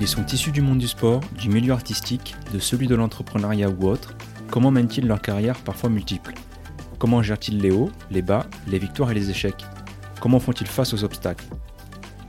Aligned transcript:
Ils 0.00 0.08
sont 0.08 0.24
issus 0.24 0.50
du 0.50 0.62
monde 0.62 0.78
du 0.78 0.88
sport, 0.88 1.20
du 1.38 1.50
milieu 1.50 1.74
artistique, 1.74 2.34
de 2.54 2.58
celui 2.58 2.86
de 2.86 2.94
l'entrepreneuriat 2.94 3.68
ou 3.68 3.86
autre. 3.86 4.14
Comment 4.50 4.70
mènent-ils 4.70 5.06
leur 5.06 5.20
carrière 5.20 5.58
parfois 5.58 5.90
multiples 5.90 6.32
Comment 6.98 7.22
gèrent-ils 7.22 7.58
les 7.58 7.70
hauts, 7.70 7.90
les 8.10 8.22
bas, 8.22 8.46
les 8.66 8.78
victoires 8.78 9.10
et 9.10 9.14
les 9.14 9.28
échecs? 9.28 9.62
Comment 10.18 10.40
font-ils 10.40 10.66
face 10.66 10.94
aux 10.94 11.04
obstacles? 11.04 11.44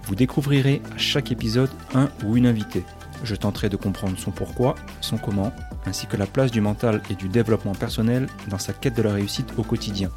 Vous 0.04 0.16
découvrirez 0.16 0.82
à 0.94 0.98
chaque 0.98 1.32
épisode 1.32 1.70
un 1.96 2.10
ou 2.26 2.36
une 2.36 2.46
invitée. 2.46 2.84
Je 3.24 3.36
tenterai 3.36 3.70
de 3.70 3.78
comprendre 3.78 4.20
son 4.20 4.32
pourquoi, 4.32 4.76
son 5.00 5.18
comment, 5.18 5.54
ainsi 5.86 6.08
que 6.08 6.18
la 6.18 6.26
place 6.26 6.52
du 6.52 6.60
mental 6.60 7.02
et 7.10 7.16
du 7.16 7.30
développement 7.30 7.76
personnel 7.76 8.28
dans 8.50 8.60
sa 8.60 8.74
quête 8.74 8.98
de 8.98 9.02
la 9.02 9.14
réussite 9.14 9.54
au 9.58 9.64
quotidien. 9.64 10.10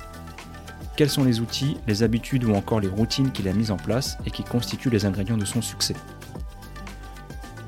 Quels 0.97 1.11
sont 1.11 1.25
les 1.25 1.39
outils, 1.39 1.77
les 1.87 2.03
habitudes 2.03 2.45
ou 2.45 2.55
encore 2.55 2.81
les 2.81 2.89
routines 2.89 3.31
qu'il 3.31 3.47
a 3.47 3.53
mises 3.53 3.71
en 3.71 3.77
place 3.77 4.19
et 4.27 4.33
qui 4.33 4.43
constituent 4.43 4.91
les 4.91 5.07
ingrédients 5.07 5.37
de 5.37 5.45
son 5.45 5.63
succès? 5.63 5.95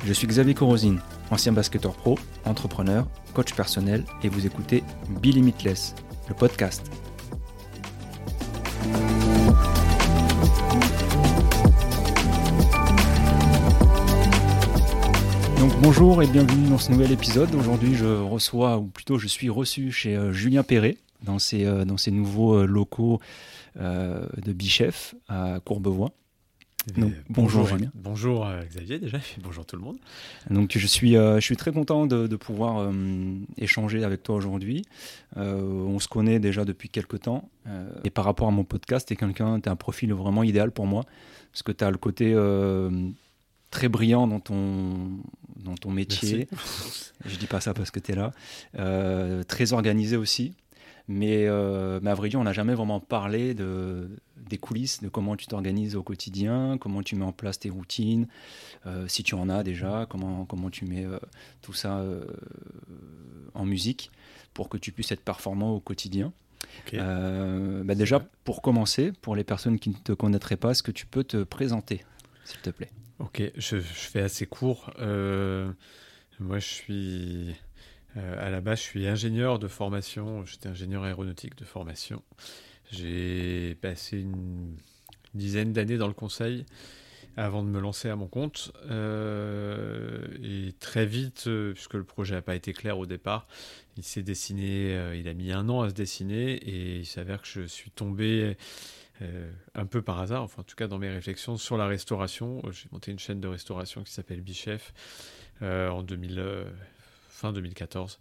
Je 0.06 0.12
suis 0.12 0.28
Xavier 0.28 0.54
Corosine, 0.54 1.00
ancien 1.32 1.50
basketteur 1.50 1.92
pro, 1.92 2.16
entrepreneur, 2.44 3.08
coach 3.34 3.54
personnel 3.54 4.04
et 4.22 4.28
vous 4.28 4.46
écoutez 4.46 4.84
Be 5.20 5.24
Limitless, 5.24 5.96
le 6.28 6.34
podcast. 6.36 6.88
Donc 15.58 15.72
bonjour 15.82 16.22
et 16.22 16.28
bienvenue 16.28 16.68
dans 16.68 16.78
ce 16.78 16.92
nouvel 16.92 17.10
épisode. 17.10 17.52
Aujourd'hui 17.56 17.96
je 17.96 18.06
reçois, 18.06 18.78
ou 18.78 18.84
plutôt 18.84 19.18
je 19.18 19.26
suis 19.26 19.50
reçu 19.50 19.90
chez 19.90 20.14
euh, 20.14 20.32
Julien 20.32 20.62
Perret 20.62 20.98
dans 21.24 21.40
ses, 21.40 21.64
euh, 21.64 21.84
nouveaux 22.12 22.58
euh, 22.58 22.64
locaux 22.64 23.18
de 23.74 24.52
Bichef 24.52 25.16
à 25.28 25.58
Courbevoie. 25.64 26.12
Donc, 26.94 27.12
bonjour, 27.28 27.66
Julien. 27.66 27.90
Bonjour 27.94 28.46
Xavier 28.68 28.98
déjà, 28.98 29.18
bonjour 29.42 29.66
tout 29.66 29.76
le 29.76 29.82
monde. 29.82 29.96
Donc 30.50 30.76
je 30.76 30.86
suis, 30.86 31.14
je 31.14 31.40
suis 31.40 31.56
très 31.56 31.72
content 31.72 32.06
de, 32.06 32.26
de 32.26 32.36
pouvoir 32.36 32.92
échanger 33.56 34.04
avec 34.04 34.22
toi 34.22 34.36
aujourd'hui. 34.36 34.84
on 35.34 35.98
se 35.98 36.06
connaît 36.06 36.38
déjà 36.38 36.64
depuis 36.64 36.88
quelques 36.88 37.22
temps 37.22 37.48
et 38.04 38.10
par 38.10 38.24
rapport 38.24 38.46
à 38.46 38.52
mon 38.52 38.62
podcast, 38.62 39.08
tu 39.08 39.14
es 39.14 39.16
quelqu'un, 39.16 39.58
tu 39.58 39.68
un 39.68 39.76
profil 39.76 40.12
vraiment 40.12 40.44
idéal 40.44 40.70
pour 40.70 40.86
moi 40.86 41.04
parce 41.50 41.64
que 41.64 41.72
tu 41.72 41.82
as 41.82 41.90
le 41.90 41.98
côté 41.98 42.34
très 43.70 43.88
brillant 43.88 44.26
dans 44.26 44.40
ton, 44.40 45.20
dans 45.56 45.74
ton 45.74 45.90
métier. 45.90 46.48
Je 47.24 47.36
dis 47.36 47.46
pas 47.46 47.60
ça 47.60 47.74
parce 47.74 47.90
que 47.90 48.00
tu 48.00 48.12
es 48.12 48.14
là. 48.14 48.32
Euh, 48.78 49.42
très 49.42 49.72
organisé 49.72 50.16
aussi. 50.16 50.54
Mais, 51.08 51.46
euh, 51.46 52.00
mais 52.02 52.10
à 52.10 52.14
vrai 52.14 52.28
dire, 52.28 52.40
on 52.40 52.44
n'a 52.44 52.52
jamais 52.52 52.74
vraiment 52.74 52.98
parlé 52.98 53.54
de, 53.54 54.10
des 54.36 54.58
coulisses, 54.58 55.02
de 55.02 55.08
comment 55.08 55.36
tu 55.36 55.46
t'organises 55.46 55.94
au 55.94 56.02
quotidien, 56.02 56.78
comment 56.78 57.02
tu 57.02 57.14
mets 57.14 57.24
en 57.24 57.32
place 57.32 57.60
tes 57.60 57.70
routines, 57.70 58.26
euh, 58.86 59.06
si 59.06 59.22
tu 59.22 59.34
en 59.34 59.48
as 59.48 59.62
déjà, 59.62 60.06
comment, 60.10 60.44
comment 60.46 60.68
tu 60.68 60.84
mets 60.84 61.06
tout 61.62 61.72
ça 61.72 62.04
en 63.54 63.64
musique 63.64 64.10
pour 64.52 64.68
que 64.68 64.78
tu 64.78 64.90
puisses 64.90 65.12
être 65.12 65.24
performant 65.24 65.72
au 65.72 65.80
quotidien. 65.80 66.32
Bah 66.92 67.94
déjà, 67.94 68.20
pour 68.44 68.60
commencer, 68.62 69.12
pour 69.12 69.36
les 69.36 69.44
personnes 69.44 69.78
qui 69.78 69.90
ne 69.90 69.94
te 69.94 70.12
connaîtraient 70.12 70.56
pas, 70.56 70.72
est-ce 70.72 70.82
que 70.82 70.92
tu 70.92 71.06
peux 71.06 71.22
te 71.22 71.44
présenter, 71.44 72.04
s'il 72.44 72.60
te 72.60 72.70
plaît? 72.70 72.90
Ok, 73.18 73.42
je, 73.56 73.78
fais 73.78 74.20
assez 74.20 74.46
court. 74.46 74.90
Euh, 74.98 75.70
moi, 76.38 76.58
je 76.58 76.66
suis 76.66 77.56
euh, 78.16 78.46
à 78.46 78.50
la 78.50 78.60
base, 78.60 78.78
je 78.78 78.84
suis 78.84 79.06
ingénieur 79.06 79.58
de 79.58 79.68
formation. 79.68 80.44
J'étais 80.44 80.68
ingénieur 80.68 81.04
aéronautique 81.04 81.56
de 81.56 81.64
formation. 81.64 82.22
J'ai 82.90 83.76
passé 83.80 84.20
une 84.20 84.76
dizaine 85.34 85.72
d'années 85.72 85.98
dans 85.98 86.08
le 86.08 86.14
conseil 86.14 86.64
avant 87.36 87.62
de 87.62 87.68
me 87.68 87.80
lancer 87.80 88.08
à 88.08 88.16
mon 88.16 88.28
compte. 88.28 88.72
Euh, 88.90 90.26
et 90.42 90.72
très 90.80 91.04
vite, 91.04 91.48
puisque 91.74 91.94
le 91.94 92.04
projet 92.04 92.34
n'a 92.34 92.42
pas 92.42 92.54
été 92.54 92.72
clair 92.72 92.98
au 92.98 93.06
départ, 93.06 93.46
il 93.96 94.02
s'est 94.02 94.22
dessiné, 94.22 95.12
il 95.14 95.28
a 95.28 95.34
mis 95.34 95.52
un 95.52 95.68
an 95.68 95.82
à 95.82 95.90
se 95.90 95.94
dessiner 95.94 96.52
et 96.54 96.98
il 96.98 97.06
s'avère 97.06 97.42
que 97.42 97.48
je 97.48 97.62
suis 97.62 97.90
tombé 97.90 98.56
euh, 99.22 99.50
un 99.74 99.86
peu 99.86 100.02
par 100.02 100.20
hasard, 100.20 100.42
enfin 100.42 100.60
en 100.60 100.64
tout 100.64 100.76
cas 100.76 100.88
dans 100.88 100.98
mes 100.98 101.08
réflexions 101.08 101.56
sur 101.56 101.78
la 101.78 101.86
restauration. 101.86 102.60
Euh, 102.64 102.72
j'ai 102.72 102.86
monté 102.92 103.12
une 103.12 103.18
chaîne 103.18 103.40
de 103.40 103.48
restauration 103.48 104.02
qui 104.02 104.12
s'appelle 104.12 104.42
Bichef 104.42 104.92
euh, 105.62 105.88
en 105.88 106.02
2000, 106.02 106.66
fin 107.36 107.52
2014. 107.52 108.18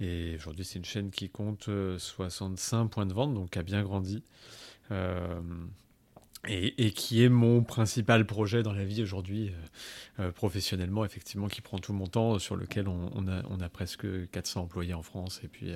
Et 0.00 0.34
aujourd'hui, 0.36 0.64
c'est 0.64 0.78
une 0.78 0.84
chaîne 0.84 1.10
qui 1.10 1.28
compte 1.28 1.68
65 1.98 2.86
points 2.86 3.06
de 3.06 3.12
vente, 3.12 3.34
donc 3.34 3.56
a 3.56 3.62
bien 3.62 3.82
grandi. 3.82 4.22
Et, 6.48 6.90
qui 6.92 7.22
est 7.22 7.28
mon 7.28 7.62
principal 7.62 8.24
projet 8.26 8.62
dans 8.62 8.72
la 8.72 8.84
vie 8.84 9.02
aujourd'hui, 9.02 9.52
professionnellement, 10.34 11.04
effectivement, 11.04 11.48
qui 11.48 11.60
prend 11.60 11.78
tout 11.78 11.92
mon 11.92 12.06
temps, 12.06 12.38
sur 12.38 12.56
lequel 12.56 12.88
on, 12.88 13.60
a, 13.60 13.68
presque 13.68 14.06
400 14.30 14.62
employés 14.62 14.94
en 14.94 15.02
France. 15.02 15.40
Et 15.44 15.48
puis, 15.48 15.74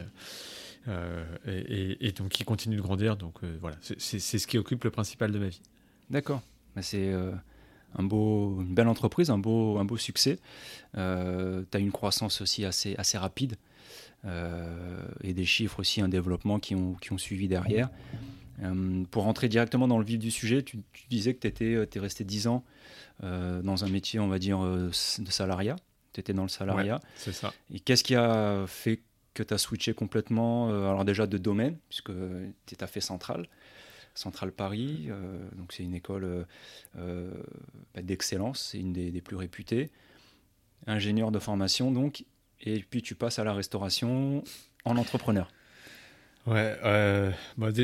euh, 0.88 1.24
et, 1.46 2.12
donc 2.12 2.30
qui 2.30 2.44
continue 2.44 2.76
de 2.76 2.82
grandir. 2.82 3.16
Donc 3.16 3.42
euh, 3.42 3.56
voilà, 3.60 3.76
c'est 3.80 4.20
ce 4.20 4.46
qui 4.46 4.58
occupe 4.58 4.84
le 4.84 4.90
principal 4.90 5.32
de 5.32 5.38
ma 5.38 5.48
vie. 5.48 5.60
D'accord. 6.10 6.42
Bah, 6.76 6.82
c'est 6.82 7.12
euh, 7.12 7.32
un 7.96 8.02
beau, 8.02 8.60
une 8.60 8.74
belle 8.74 8.88
entreprise, 8.88 9.30
un 9.30 9.38
beau, 9.38 9.78
un 9.78 9.84
beau 9.84 9.96
succès. 9.96 10.38
tu 10.94 10.98
as 11.00 11.78
une 11.78 11.92
croissance 11.92 12.40
aussi 12.40 12.64
assez, 12.64 12.94
assez 12.96 13.18
rapide 13.18 13.56
et 15.22 15.34
des 15.34 15.44
chiffres 15.44 15.80
aussi, 15.80 16.00
un 16.00 16.08
développement 16.08 16.58
qui 16.58 16.74
ont, 16.74 16.94
qui 16.94 17.12
ont 17.12 17.18
suivi 17.18 17.46
derrière. 17.46 17.90
pour 19.10 19.24
rentrer 19.24 19.48
directement 19.48 19.86
dans 19.86 19.98
le 19.98 20.04
vif 20.04 20.18
du 20.18 20.30
sujet, 20.30 20.62
tu, 20.62 20.78
disais 21.10 21.34
que 21.34 21.40
tu 21.40 21.46
étais, 21.46 21.72
es 21.72 22.00
resté 22.00 22.24
10 22.24 22.46
ans 22.48 22.64
dans 23.22 23.84
un 23.84 23.88
métier, 23.88 24.20
on 24.20 24.28
va 24.28 24.38
dire, 24.38 24.60
de 24.60 24.90
salariat. 24.92 25.76
Tu 26.12 26.20
étais 26.20 26.32
dans 26.32 26.44
le 26.44 26.48
salariat. 26.48 27.00
c'est 27.16 27.32
ça. 27.32 27.52
Et 27.72 27.80
qu'est-ce 27.80 28.04
qui 28.04 28.14
a 28.14 28.64
fait 28.66 29.00
que 29.34 29.42
tu 29.42 29.52
as 29.52 29.58
switché 29.58 29.92
complètement, 29.92 30.70
euh, 30.70 30.88
alors 30.88 31.04
déjà 31.04 31.26
de 31.26 31.36
domaine, 31.36 31.76
puisque 31.88 32.12
tu 32.66 32.76
à 32.80 32.86
fait 32.86 33.00
central, 33.00 33.46
Centrale 34.14 34.52
Paris, 34.52 35.06
euh, 35.08 35.38
donc 35.56 35.72
c'est 35.72 35.82
une 35.82 35.94
école 35.94 36.46
euh, 36.96 37.30
bah, 37.94 38.02
d'excellence, 38.02 38.68
c'est 38.70 38.78
une 38.78 38.92
des, 38.92 39.20
plus 39.20 39.36
réputées, 39.36 39.90
ingénieur 40.86 41.32
de 41.32 41.38
formation 41.38 41.90
donc, 41.90 42.24
et 42.60 42.80
puis 42.80 43.02
tu 43.02 43.14
passes 43.14 43.38
à 43.38 43.44
la 43.44 43.52
restauration 43.52 44.44
en 44.84 44.96
entrepreneur. 44.96 45.48
Ouais, 46.46 46.76
euh, 46.84 47.32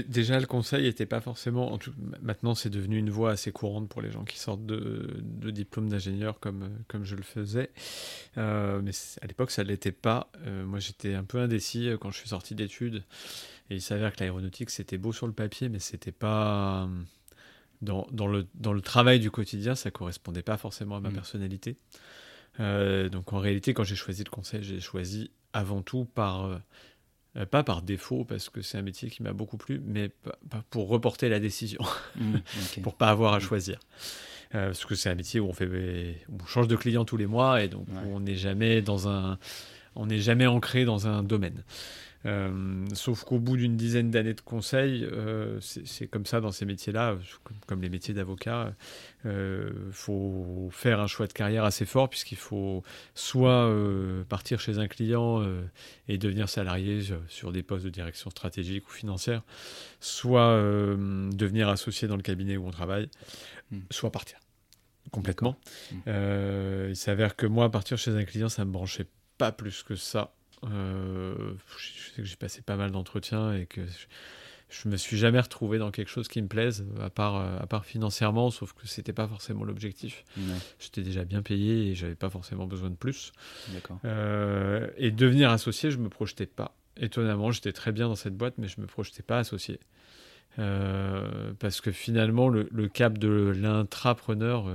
déjà 0.08 0.38
le 0.38 0.44
conseil 0.44 0.82
n'était 0.82 1.06
pas 1.06 1.22
forcément. 1.22 1.78
maintenant, 2.20 2.54
c'est 2.54 2.68
devenu 2.68 2.98
une 2.98 3.08
voie 3.08 3.30
assez 3.30 3.52
courante 3.52 3.88
pour 3.88 4.02
les 4.02 4.10
gens 4.10 4.24
qui 4.24 4.38
sortent 4.38 4.66
de, 4.66 5.16
de 5.22 5.50
diplôme 5.50 5.88
d'ingénieur 5.88 6.38
comme, 6.40 6.68
comme 6.86 7.04
je 7.04 7.16
le 7.16 7.22
faisais. 7.22 7.70
Euh, 8.36 8.82
mais 8.82 8.90
à 9.22 9.26
l'époque, 9.26 9.50
ça 9.50 9.64
ne 9.64 9.68
l'était 9.68 9.92
pas. 9.92 10.30
Euh, 10.46 10.66
moi, 10.66 10.78
j'étais 10.78 11.14
un 11.14 11.24
peu 11.24 11.38
indécis 11.38 11.90
quand 12.00 12.10
je 12.10 12.18
suis 12.18 12.28
sorti 12.28 12.54
d'études. 12.54 13.02
Et 13.70 13.76
il 13.76 13.82
s'avère 13.82 14.12
que 14.12 14.20
l'aéronautique, 14.20 14.68
c'était 14.68 14.98
beau 14.98 15.12
sur 15.12 15.26
le 15.26 15.32
papier, 15.32 15.68
mais 15.70 15.78
c'était 15.78 16.12
pas. 16.12 16.88
Dans, 17.80 18.06
dans, 18.12 18.26
le, 18.26 18.46
dans 18.56 18.74
le 18.74 18.82
travail 18.82 19.20
du 19.20 19.30
quotidien, 19.30 19.74
ça 19.74 19.90
correspondait 19.90 20.42
pas 20.42 20.58
forcément 20.58 20.96
à 20.96 21.00
ma 21.00 21.08
mmh. 21.08 21.14
personnalité. 21.14 21.76
donc 22.58 23.32
en 23.32 23.38
réalité, 23.38 23.72
quand 23.72 23.84
j'ai 23.84 23.96
choisi 23.96 24.22
le 24.22 24.28
conseil, 24.28 24.62
j'ai 24.62 24.80
choisi 24.80 25.30
avant 25.54 25.80
tout 25.80 26.04
par 26.04 26.60
euh, 27.36 27.46
pas 27.46 27.62
par 27.62 27.82
défaut, 27.82 28.24
parce 28.24 28.48
que 28.48 28.62
c'est 28.62 28.78
un 28.78 28.82
métier 28.82 29.10
qui 29.10 29.22
m'a 29.22 29.32
beaucoup 29.32 29.56
plu, 29.56 29.80
mais 29.84 30.10
pour 30.70 30.88
reporter 30.88 31.28
la 31.28 31.40
décision, 31.40 31.80
mmh, 32.16 32.36
pour 32.82 32.94
pas 32.94 33.08
avoir 33.08 33.34
à 33.34 33.38
mmh. 33.38 33.42
choisir. 33.42 33.80
Euh, 34.54 34.66
parce 34.66 34.84
que 34.84 34.96
c'est 34.96 35.10
un 35.10 35.14
métier 35.14 35.38
où 35.38 35.46
on, 35.48 35.52
fait, 35.52 35.68
on 36.28 36.44
change 36.46 36.66
de 36.66 36.74
client 36.74 37.04
tous 37.04 37.16
les 37.16 37.28
mois 37.28 37.62
et 37.62 37.68
donc 37.68 37.86
on 38.08 38.18
n'est 38.18 38.34
jamais 38.34 38.82
dans 38.82 39.08
un, 39.08 39.38
on 39.94 40.06
n'est 40.06 40.18
jamais 40.18 40.48
ancré 40.48 40.84
dans 40.84 41.06
un 41.06 41.22
domaine. 41.22 41.62
Euh, 42.26 42.84
sauf 42.92 43.24
qu'au 43.24 43.38
bout 43.38 43.56
d'une 43.56 43.76
dizaine 43.76 44.10
d'années 44.10 44.34
de 44.34 44.40
conseil, 44.40 45.04
euh, 45.04 45.58
c'est 45.60 46.06
comme 46.06 46.26
ça 46.26 46.40
dans 46.40 46.52
ces 46.52 46.66
métiers-là, 46.66 47.16
comme, 47.66 47.80
les 47.80 47.88
métiers 47.88 48.12
d'avocat, 48.12 48.74
il 49.24 49.30
euh, 49.30 49.90
faut 49.90 50.68
faire 50.70 51.00
un 51.00 51.06
choix 51.06 51.26
de 51.26 51.32
carrière 51.32 51.64
assez 51.64 51.86
fort 51.86 52.10
puisqu'il 52.10 52.36
faut 52.36 52.82
soit 53.14 53.72
partir 54.28 54.60
chez 54.60 54.78
un 54.78 54.88
client 54.88 55.42
et 56.08 56.18
devenir 56.18 56.48
salarié 56.48 57.00
sur 57.28 57.52
des 57.52 57.62
postes 57.62 57.84
de 57.84 57.90
direction 57.90 58.30
stratégique 58.30 58.88
ou 58.88 58.92
financière, 58.92 59.42
soit 60.00 60.56
devenir 60.56 61.68
associé 61.68 62.06
dans 62.06 62.16
le 62.16 62.22
cabinet 62.22 62.56
où 62.56 62.66
on 62.66 62.70
travaille, 62.70 63.08
hmm. 63.70 63.80
soit 63.90 64.10
partir 64.10 64.38
complètement. 65.10 65.56
Hmm. 65.90 66.10
il 66.88 66.96
s'avère 66.96 67.34
que 67.34 67.46
moi, 67.46 67.70
partir 67.70 67.96
chez 67.96 68.12
un 68.12 68.24
client, 68.24 68.48
ça 68.48 68.64
me 68.64 68.70
branchait 68.70 69.06
pas 69.38 69.52
plus 69.52 69.82
que 69.82 69.96
ça. 69.96 70.34
Euh, 70.64 71.54
je 71.78 71.86
sais 71.86 72.16
que 72.16 72.24
j'ai 72.24 72.36
passé 72.36 72.62
pas 72.62 72.76
mal 72.76 72.90
d'entretiens 72.90 73.54
et 73.54 73.66
que 73.66 73.80
je, 74.68 74.88
me 74.88 74.96
suis 74.96 75.16
jamais 75.16 75.40
retrouvé 75.40 75.78
dans 75.78 75.90
quelque 75.90 76.10
chose 76.10 76.28
qui 76.28 76.40
me 76.42 76.48
plaise, 76.48 76.84
à 77.00 77.10
part, 77.10 77.36
à 77.36 77.66
part 77.66 77.84
financièrement, 77.84 78.50
sauf 78.50 78.72
que 78.72 78.86
c'était 78.86 79.12
pas 79.12 79.26
forcément 79.26 79.64
l'objectif. 79.64 80.24
J'étais 80.78 81.02
déjà 81.02 81.24
bien 81.24 81.42
payé 81.42 81.90
et 81.90 81.94
j'avais 81.94 82.14
pas 82.14 82.30
forcément 82.30 82.66
besoin 82.66 82.90
de 82.90 82.96
plus. 82.96 83.32
Euh, 84.04 84.88
et 84.96 85.10
devenir 85.10 85.50
associé, 85.50 85.90
je 85.90 85.98
me 85.98 86.08
projetais 86.08 86.46
pas. 86.46 86.74
Étonnamment, 86.96 87.50
j'étais 87.50 87.72
très 87.72 87.92
bien 87.92 88.08
dans 88.08 88.14
cette 88.14 88.36
boîte, 88.36 88.54
mais 88.58 88.68
je 88.68 88.80
me 88.80 88.86
projetais 88.86 89.22
pas 89.22 89.38
associé. 89.38 89.80
parce 90.56 91.80
que 91.80 91.90
finalement, 91.90 92.48
le, 92.48 92.88
cap 92.88 93.18
de 93.18 93.52
l'intrapreneur, 93.56 94.66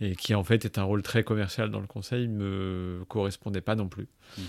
et 0.00 0.14
qui 0.16 0.34
en 0.34 0.44
fait 0.44 0.64
est 0.64 0.78
un 0.78 0.84
rôle 0.84 1.02
très 1.02 1.24
commercial 1.24 1.70
dans 1.70 1.80
le 1.80 1.86
conseil, 1.86 2.28
me 2.28 3.04
correspondait 3.08 3.60
pas 3.60 3.74
non 3.74 3.88
plus. 3.88 4.06
Mhm. 4.38 4.44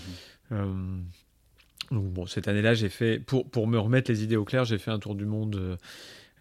Donc 0.50 2.04
bon, 2.12 2.26
cette 2.26 2.48
année-là, 2.48 2.74
j'ai 2.74 2.88
fait, 2.88 3.18
pour, 3.18 3.48
pour 3.48 3.66
me 3.66 3.78
remettre 3.78 4.10
les 4.10 4.22
idées 4.22 4.36
au 4.36 4.44
clair, 4.44 4.64
j'ai 4.64 4.78
fait 4.78 4.90
un 4.90 4.98
tour 4.98 5.14
du 5.14 5.26
monde 5.26 5.78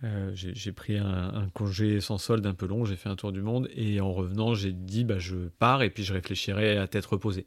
euh, 0.06 0.32
j'ai 0.34 0.72
pris 0.72 0.98
un, 0.98 1.50
congé 1.54 2.00
sans 2.00 2.18
solde 2.18 2.46
un 2.46 2.54
peu 2.54 2.66
long, 2.66 2.86
j'ai 2.86 2.96
fait 2.96 3.10
un 3.10 3.18
tour 3.18 3.34
du 3.34 3.42
monde 3.42 3.68
et 3.76 4.00
en 4.00 4.14
revenant, 4.14 4.54
j'ai 4.54 4.72
dit 4.72 5.04
bah, 5.04 5.20
je 5.20 5.36
pars 5.60 5.84
et 5.84 5.90
puis 5.90 6.04
je 6.04 6.14
réfléchirai 6.14 6.78
à 6.78 6.88
tête 6.88 7.06
reposée. 7.06 7.46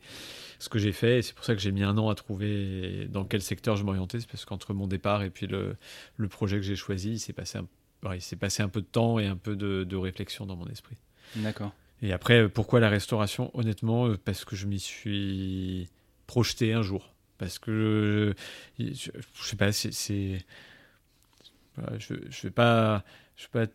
Ce 0.59 0.69
que 0.69 0.79
j'ai 0.79 0.93
fait, 0.93 1.19
et 1.19 1.23
c'est 1.23 1.35
pour 1.35 1.45
ça 1.47 1.55
que 1.55 1.63
j'ai 1.63 1.73
mis 1.73 1.83
un 1.83 1.97
an 1.97 2.11
à 2.11 2.15
trouver 2.15 3.09
dans 3.09 3.25
quel 3.25 3.41
secteur 3.41 3.77
je 3.77 3.85
m'orientais, 3.85 4.21
c'est 4.21 4.29
parce 4.29 4.45
qu'entre 4.45 4.75
mon 4.75 4.87
départ 4.87 5.23
et 5.23 5.31
puis 5.31 5.47
le, 5.47 5.77
le 6.17 6.29
projet 6.29 6.57
que 6.57 6.63
j'ai 6.63 6.77
choisi, 6.77 7.13
il 7.13 7.19
s'est 7.19 7.33
passé, 7.33 7.59
un, 7.59 8.21
s'est 8.21 8.37
passé 8.37 8.63
un 8.63 8.69
peu 8.69 8.83
de 8.83 8.87
temps 8.87 9.19
et 9.19 9.27
un 9.27 9.37
peu 9.37 9.57
de, 9.57 9.85
de 9.85 9.97
réflexion 9.97 10.45
dans 10.45 10.57
mon 10.57 10.67
esprit. 10.67 10.97
D'accord. 11.37 11.73
Et 12.03 12.13
après, 12.13 12.49
pourquoi 12.51 12.81
la 12.81 12.91
restauration? 12.91 13.51
Honnêtement, 13.55 14.09
euh, 14.09 14.19
parce 14.23 14.45
que 14.45 14.57
je 14.57 14.67
m'y 14.67 14.79
suis 14.79 15.89
projeté 16.27 16.73
un 16.73 16.83
jour. 16.83 17.15
Parce 17.39 17.59
que, 17.59 18.35
je, 18.79 18.85
je, 18.93 19.11
je 19.35 19.43
sais 19.43 19.57
pas, 19.57 19.73
c'est 19.73 20.45
je 21.99 22.15
ne 22.15 22.43
vais 22.43 22.51
pas, 22.51 23.05
je 23.37 23.45
vais 23.45 23.67
pas 23.67 23.73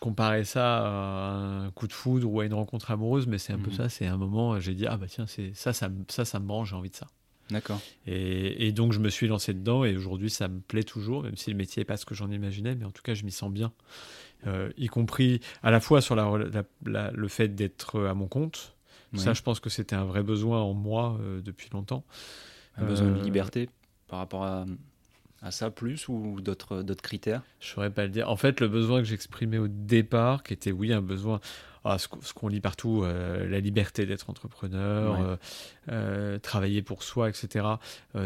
comparer 0.00 0.44
ça 0.44 0.78
à 0.78 1.30
un 1.64 1.70
coup 1.70 1.86
de 1.86 1.92
foudre 1.92 2.30
ou 2.30 2.40
à 2.40 2.46
une 2.46 2.54
rencontre 2.54 2.90
amoureuse, 2.90 3.26
mais 3.26 3.38
c'est 3.38 3.52
un 3.52 3.58
peu 3.58 3.70
mhm. 3.70 3.76
ça. 3.76 3.88
C'est 3.88 4.06
un 4.06 4.16
moment, 4.16 4.58
j'ai 4.60 4.74
dit 4.74 4.86
ah 4.86 4.96
bah 4.96 5.06
tiens, 5.08 5.26
c'est 5.26 5.52
ça, 5.54 5.72
ça, 5.72 5.88
ça, 6.08 6.24
ça 6.24 6.40
me 6.40 6.46
branche, 6.46 6.70
j'ai 6.70 6.76
envie 6.76 6.90
de 6.90 6.96
ça. 6.96 7.06
D'accord. 7.50 7.80
Et, 8.06 8.66
et, 8.66 8.72
donc 8.72 8.92
je 8.92 8.98
me 8.98 9.10
suis 9.10 9.26
lancé 9.26 9.52
dedans 9.52 9.84
et 9.84 9.94
aujourd'hui 9.96 10.30
ça 10.30 10.48
me 10.48 10.60
plaît 10.60 10.84
toujours, 10.84 11.22
même 11.24 11.36
si 11.36 11.50
le 11.50 11.56
métier 11.56 11.80
n'est 11.80 11.84
pas 11.84 11.96
ce 11.96 12.06
que 12.06 12.14
j'en 12.14 12.30
imaginais, 12.30 12.74
mais 12.74 12.84
en 12.84 12.90
tout 12.90 13.02
cas 13.02 13.14
je 13.14 13.24
m'y 13.24 13.32
sens 13.32 13.52
bien. 13.52 13.72
Euh, 14.46 14.70
y 14.76 14.86
compris 14.86 15.40
à 15.62 15.70
la 15.70 15.80
fois 15.80 16.00
sur 16.00 16.16
la, 16.16 16.62
le 17.12 17.28
fait 17.28 17.48
d'être 17.48 18.00
à 18.04 18.14
mon 18.14 18.26
compte. 18.26 18.74
Ça, 19.16 19.34
je 19.34 19.42
pense 19.42 19.60
que 19.60 19.70
c'était 19.70 19.96
un 19.96 20.04
vrai 20.04 20.22
besoin 20.22 20.60
en 20.60 20.72
moi 20.72 21.18
euh, 21.20 21.40
depuis 21.42 21.68
longtemps. 21.72 22.04
Un 22.76 22.84
besoin 22.84 23.10
de 23.10 23.18
euh, 23.18 23.22
liberté 23.22 23.68
par 24.08 24.18
rapport 24.18 24.44
à, 24.44 24.64
à 25.42 25.50
ça 25.50 25.70
plus 25.70 26.08
ou 26.08 26.40
d'autres 26.40 26.82
critères? 27.02 27.42
Je 27.60 27.68
ne 27.68 27.74
saurais 27.74 27.90
pas 27.90 28.04
le 28.04 28.08
dire. 28.10 28.30
En 28.30 28.36
fait, 28.36 28.60
le 28.60 28.68
besoin 28.68 29.00
que 29.00 29.08
j'exprimais 29.08 29.58
au 29.58 29.68
départ, 29.68 30.42
qui 30.42 30.54
était 30.54 30.72
oui 30.72 30.92
un 30.92 31.02
besoin, 31.02 31.40
ah, 31.84 31.98
ce, 31.98 32.06
qu'on 32.06 32.46
lit 32.46 32.60
partout, 32.60 33.02
euh, 33.02 33.48
la 33.48 33.58
liberté 33.58 34.06
d'être 34.06 34.30
entrepreneur, 34.30 35.20
euh, 35.20 35.36
euh, 35.90 36.38
travailler 36.38 36.80
pour 36.80 37.02
soi, 37.02 37.28
etc., 37.28 37.66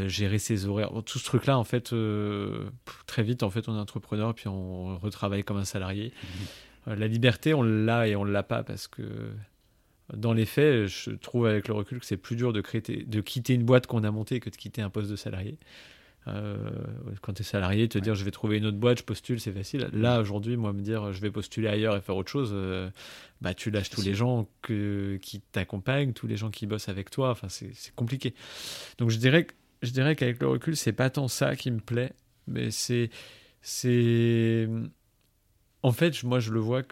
gérer 0.06 0.38
ses 0.38 0.66
horaires, 0.66 0.90
tout 1.06 1.18
ce 1.18 1.24
truc-là, 1.24 1.56
en 1.56 1.64
fait, 1.64 1.94
très 3.06 3.22
vite, 3.22 3.42
en 3.42 3.50
fait, 3.50 3.68
on 3.68 3.76
est 3.76 3.80
entrepreneur, 3.80 4.34
puis 4.34 4.48
on 4.48 4.98
retravaille 4.98 5.42
comme 5.42 5.56
un 5.56 5.64
salarié. 5.64 6.12
Mhm. 6.86 6.94
la 6.94 7.08
liberté, 7.08 7.54
on 7.54 7.62
l'a 7.62 8.06
et 8.06 8.14
on 8.14 8.26
ne 8.26 8.30
l'a 8.30 8.42
pas 8.42 8.62
parce 8.62 8.88
que 8.88 9.02
dans 10.14 10.32
les 10.32 10.46
faits, 10.46 10.86
je 10.86 11.10
trouve 11.10 11.46
avec 11.46 11.68
le 11.68 11.74
recul 11.74 12.00
que 12.00 12.06
c'est 12.06 12.16
plus 12.16 12.36
dur 12.36 12.52
de, 12.52 12.60
créer, 12.60 12.80
de 12.80 13.20
quitter 13.20 13.54
une 13.54 13.64
boîte 13.64 13.86
qu'on 13.86 14.04
a 14.04 14.10
montée 14.10 14.40
que 14.40 14.50
de 14.50 14.56
quitter 14.56 14.82
un 14.82 14.90
poste 14.90 15.10
de 15.10 15.16
salarié. 15.16 15.58
Euh, 16.28 16.56
quand 17.22 17.34
tu 17.34 17.42
es 17.42 17.44
salarié, 17.44 17.88
te 17.88 17.98
dire 17.98 18.14
je 18.14 18.24
vais 18.24 18.30
trouver 18.30 18.58
une 18.58 18.66
autre 18.66 18.78
boîte, 18.78 18.98
je 18.98 19.04
postule, 19.04 19.40
c'est 19.40 19.52
facile. 19.52 19.88
Là, 19.92 20.20
aujourd'hui, 20.20 20.56
moi, 20.56 20.72
me 20.72 20.80
dire 20.80 21.12
je 21.12 21.20
vais 21.20 21.30
postuler 21.30 21.68
ailleurs 21.68 21.96
et 21.96 22.00
faire 22.00 22.16
autre 22.16 22.30
chose, 22.30 22.50
euh, 22.52 22.90
bah, 23.40 23.54
tu 23.54 23.70
lâches 23.70 23.90
tous 23.90 24.02
les 24.02 24.14
gens 24.14 24.48
que, 24.62 25.18
qui 25.22 25.40
t'accompagnent, 25.40 26.12
tous 26.12 26.26
les 26.26 26.36
gens 26.36 26.50
qui 26.50 26.66
bossent 26.66 26.88
avec 26.88 27.10
toi. 27.10 27.30
Enfin, 27.30 27.48
c'est 27.48 27.94
compliqué. 27.94 28.34
Donc, 28.98 29.10
je 29.10 29.18
dirais, 29.18 29.46
je 29.82 29.90
dirais 29.90 30.16
qu'avec 30.16 30.40
le 30.40 30.48
recul, 30.48 30.76
c'est 30.76 30.92
pas 30.92 31.10
tant 31.10 31.28
ça 31.28 31.54
qui 31.54 31.70
me 31.70 31.80
plaît, 31.80 32.12
mais 32.48 32.70
c'est. 32.70 33.10
c'est 33.62 34.68
En 35.82 35.92
fait, 35.92 36.24
moi, 36.24 36.40
je 36.40 36.50
le 36.50 36.60
vois, 36.60 36.82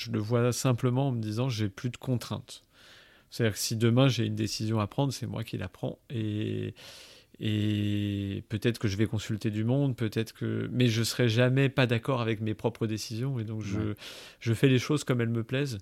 je 0.00 0.10
le 0.10 0.18
vois 0.18 0.52
simplement 0.52 1.08
en 1.08 1.12
me 1.12 1.20
disant 1.20 1.48
j'ai 1.48 1.68
plus 1.68 1.90
de 1.90 1.96
contraintes. 1.96 2.62
C'est-à-dire 3.30 3.54
que 3.54 3.60
si 3.60 3.76
demain 3.76 4.08
j'ai 4.08 4.24
une 4.26 4.34
décision 4.34 4.80
à 4.80 4.86
prendre, 4.86 5.12
c'est 5.12 5.26
moi 5.26 5.44
qui 5.44 5.58
la 5.58 5.68
prends. 5.68 5.98
Et 6.10 6.74
et 7.42 8.44
peut-être 8.50 8.78
que 8.78 8.86
je 8.86 8.98
vais 8.98 9.06
consulter 9.06 9.50
du 9.50 9.64
monde, 9.64 9.96
peut-être 9.96 10.34
que. 10.34 10.68
Mais 10.72 10.88
je 10.88 11.02
serai 11.02 11.30
jamais 11.30 11.70
pas 11.70 11.86
d'accord 11.86 12.20
avec 12.20 12.42
mes 12.42 12.52
propres 12.52 12.86
décisions. 12.86 13.38
Et 13.38 13.44
donc, 13.44 13.62
je, 13.62 13.94
je 14.40 14.52
fais 14.52 14.68
les 14.68 14.78
choses 14.78 15.04
comme 15.04 15.22
elles 15.22 15.30
me 15.30 15.42
plaisent. 15.42 15.78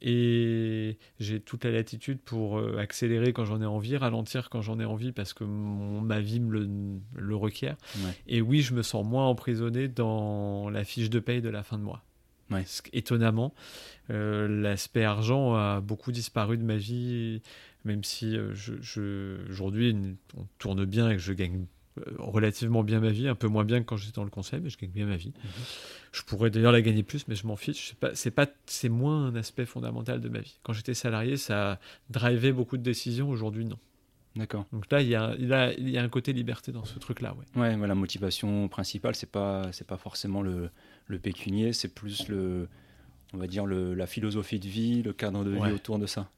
Et 0.00 0.98
j'ai 1.20 1.40
toute 1.40 1.64
la 1.64 1.70
latitude 1.70 2.18
pour 2.20 2.58
euh, 2.58 2.78
accélérer 2.78 3.32
quand 3.34 3.44
j'en 3.44 3.60
ai 3.60 3.66
envie, 3.66 3.96
ralentir 3.96 4.48
quand 4.50 4.60
j'en 4.62 4.78
ai 4.78 4.84
envie 4.84 5.12
parce 5.12 5.32
que 5.32 5.44
mon, 5.44 6.00
ma 6.00 6.20
vie 6.20 6.40
me 6.40 6.50
le, 6.52 6.68
le 7.14 7.36
requiert. 7.36 7.76
Et 8.26 8.40
oui, 8.40 8.60
je 8.60 8.74
me 8.74 8.82
sens 8.82 9.06
moins 9.06 9.26
emprisonné 9.26 9.88
dans 9.88 10.68
la 10.70 10.84
fiche 10.84 11.08
de 11.08 11.18
paye 11.18 11.40
de 11.40 11.48
la 11.48 11.62
fin 11.62 11.78
de 11.78 11.82
mois. 11.82 12.04
Étonnamment, 12.92 13.54
euh, 14.10 14.46
l'aspect 14.48 15.04
argent 15.04 15.54
a 15.54 15.80
beaucoup 15.80 16.12
disparu 16.12 16.56
de 16.56 16.62
ma 16.62 16.76
vie 16.76 17.42
même 17.86 18.04
si 18.04 18.36
euh, 18.36 18.52
je, 18.54 19.48
aujourd'hui 19.48 19.96
on 20.36 20.46
tourne 20.58 20.84
bien 20.84 21.08
et 21.08 21.14
que 21.14 21.22
je 21.22 21.32
gagne 21.32 21.66
euh, 21.98 22.02
relativement 22.18 22.82
bien 22.82 23.00
ma 23.00 23.10
vie, 23.10 23.28
un 23.28 23.34
peu 23.34 23.46
moins 23.46 23.64
bien 23.64 23.80
que 23.80 23.84
quand 23.84 23.96
j'étais 23.96 24.16
dans 24.16 24.24
le 24.24 24.30
conseil, 24.30 24.60
mais 24.60 24.68
je 24.68 24.76
gagne 24.76 24.90
bien 24.90 25.06
ma 25.06 25.16
vie. 25.16 25.32
Mhm. 25.42 25.50
Je 26.12 26.22
pourrais 26.22 26.50
d'ailleurs 26.50 26.72
la 26.72 26.82
gagner 26.82 27.04
plus, 27.04 27.26
mais 27.28 27.36
je 27.36 27.46
m'en 27.46 27.56
fiche. 27.56 27.94
C'est 28.14 28.30
pas, 28.32 28.46
c'est 28.66 28.88
moins 28.88 29.26
un 29.26 29.36
aspect 29.36 29.64
fondamental 29.64 30.20
de 30.20 30.28
ma 30.28 30.40
vie. 30.40 30.58
Quand 30.62 30.72
j'étais 30.72 30.94
salarié, 30.94 31.36
ça 31.36 31.78
drivait 32.10 32.52
beaucoup 32.52 32.76
de 32.76 32.82
décisions. 32.82 33.30
Aujourd'hui, 33.30 33.64
non. 33.64 33.78
D'accord. 34.34 34.66
Donc 34.72 34.90
là, 34.90 35.00
il 35.00 35.08
y, 35.08 35.14
a, 35.14 35.34
il, 35.38 35.52
a, 35.52 35.72
il 35.72 35.88
y 35.88 35.96
a 35.96 36.02
un 36.02 36.08
côté 36.10 36.34
liberté 36.34 36.70
dans 36.70 36.84
ce 36.84 36.98
truc-là, 36.98 37.34
ouais. 37.34 37.60
Ouais, 37.60 37.86
la 37.86 37.94
motivation 37.94 38.68
principale, 38.68 39.14
c'est 39.14 39.30
pas, 39.30 39.72
c'est 39.72 39.86
pas 39.86 39.96
forcément 39.96 40.42
le, 40.42 40.70
le 41.06 41.18
pécunier, 41.18 41.72
c'est 41.72 41.88
plus 41.94 42.28
le, 42.28 42.68
on 43.32 43.38
va 43.38 43.46
dire 43.46 43.66
le, 43.66 43.94
la 43.94 44.06
philosophie 44.06 44.58
de 44.58 44.68
vie, 44.68 45.02
le 45.02 45.12
cadre 45.12 45.44
de 45.44 45.50
vie 45.50 45.72
autour 45.72 45.98
de 45.98 46.06
ça. 46.06 46.30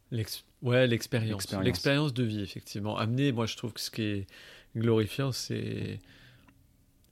ouais, 0.62 0.86
l'expérience. 0.86 1.50
L'expérience 1.62 2.14
de 2.14 2.24
vie, 2.24 2.40
effectivement. 2.40 2.96
Amener, 2.96 3.32
moi 3.32 3.46
je 3.46 3.56
trouve 3.56 3.72
que 3.72 3.80
ce 3.80 3.90
qui 3.90 4.02
est 4.02 4.26
glorifiant, 4.76 5.32
c'est 5.32 6.00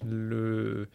le, 0.04 0.88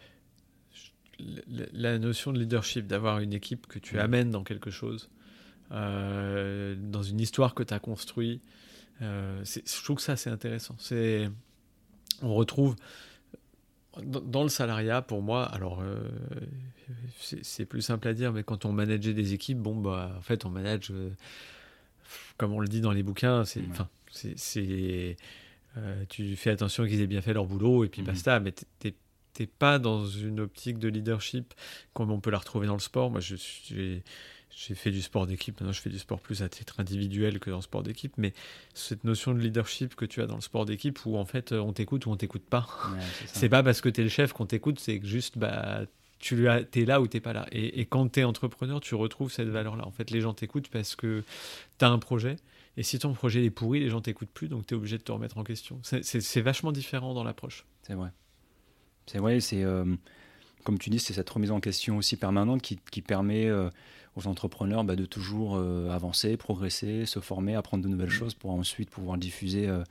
la 1.74 2.00
notion 2.00 2.32
de 2.34 2.40
leadership, 2.40 2.88
d'avoir 2.88 3.20
une 3.20 3.34
équipe 3.34 3.68
que 3.68 3.80
tu 3.80 4.00
amènes 4.00 4.32
dans 4.32 4.44
quelque 4.44 4.70
chose, 4.72 5.10
euh, 5.72 6.76
dans 6.78 7.04
une 7.04 7.20
histoire 7.20 7.54
que 7.54 7.64
tu 7.64 7.74
as 7.74 7.80
construite. 7.80 8.42
Euh, 9.02 9.44
je 9.44 9.84
trouve 9.84 9.98
que 9.98 10.02
ça, 10.04 10.16
c'est 10.16 10.30
intéressant. 10.30 10.76
On 12.22 12.36
retrouve 12.36 12.76
dans 14.00 14.44
le 14.44 14.50
salariat, 14.50 15.02
pour 15.02 15.22
moi, 15.22 15.44
alors 15.46 15.82
euh, 15.82 16.10
c'est 17.20 17.66
plus 17.66 17.82
simple 17.82 18.08
à 18.08 18.14
dire, 18.14 18.32
mais 18.32 18.44
quand 18.44 18.66
on 18.66 18.72
manageait 18.72 19.14
des 19.14 19.34
équipes, 19.34 19.60
bon, 19.60 19.76
bah, 19.76 20.16
en 20.18 20.22
fait, 20.22 20.46
on 20.46 20.50
manage, 20.50 20.92
euh, 20.92 21.10
comme 22.38 22.54
on 22.54 22.60
le 22.60 22.68
dit 22.68 22.82
dans 22.82 22.92
les 22.92 23.04
bouquins, 23.04 23.44
c'est, 23.44 23.62
enfin, 23.70 23.90
c'est, 24.10 25.18
euh, 25.78 26.06
tu 26.08 26.36
fais 26.36 26.52
attention 26.52 26.86
qu'ils 26.86 27.02
aient 27.02 27.08
bien 27.08 27.22
fait 27.22 27.34
leur 27.34 27.46
boulot 27.46 27.84
et 27.84 27.90
puis 27.90 28.02
mhm. 28.02 28.08
basta, 28.08 28.40
mais 28.40 28.54
t'es 28.80 29.48
pas 29.48 29.80
dans 29.80 30.06
une 30.06 30.40
optique 30.40 30.78
de 30.78 30.88
leadership 30.88 31.54
comme 31.94 32.12
on 32.12 32.20
peut 32.20 32.32
la 32.32 32.38
retrouver 32.38 32.68
dans 32.68 32.74
le 32.74 32.80
sport. 32.80 33.10
Moi, 33.10 33.22
je 33.22 33.36
suis 33.36 34.04
j'ai 34.56 34.76
fait 34.76 34.92
du 34.92 35.02
sport 35.02 35.28
d'équipe, 35.28 35.60
maintenant 35.60 35.74
je 35.74 35.82
fais 35.82 35.90
du 35.90 36.00
sport 36.00 36.20
plus 36.20 36.44
à 36.44 36.50
titre 36.50 36.80
individuel 36.80 37.40
que 37.40 37.50
dans 37.50 37.58
le 37.58 37.62
sport 37.62 37.84
d'équipe, 37.84 38.14
mais 38.18 38.34
cette 38.74 39.04
notion 39.04 39.34
de 39.34 39.40
leadership 39.40 39.96
que 39.96 40.06
tu 40.06 40.22
as 40.22 40.28
dans 40.28 40.36
le 40.36 40.42
sport 40.42 40.66
d'équipe 40.66 41.06
où 41.06 41.18
en 41.18 41.26
fait 41.26 41.52
on 41.52 41.74
t'écoute 41.74 42.06
ou 42.06 42.12
on 42.12 42.18
t'écoute 42.18 42.44
pas, 42.44 42.68
c'est 43.28 43.50
pas 43.50 43.64
parce 43.64 43.82
que 43.82 43.90
tu 43.90 44.02
es 44.02 44.04
le 44.04 44.10
chef 44.10 44.34
qu'on 44.34 44.46
t'écoute, 44.46 44.80
c'est 44.80 45.00
que 45.00 45.08
juste 45.08 45.38
bah, 45.38 45.86
tu 46.22 46.48
es 46.48 46.86
là 46.86 47.02
ou 47.02 47.08
tu 47.08 47.20
pas 47.20 47.34
là. 47.34 47.48
Et, 47.52 47.86
quand 47.86 48.08
tu 48.14 48.20
es 48.20 48.24
entrepreneur, 48.24 48.80
tu 48.80 48.96
retrouves 48.96 49.32
cette 49.32 49.50
valeur-là. 49.50 49.86
En 49.86 49.92
fait, 49.92 50.12
les 50.12 50.22
gens 50.22 50.34
t'écoutent 50.34 50.70
parce 50.70 50.96
que 50.96 51.24
tu 51.80 51.86
as 51.86 51.90
un 51.90 52.00
projet. 52.00 52.36
Et 52.78 52.84
si 52.84 53.00
ton 53.00 53.14
projet 53.14 53.44
est 53.44 53.50
pourri, 53.50 53.80
les 53.80 53.90
gens 53.90 54.02
t'écoutent 54.02 54.30
plus, 54.30 54.48
donc 54.48 54.68
tu 54.68 54.74
es 54.74 54.78
obligé 54.78 54.98
de 54.98 55.04
te 55.04 55.12
remettre 55.12 55.38
en 55.38 55.44
question. 55.44 55.82
C'est 55.84 56.42
vachement 56.42 56.72
différent 56.72 57.14
dans 57.14 57.24
l'approche. 57.24 57.66
C'est 57.82 57.96
vrai. 57.96 58.12
C'est 59.08 59.18
vrai, 59.18 59.40
c'est 59.40 59.64
euh, 59.64 59.84
comme 60.64 60.78
tu 60.78 60.90
dis, 60.90 61.00
c'est 61.00 61.14
cette 61.14 61.30
remise 61.30 61.52
en 61.52 61.60
question 61.60 61.98
aussi 61.98 62.16
permanente 62.16 62.62
qui, 62.62 62.80
qui 62.92 63.02
permet 63.02 63.48
euh, 63.48 63.70
aux 64.16 64.28
entrepreneurs 64.28 64.84
bah, 64.84 64.96
de 64.96 65.06
toujours 65.06 65.56
euh, 65.56 65.90
avancer, 65.90 66.38
progresser, 66.38 67.06
se 67.06 67.20
former, 67.20 67.56
apprendre 67.56 67.84
de 67.84 67.90
nouvelles 67.90 68.08
mmh. 68.08 68.12
choses 68.12 68.34
pour 68.34 68.52
ensuite 68.52 68.90
pouvoir 68.90 69.18
diffuser 69.18 69.68
euh, 69.68 69.84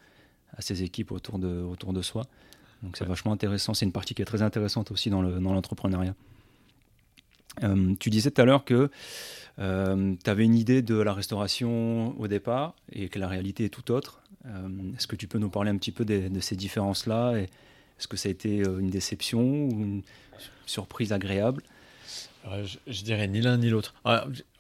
à 0.56 0.62
ses 0.62 0.82
équipes 0.82 1.12
autour 1.12 1.38
de, 1.38 1.60
autour 1.62 1.92
de 1.92 2.02
soi. 2.02 2.26
Donc 2.82 2.96
c'est 2.96 3.04
vachement 3.04 3.32
intéressant. 3.32 3.74
C'est 3.74 3.84
une 3.84 3.92
partie 3.92 4.14
qui 4.14 4.22
est 4.22 4.26
très 4.26 4.42
intéressante 4.42 4.90
aussi 4.90 5.10
dans 5.10 5.22
l'entrepreneuriat. 5.22 6.14
Euh, 7.62 7.94
tu 7.98 8.10
disais 8.10 8.30
tout 8.30 8.40
à 8.40 8.44
l'heure 8.44 8.64
que 8.64 8.90
tu 9.58 10.30
avais 10.30 10.44
une 10.44 10.54
idée 10.54 10.80
de 10.80 10.94
la 10.94 11.12
restauration 11.12 12.18
au 12.18 12.26
départ 12.26 12.74
et 12.92 13.10
que 13.10 13.18
la 13.18 13.28
réalité 13.28 13.66
est 13.66 13.68
tout 13.68 13.90
autre. 13.90 14.22
Est-ce 14.96 15.06
que 15.06 15.16
tu 15.16 15.28
peux 15.28 15.36
nous 15.36 15.50
parler 15.50 15.70
un 15.70 15.76
petit 15.76 15.92
peu 15.92 16.06
de 16.06 16.40
ces 16.40 16.56
différences-là 16.56 17.34
Est-ce 17.34 18.08
que 18.08 18.16
ça 18.16 18.30
a 18.30 18.32
été 18.32 18.60
une 18.60 18.88
déception 18.88 19.66
ou 19.66 19.70
une 19.72 20.02
surprise 20.64 21.12
agréable? 21.12 21.62
Je, 22.44 23.02
dirais 23.02 23.28
ni 23.28 23.40
l'un 23.40 23.59
ni 23.59 23.70
l'autre. 23.70 23.94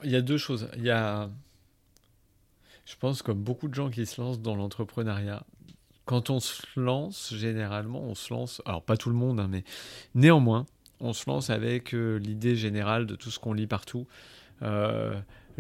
Il 0.04 0.10
y 0.10 0.16
a 0.16 0.22
deux 0.22 0.38
choses. 0.38 0.68
Il 0.76 0.84
y 0.84 0.90
a, 0.90 1.30
je 2.84 2.96
pense, 2.96 3.22
comme 3.22 3.42
beaucoup 3.42 3.68
de 3.68 3.74
gens 3.74 3.90
qui 3.90 4.04
se 4.06 4.20
lancent 4.20 4.40
dans 4.40 4.56
l'entrepreneuriat, 4.56 5.44
quand 6.04 6.30
on 6.30 6.40
se 6.40 6.62
lance, 6.76 7.34
généralement, 7.36 8.02
on 8.02 8.14
se 8.14 8.32
lance, 8.32 8.62
alors 8.64 8.82
pas 8.82 8.96
tout 8.96 9.10
le 9.10 9.16
monde, 9.16 9.38
hein, 9.38 9.48
mais 9.48 9.64
néanmoins, 10.14 10.66
on 10.98 11.12
se 11.12 11.28
lance 11.30 11.50
avec 11.50 11.92
l'idée 11.92 12.56
générale 12.56 13.06
de 13.06 13.14
tout 13.14 13.30
ce 13.30 13.38
qu'on 13.38 13.52
lit 13.52 13.66
partout 13.68 14.06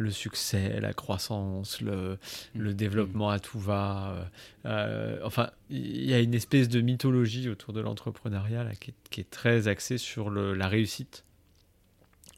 le 0.00 0.10
succès, 0.10 0.80
la 0.80 0.92
croissance, 0.92 1.80
le, 1.80 2.18
mm. 2.54 2.72
développement 2.72 3.30
à 3.30 3.38
tout 3.38 3.58
va. 3.58 4.10
Euh, 4.10 4.24
euh, 4.66 5.20
enfin, 5.24 5.50
il 5.68 6.04
y 6.04 6.14
a 6.14 6.20
une 6.20 6.34
espèce 6.34 6.68
de 6.68 6.80
mythologie 6.80 7.48
autour 7.48 7.72
de 7.72 7.80
l'entrepreneuriat 7.80 8.66
qui, 9.10 9.20
est 9.20 9.30
très 9.30 9.68
axée 9.68 9.98
sur 9.98 10.30
la 10.30 10.68
réussite. 10.68 11.24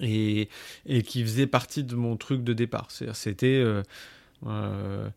Et, 0.03 0.49
qui 1.05 1.23
faisait 1.23 1.47
partie 1.47 1.85
de 1.85 1.95
mon 1.95 2.17
truc 2.17 2.43
de 2.45 2.53
départ. 2.53 2.89
C'était 2.91 3.65
euh, 4.47 5.09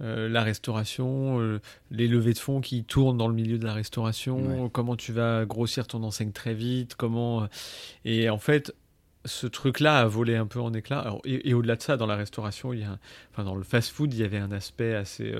la 0.00 0.42
restauration, 0.42 1.60
les 1.90 2.08
levées 2.08 2.32
de 2.32 2.38
fonds 2.38 2.60
qui 2.60 2.84
tournent 2.84 3.16
dans 3.16 3.28
le 3.28 3.34
milieu 3.34 3.58
de 3.58 3.64
la 3.64 3.72
restauration, 3.72 4.68
comment 4.68 4.96
tu 4.96 5.12
vas 5.12 5.44
grossir 5.44 5.86
ton 5.86 6.02
enseigne 6.02 6.32
très 6.32 6.54
vite, 6.54 6.96
comment... 6.96 7.48
Et 8.04 8.28
en 8.28 8.38
fait, 8.38 8.74
ce 9.24 9.46
truc-là 9.46 10.00
a 10.00 10.06
volé 10.06 10.34
un 10.34 10.46
peu 10.46 10.60
en 10.60 10.74
éclat. 10.74 11.14
et, 11.24 11.54
au-delà 11.54 11.76
de 11.76 11.82
ça, 11.82 11.96
dans 11.96 12.06
la 12.06 12.16
restauration, 12.16 12.72
il 12.72 12.80
y 12.80 12.84
a, 12.84 12.98
enfin 13.30 13.44
dans 13.44 13.54
le 13.54 13.62
fast-food, 13.62 14.12
il 14.12 14.20
y 14.20 14.24
avait 14.24 14.38
un 14.38 14.50
aspect 14.50 14.94
assez 14.94 15.32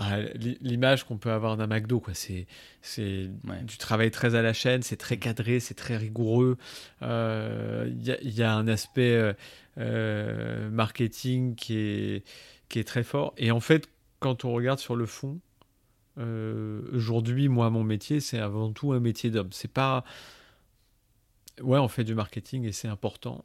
euh, 0.00 0.02
euh, 0.02 0.28
ah, 0.34 0.38
l'image 0.60 1.04
qu'on 1.04 1.18
peut 1.18 1.30
avoir 1.30 1.56
d'un 1.56 1.66
McDo, 1.66 2.00
quoi. 2.00 2.14
C'est 2.14 2.46
c'est 2.82 3.30
du 3.62 3.78
travail 3.78 4.10
très 4.10 4.34
à 4.34 4.42
la 4.42 4.52
chaîne, 4.52 4.82
c'est 4.82 4.96
très 4.96 5.18
cadré, 5.18 5.60
c'est 5.60 5.74
très 5.74 5.96
rigoureux. 5.96 6.56
Euh, 7.02 7.88
il 7.88 8.34
y, 8.34 8.42
a 8.42 8.54
un 8.54 8.68
aspect 8.68 9.34
marketing 9.76 11.54
qui 11.54 11.76
est 11.78 12.24
qui 12.68 12.78
est 12.78 12.84
très 12.84 13.04
fort. 13.04 13.34
Et 13.36 13.50
en 13.50 13.60
fait, 13.60 13.88
quand 14.20 14.44
on 14.44 14.52
regarde 14.52 14.78
sur 14.78 14.96
le 14.96 15.06
fond, 15.06 15.40
euh, 16.18 16.82
aujourd'hui, 16.92 17.48
moi, 17.48 17.70
mon 17.70 17.84
métier, 17.84 18.20
c'est 18.20 18.38
avant 18.38 18.72
tout 18.72 18.92
un 18.92 19.00
métier 19.00 19.30
d'homme. 19.30 19.52
C'est 19.52 19.72
pas. 19.72 20.04
Ouais, 21.60 21.78
on 21.78 21.88
fait 21.88 22.04
du 22.04 22.14
marketing 22.14 22.64
et 22.64 22.72
c'est 22.72 22.88
important, 22.88 23.44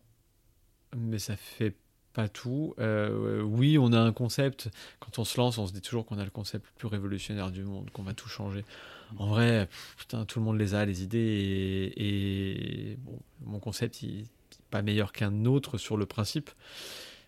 mais 0.98 1.20
ça 1.20 1.36
fait 1.36 1.76
pas 2.20 2.28
tout. 2.28 2.74
Euh, 2.80 3.42
oui, 3.42 3.78
on 3.78 3.94
a 3.94 4.00
un 4.00 4.12
concept. 4.12 4.70
Quand 5.00 5.20
on 5.20 5.24
se 5.24 5.40
lance, 5.40 5.58
on 5.58 5.68
se 5.68 5.72
dit 5.72 5.82
toujours 5.82 6.06
qu'on 6.06 6.20
a 6.20 6.26
le 6.26 6.30
concept 6.30 6.66
le 6.66 6.72
plus 6.78 6.88
révolutionnaire 6.88 7.50
du 7.50 7.64
monde, 7.64 7.90
qu'on 7.92 8.04
va 8.04 8.14
tout 8.14 8.28
changer. 8.28 8.66
En 9.18 9.28
vrai, 9.28 9.70
putain, 9.98 10.26
tout 10.26 10.40
le 10.40 10.46
monde 10.46 10.58
les 10.58 10.76
a, 10.76 10.84
les 10.86 11.02
idées. 11.02 11.94
Et, 11.96 12.98
bon, 13.00 13.18
mon 13.46 13.60
concept, 13.60 14.04
il 14.04 14.18
n'est 14.18 14.26
pas 14.70 14.82
meilleur 14.82 15.14
qu'un 15.14 15.46
autre 15.46 15.78
sur 15.78 15.96
le 15.96 16.06
principe 16.06 16.50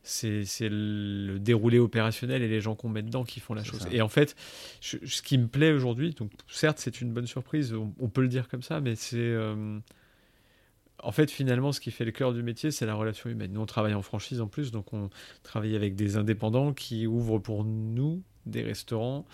c'est 0.03 0.48
le 0.63 1.38
déroulé 1.38 1.77
opérationnel 1.77 2.41
et 2.41 2.48
les 2.48 2.60
gens 2.60 2.74
qu'on 2.74 2.89
met 2.89 3.03
dedans 3.03 3.24
qui 3.24 3.39
font 3.39 3.53
la 3.53 3.63
chose. 3.63 3.88
Et 3.91 4.01
en 4.01 4.10
fait, 4.10 4.36
ce 4.81 5.21
qui 5.21 5.38
me 5.38 5.45
plaît 5.45 5.71
aujourd'hui, 5.71 6.10
donc 6.15 6.31
certes 6.48 6.79
c'est 6.79 7.01
une 7.01 7.13
bonne 7.13 7.27
surprise, 7.27 7.75
on, 7.75 8.10
peut 8.10 8.21
le 8.21 8.27
dire 8.27 8.50
comme 8.50 8.63
ça, 8.63 8.81
mais 8.81 8.95
c'est 8.95 9.17
euh, 9.19 9.77
en 11.03 11.12
fait 11.12 11.31
finalement 11.31 11.72
ce 11.72 11.79
qui 11.79 11.91
fait 11.91 12.05
le 12.05 12.12
cœur 12.12 12.34
du 12.34 12.43
métier, 12.43 12.72
c'est 12.72 12.86
la 12.86 12.96
relation 12.96 13.29
humaine. 13.29 13.53
Nous 13.53 13.62
on 13.62 13.65
travaille 13.65 13.93
en 13.93 14.01
franchise 14.01 14.41
en 14.41 14.48
plus, 14.48 14.72
donc 14.72 14.93
on 14.93 15.10
travaille 15.43 15.75
avec 15.75 15.96
des 15.96 16.17
indépendants 16.17 16.74
qui 16.74 17.08
ouvrent 17.08 17.39
pour 17.39 17.63
nous 17.63 18.22
des 18.46 18.63
restaurants 18.63 19.25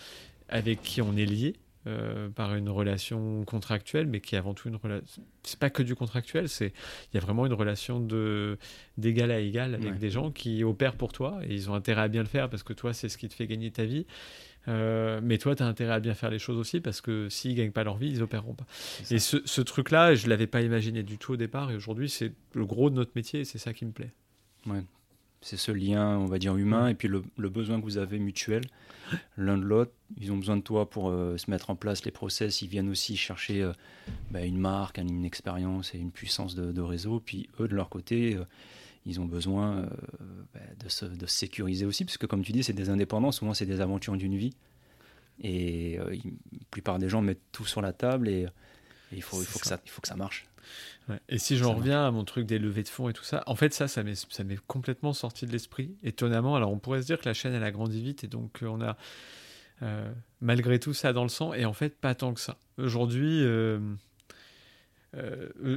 avec 0.48 0.82
qui 0.82 1.02
on 1.02 1.16
est 1.16 1.26
lié. 1.26 1.54
Euh, 1.86 2.28
par 2.28 2.54
une 2.54 2.68
relation 2.68 3.44
contractuelle, 3.44 4.08
mais 4.08 4.20
qui 4.20 4.34
est 4.34 4.38
avant 4.38 4.52
tout 4.52 4.68
une 4.68 4.76
relation. 4.76 5.22
C'est 5.42 5.58
pas 5.58 5.70
que 5.70 5.82
du 5.82 5.94
contractuel, 5.94 6.48
c'est 6.48 6.74
il 7.12 7.14
y 7.14 7.16
a 7.16 7.20
vraiment 7.20 7.46
une 7.46 7.52
relation 7.52 7.98
de 7.98 8.58
d'égal 8.98 9.30
à 9.30 9.38
égal 9.38 9.74
avec 9.74 9.96
des 9.96 10.10
gens 10.10 10.30
qui 10.30 10.64
opèrent 10.64 10.96
pour 10.96 11.12
toi 11.12 11.38
et 11.44 11.54
ils 11.54 11.70
ont 11.70 11.74
intérêt 11.74 12.02
à 12.02 12.08
bien 12.08 12.22
le 12.22 12.28
faire 12.28 12.50
parce 12.50 12.62
que 12.62 12.74
toi 12.74 12.92
c'est 12.92 13.08
ce 13.08 13.16
qui 13.16 13.28
te 13.28 13.34
fait 13.34 13.46
gagner 13.46 13.70
ta 13.70 13.84
vie. 13.84 14.06
Euh, 14.68 15.20
mais 15.22 15.38
toi, 15.38 15.54
tu 15.56 15.62
as 15.62 15.66
intérêt 15.66 15.94
à 15.94 16.00
bien 16.00 16.14
faire 16.14 16.30
les 16.30 16.38
choses 16.38 16.58
aussi 16.58 16.80
parce 16.80 17.00
que 17.00 17.28
s'ils 17.28 17.54
gagnent 17.54 17.72
pas 17.72 17.84
leur 17.84 17.96
vie, 17.96 18.10
ils 18.10 18.22
opéreront 18.22 18.54
pas. 18.54 18.66
Et 19.10 19.18
ce, 19.18 19.38
ce 19.44 19.60
truc-là, 19.60 20.14
je 20.14 20.28
l'avais 20.28 20.46
pas 20.46 20.62
imaginé 20.62 21.02
du 21.02 21.18
tout 21.18 21.32
au 21.32 21.36
départ 21.36 21.70
et 21.70 21.76
aujourd'hui, 21.76 22.08
c'est 22.08 22.32
le 22.54 22.66
gros 22.66 22.90
de 22.90 22.94
notre 22.94 23.12
métier 23.14 23.40
et 23.40 23.44
c'est 23.44 23.58
ça 23.58 23.72
qui 23.72 23.84
me 23.86 23.92
plaît. 23.92 24.12
Ouais. 24.66 24.82
C'est 25.40 25.56
ce 25.56 25.70
lien, 25.70 26.18
on 26.18 26.26
va 26.26 26.38
dire, 26.38 26.56
humain 26.56 26.88
et 26.88 26.94
puis 26.94 27.06
le, 27.06 27.22
le 27.36 27.48
besoin 27.48 27.78
que 27.78 27.84
vous 27.84 27.98
avez 27.98 28.18
mutuel 28.18 28.62
l'un 29.36 29.56
de 29.56 29.62
l'autre. 29.62 29.92
Ils 30.20 30.32
ont 30.32 30.36
besoin 30.36 30.56
de 30.56 30.62
toi 30.62 30.90
pour 30.90 31.10
euh, 31.10 31.36
se 31.36 31.50
mettre 31.50 31.70
en 31.70 31.76
place 31.76 32.04
les 32.04 32.10
process. 32.10 32.60
Ils 32.60 32.68
viennent 32.68 32.90
aussi 32.90 33.16
chercher 33.16 33.62
euh, 33.62 33.72
bah, 34.30 34.44
une 34.44 34.58
marque, 34.58 34.98
une 34.98 35.24
expérience 35.24 35.94
et 35.94 35.98
une 35.98 36.10
puissance 36.10 36.56
de, 36.56 36.80
réseau. 36.80 37.20
Puis 37.20 37.48
eux, 37.60 37.68
de 37.68 37.74
leur 37.74 37.88
côté, 37.88 38.36
ils 39.08 39.20
ont 39.20 39.24
besoin 39.24 39.88
bah, 40.54 40.60
de, 40.78 40.88
se, 40.88 41.04
de, 41.04 41.26
sécuriser 41.26 41.86
aussi, 41.86 42.04
parce 42.04 42.18
que 42.18 42.26
comme 42.26 42.42
tu 42.44 42.52
dis, 42.52 42.62
c'est 42.62 42.72
des 42.72 42.90
indépendants. 42.90 43.32
Souvent, 43.32 43.54
c'est 43.54 43.66
des 43.66 43.80
aventures 43.80 44.16
d'une 44.16 44.36
vie. 44.36 44.54
Et 45.42 45.98
la 45.98 46.58
plupart 46.70 46.98
des 46.98 47.08
gens 47.08 47.22
mettent 47.22 47.42
tout 47.50 47.64
sur 47.64 47.80
la 47.80 47.92
table 47.92 48.28
et, 48.28 48.46
il, 49.12 49.22
faut, 49.22 49.40
il, 49.40 49.46
faut 49.46 49.58
que 49.58 49.66
ça, 49.66 49.80
il 49.84 49.90
faut 49.90 50.00
que 50.00 50.08
ça 50.08 50.16
marche. 50.16 50.46
Et 51.28 51.38
si 51.38 51.56
j'en 51.56 51.74
reviens 51.74 52.06
à 52.06 52.10
mon 52.10 52.24
truc 52.24 52.46
des 52.46 52.58
levées 52.58 52.82
de 52.82 52.88
fonds 52.88 53.08
et 53.08 53.12
tout 53.12 53.24
ça, 53.24 53.42
en 53.46 53.56
fait, 53.56 53.72
ça, 53.72 53.88
ça 53.88 54.02
m'est 54.02 54.66
complètement 54.66 55.12
sorti 55.12 55.46
de 55.46 55.52
l'esprit, 55.52 55.96
étonnamment. 56.02 56.54
Alors, 56.54 56.70
on 56.70 56.78
pourrait 56.78 57.00
se 57.00 57.06
dire 57.06 57.18
que 57.18 57.26
la 57.26 57.34
chaîne, 57.34 57.54
elle 57.54 57.64
a 57.64 57.70
grandi 57.70 58.02
vite 58.02 58.24
et 58.24 58.26
donc 58.28 58.62
euh, 58.62 58.66
on 58.66 58.80
a 58.82 58.96
euh, 59.82 60.10
malgré 60.40 60.78
tout 60.78 60.92
ça 60.92 61.12
dans 61.12 61.22
le 61.22 61.28
sang, 61.28 61.54
et 61.54 61.64
en 61.64 61.72
fait, 61.72 61.96
pas 61.96 62.14
tant 62.14 62.34
que 62.34 62.40
ça. 62.40 62.58
Aujourd'hui, 62.78 63.42
euh, 63.42 63.78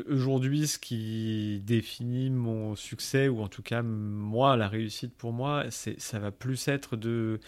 aujourd'hui, 0.10 0.68
ce 0.68 0.78
qui 0.78 1.62
définit 1.66 2.30
mon 2.30 2.76
succès, 2.76 3.28
ou 3.28 3.42
en 3.42 3.48
tout 3.48 3.62
cas, 3.62 3.82
moi, 3.82 4.58
la 4.58 4.68
réussite 4.68 5.14
pour 5.14 5.32
moi, 5.32 5.66
ça 5.70 6.20
va 6.20 6.32
plus 6.32 6.68
être 6.68 6.98
de 6.98 7.40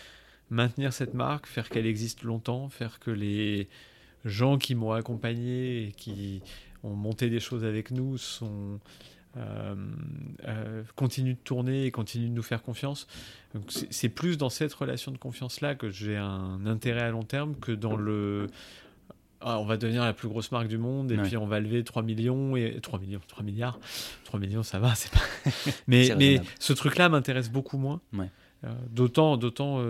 maintenir 0.50 0.94
cette 0.94 1.13
marque, 1.13 1.48
faire 1.48 1.70
qu'elle 1.70 1.86
existe 1.86 2.24
longtemps, 2.24 2.70
faire 2.70 3.00
que 3.00 3.12
les 3.12 3.68
gens 4.25 4.58
qui 4.58 4.75
m'ont 4.75 4.92
accompagné 4.92 5.88
et 5.88 5.92
qui 5.92 6.42
ont 6.84 6.96
monté 6.96 7.30
des 7.30 7.40
choses 7.40 7.66
avec 7.66 7.92
nous, 7.92 8.18
euh, 9.36 9.75
euh, 10.48 10.84
continuent 10.96 11.34
de 11.34 11.44
tourner 11.44 11.86
et 11.86 11.92
continuent 11.92 12.30
de 12.30 12.36
nous 12.36 12.44
faire 12.44 12.62
confiance. 12.62 13.08
C'est 13.68 14.10
plus 14.10 14.38
dans 14.38 14.50
cette 14.50 14.74
relation 14.74 15.12
de 15.12 15.18
confiance-là 15.18 15.75
que 15.75 15.90
j'ai 15.90 16.18
un 16.18 16.66
intérêt 16.66 17.02
à 17.02 17.10
long 17.10 17.24
terme 17.24 17.56
que 17.56 17.72
dans 17.72 17.96
le... 17.96 18.48
Ah, 19.44 19.60
on 19.60 19.66
va 19.66 19.78
devenir 19.78 20.04
la 20.04 20.14
plus 20.14 20.28
grosse 20.28 20.52
marque 20.52 20.68
du 20.68 20.78
monde 20.78 21.12
et 21.12 21.18
puis 21.18 21.38
on 21.38 21.46
va 21.46 21.60
lever 21.60 21.84
3 21.84 22.02
millions 22.02 22.56
et 22.56 22.80
3 22.82 23.00
millions 23.00 23.20
3 23.28 23.44
milliards. 23.44 23.80
3 24.26 24.40
millions 24.40 24.64
ça 24.64 24.80
va 24.80 24.96
c'est 24.96 25.12
pas 25.12 25.52
mais 25.88 26.16
mais 26.18 26.42
ce 26.60 26.74
truc 26.74 26.98
là 26.98 27.10
m'intéresse 27.10 27.50
beaucoup 27.50 27.78
moins. 27.78 28.02
Euh, 28.64 28.74
d'autant 28.90 29.38
d'autant 29.38 29.84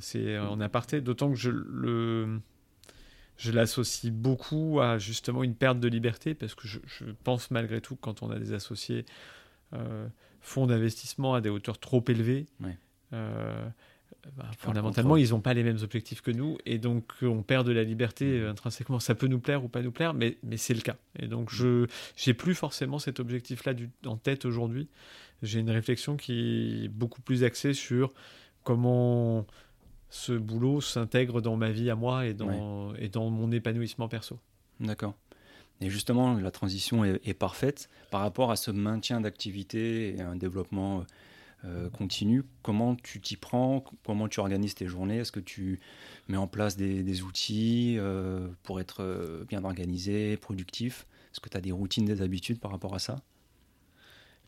c'est 0.00 0.38
en 0.38 0.60
aparté 0.60 1.00
d'autant 1.00 1.30
que 1.30 1.36
je 1.36 1.50
le 1.50 2.40
je 3.42 3.50
l'associe 3.50 4.12
beaucoup 4.12 4.80
à 4.80 4.98
justement 4.98 5.42
une 5.42 5.54
perte 5.54 5.80
de 5.80 5.88
liberté 5.88 6.34
parce 6.34 6.54
que 6.54 6.68
je, 6.68 6.78
pense 7.24 7.50
malgré 7.50 7.80
tout 7.80 7.96
que 7.96 8.00
quand 8.00 8.22
on 8.22 8.30
a 8.30 8.38
des 8.38 8.52
associés 8.52 9.04
euh, 9.72 10.06
fonds 10.40 10.66
d'investissement 10.66 11.34
à 11.34 11.40
des 11.40 11.48
hauteurs 11.48 11.78
trop 11.78 12.04
élevées, 12.06 12.46
euh, 13.12 13.68
bah, 14.36 14.50
fondamentalement 14.58 15.16
ils 15.16 15.30
n'ont 15.30 15.40
pas 15.40 15.54
les 15.54 15.62
mêmes 15.62 15.78
objectifs 15.82 16.20
que 16.20 16.30
nous 16.30 16.58
et 16.66 16.78
donc 16.78 17.12
on 17.22 17.42
perd 17.42 17.66
de 17.66 17.72
la 17.72 17.84
liberté 17.84 18.40
mmh. 18.40 18.46
intrinsèquement. 18.46 19.00
Ça 19.00 19.14
peut 19.14 19.26
nous 19.26 19.40
plaire 19.40 19.64
ou 19.64 19.68
pas 19.68 19.82
nous 19.82 19.92
plaire, 19.92 20.14
mais, 20.14 20.38
mais 20.42 20.56
c'est 20.56 20.74
le 20.74 20.80
cas. 20.80 20.96
Et 21.18 21.26
donc 21.26 21.50
je 21.50 21.86
n'ai 22.26 22.34
plus 22.34 22.54
forcément 22.54 22.98
cet 22.98 23.20
objectif-là 23.20 23.74
en 24.06 24.16
tête 24.16 24.44
aujourd'hui. 24.44 24.88
J'ai 25.42 25.60
une 25.60 25.70
réflexion 25.70 26.16
qui 26.16 26.84
est 26.84 26.88
beaucoup 26.88 27.20
plus 27.20 27.44
axée 27.44 27.74
sur 27.74 28.12
comment 28.62 29.46
ce 30.08 30.32
boulot 30.32 30.80
s'intègre 30.80 31.40
dans 31.40 31.56
ma 31.56 31.70
vie 31.70 31.90
à 31.90 31.96
moi 31.96 32.26
et 32.26 32.34
dans, 32.34 32.94
et 32.94 33.08
dans 33.08 33.30
mon 33.30 33.50
épanouissement 33.50 34.08
perso. 34.08 34.38
D'accord. 34.78 35.14
Et 35.80 35.90
justement, 35.90 36.34
la 36.34 36.50
transition 36.50 37.04
est, 37.04 37.34
parfaite 37.34 37.88
par 38.10 38.20
rapport 38.20 38.50
à 38.52 38.56
ce 38.56 38.70
maintien 38.70 39.20
d'activité 39.20 40.14
et 40.14 40.20
un 40.20 40.36
développement 40.36 41.04
euh, 41.64 41.90
continu. 41.90 42.44
Comment 42.62 42.96
tu 42.96 43.20
t'y 43.20 43.36
prends? 43.36 43.84
Comment 44.04 44.28
tu 44.28 44.40
organises 44.40 44.74
tes 44.74 44.86
journées? 44.86 45.18
Est-ce 45.18 45.32
que 45.32 45.40
tu 45.40 45.80
mets 46.28 46.36
en 46.36 46.46
place 46.46 46.76
des, 46.76 47.22
outils 47.22 47.96
euh, 47.98 48.48
pour 48.62 48.80
être 48.80 49.02
euh, 49.02 49.44
bien 49.48 49.64
organisé, 49.64 50.36
productif? 50.36 51.06
Est-ce 51.32 51.40
que 51.40 51.48
tu 51.48 51.56
as 51.56 51.60
des 51.60 51.72
routines, 51.72 52.04
des 52.04 52.22
habitudes 52.22 52.58
par 52.58 52.70
rapport 52.70 52.94
à 52.94 52.98
ça? 52.98 53.22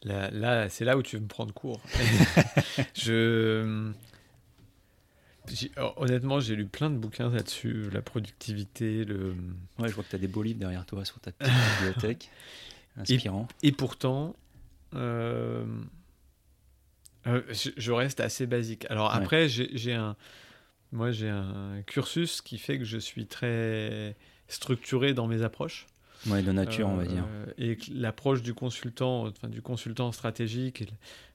Là, 0.02 0.30
là 0.30 0.68
c'est 0.68 0.85
là 0.85 0.97
où 0.97 1.02
tu 1.02 1.16
veux 1.16 1.23
me 1.23 1.28
prendre 1.28 1.54
court. 1.54 1.80
je 2.94 3.92
Oh, 5.76 5.92
honnêtement, 5.97 6.40
j'ai 6.40 6.56
lu 6.56 6.66
plein 6.66 6.90
de 6.90 6.97
bouquins 6.97 7.28
là-dessus, 7.28 7.90
la 7.90 8.02
productivité, 8.02 9.04
le... 9.04 9.35
Ouais, 9.78 9.88
je 9.88 9.94
vois 9.94 10.04
que 10.04 10.11
tu 10.11 10.16
as 10.16 10.18
des 10.18 10.28
beaux 10.28 10.42
livres 10.42 10.59
derrière 10.59 10.87
toi 10.87 11.04
sur 11.04 11.21
ta 11.21 11.33
petite 11.33 11.52
bibliothèque, 11.78 12.30
inspirant. 12.97 13.47
Et, 13.62 13.73
pourtant, 13.73 14.37
euh, 14.94 15.66
euh, 17.26 17.42
je, 17.52 17.92
reste 17.92 18.20
assez 18.20 18.46
basique. 18.46 18.86
Alors 18.90 19.12
après, 19.12 19.48
j'ai 19.48 19.94
un... 19.94 20.16
Moi, 20.92 21.10
j'ai 21.10 21.28
un 21.28 21.82
cursus 21.86 22.40
qui 22.40 22.56
fait 22.56 22.78
que 22.78 22.84
je 22.84 22.98
suis 22.98 23.26
très 23.26 24.16
structuré 24.46 25.12
dans 25.12 25.26
mes 25.26 25.42
approches. 25.42 25.86
Ouais, 26.26 26.42
de 26.42 26.52
nature, 26.52 26.88
on 26.88 26.96
va 26.96 27.04
dire. 27.04 27.24
Et 27.58 27.76
l'approche 27.92 28.42
du 28.42 28.54
consultant, 28.54 29.26
enfin 29.26 29.48
du 29.48 29.60
consultant 29.60 30.10
stratégique, 30.12 30.84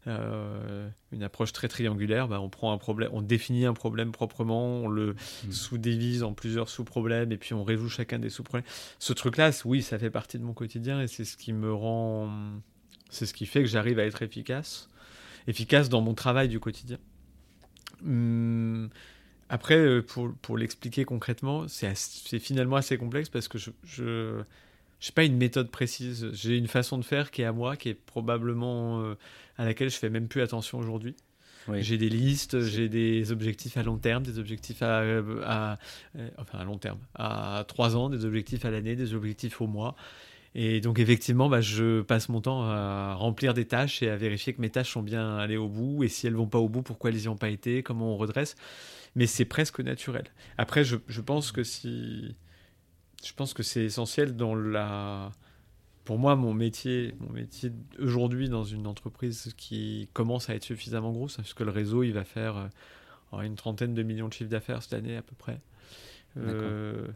une 0.05 1.23
approche 1.23 1.53
très 1.53 1.67
triangulaire, 1.67 2.27
bah, 2.27 2.41
on 2.41 2.49
prend 2.49 2.71
un 2.71 2.77
problème, 2.77 3.09
on 3.13 3.21
définit 3.21 3.65
un 3.65 3.73
problème 3.73 4.11
proprement, 4.11 4.77
on 4.77 4.87
le 4.87 5.13
hmm. 5.45 5.51
sous-divise 5.51 6.23
en 6.23 6.33
plusieurs 6.33 6.69
sous-problèmes 6.69 7.31
et 7.31 7.37
puis 7.37 7.53
on 7.53 7.63
résout 7.63 7.89
chacun 7.89 8.17
des 8.17 8.29
sous-problèmes. 8.29 8.67
Ce 8.97 9.13
truc-là, 9.13 9.51
oui, 9.65 9.81
ça 9.81 9.99
fait 9.99 10.09
partie 10.09 10.39
de 10.39 10.43
mon 10.43 10.53
quotidien 10.53 11.01
et 11.01 11.07
c'est 11.07 11.25
ce 11.25 11.37
qui 11.37 11.53
me 11.53 11.71
rend, 11.71 12.31
c'est 13.09 13.25
ce 13.25 13.33
qui 13.33 13.45
fait 13.45 13.61
que 13.61 13.69
j'arrive 13.69 13.99
à 13.99 14.05
être 14.05 14.21
efficace, 14.21 14.89
efficace 15.47 15.89
dans 15.89 16.01
mon 16.01 16.13
travail 16.13 16.47
du 16.47 16.59
quotidien. 16.59 16.97
Hum, 18.05 18.89
après, 19.49 19.77
euh, 19.77 20.01
pour, 20.01 20.31
pour 20.41 20.57
l'expliquer 20.57 21.05
concrètement, 21.05 21.67
c'est 21.67 21.95
finalement 22.39 22.75
assez 22.75 22.97
complexe 22.97 23.29
parce 23.29 23.47
que 23.47 23.57
je 23.57 23.71
je 24.99 25.09
n'ai 25.09 25.13
pas 25.15 25.23
une 25.23 25.37
méthode 25.37 25.71
précise. 25.71 26.29
J'ai 26.33 26.57
une 26.57 26.67
façon 26.67 26.97
de 26.97 27.03
faire 27.03 27.31
qui 27.31 27.41
est 27.41 27.45
à 27.45 27.53
moi, 27.53 27.77
qui 27.77 27.89
est 27.89 27.93
probablement 27.93 29.01
euh, 29.01 29.15
à 29.57 29.65
laquelle 29.65 29.89
je 29.89 29.95
fais 29.95 30.09
même 30.09 30.27
plus 30.27 30.41
attention 30.41 30.77
aujourd'hui. 30.77 31.15
J'ai 31.77 31.97
des 31.99 32.09
listes, 32.09 32.61
j'ai 32.61 32.89
des 32.89 33.31
objectifs 33.31 33.77
à 33.77 33.83
long 33.83 33.97
terme, 33.97 34.23
des 34.23 34.39
objectifs 34.39 34.81
à, 34.81 35.03
à, 35.45 35.77
enfin 36.39 36.57
à 36.57 36.63
long 36.63 36.79
terme, 36.79 36.97
à 37.13 37.63
trois 37.67 37.95
ans, 37.95 38.09
des 38.09 38.25
objectifs 38.25 38.65
à 38.65 38.71
l'année, 38.71 38.95
des 38.95 39.13
objectifs 39.13 39.61
au 39.61 39.67
mois. 39.67 39.95
Et 40.55 40.81
donc 40.81 40.99
effectivement, 40.99 41.47
bah, 41.47 41.61
je 41.61 42.01
passe 42.01 42.29
mon 42.29 42.41
temps 42.41 42.63
à 42.63 43.13
remplir 43.13 43.53
des 43.53 43.65
tâches 43.65 44.01
et 44.01 44.09
à 44.09 44.15
vérifier 44.15 44.53
que 44.53 44.61
mes 44.61 44.69
tâches 44.69 44.91
sont 44.91 45.03
bien 45.03 45.37
allées 45.37 45.57
au 45.57 45.67
bout. 45.67 46.03
Et 46.03 46.07
si 46.07 46.27
elles 46.27 46.35
vont 46.35 46.47
pas 46.47 46.59
au 46.59 46.69
bout, 46.69 46.81
pourquoi 46.81 47.11
elles 47.11 47.17
n'y 47.17 47.27
ont 47.27 47.37
pas 47.37 47.49
été, 47.49 47.83
comment 47.83 48.13
on 48.13 48.17
redresse? 48.17 48.55
Mais 49.15 49.27
c'est 49.27 49.45
presque 49.45 49.79
naturel. 49.79 50.25
Après, 50.57 50.83
je, 50.83 51.21
pense 51.21 51.51
que 51.51 51.63
c'est 51.63 52.35
essentiel 53.83 54.35
dans 54.35 54.55
la, 54.55 55.31
pour 56.09 56.17
moi, 56.17 56.35
mon 56.35 56.55
métier, 56.55 57.13
mon 57.19 57.31
métier 57.31 57.71
aujourd'hui 57.99 58.49
dans 58.49 58.63
une 58.63 58.87
entreprise 58.87 59.53
qui 59.57 60.09
commence 60.13 60.49
à 60.49 60.55
être 60.55 60.63
suffisamment 60.63 61.11
grosse, 61.11 61.37
parce 61.37 61.53
que 61.53 61.63
le 61.63 61.71
réseau, 61.71 62.01
il 62.01 62.13
va 62.13 62.23
faire 62.23 62.69
euh, 63.33 63.41
une 63.41 63.55
trentaine 63.55 63.93
de 63.93 64.01
millions 64.01 64.27
de 64.27 64.33
chiffres 64.33 64.49
d'affaires 64.49 64.81
cette 64.81 64.93
année 64.93 65.17
à 65.17 65.21
peu 65.21 65.35
près. 65.35 65.61
Euh, 66.37 67.07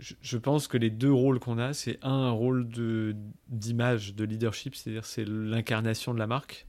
je, 0.00 0.36
pense 0.38 0.66
que 0.66 0.76
les 0.76 0.90
deux 0.90 1.12
rôles 1.12 1.38
qu'on 1.38 1.58
a, 1.58 1.72
c'est 1.72 1.98
un, 2.02 2.10
un 2.10 2.30
rôle 2.30 2.68
de, 2.68 3.14
d'image, 3.48 4.14
de 4.14 4.24
leadership, 4.24 4.74
c'est-à-dire 4.74 5.04
c'est 5.04 5.24
l'incarnation 5.26 6.14
de 6.14 6.18
la 6.18 6.26
marque. 6.26 6.66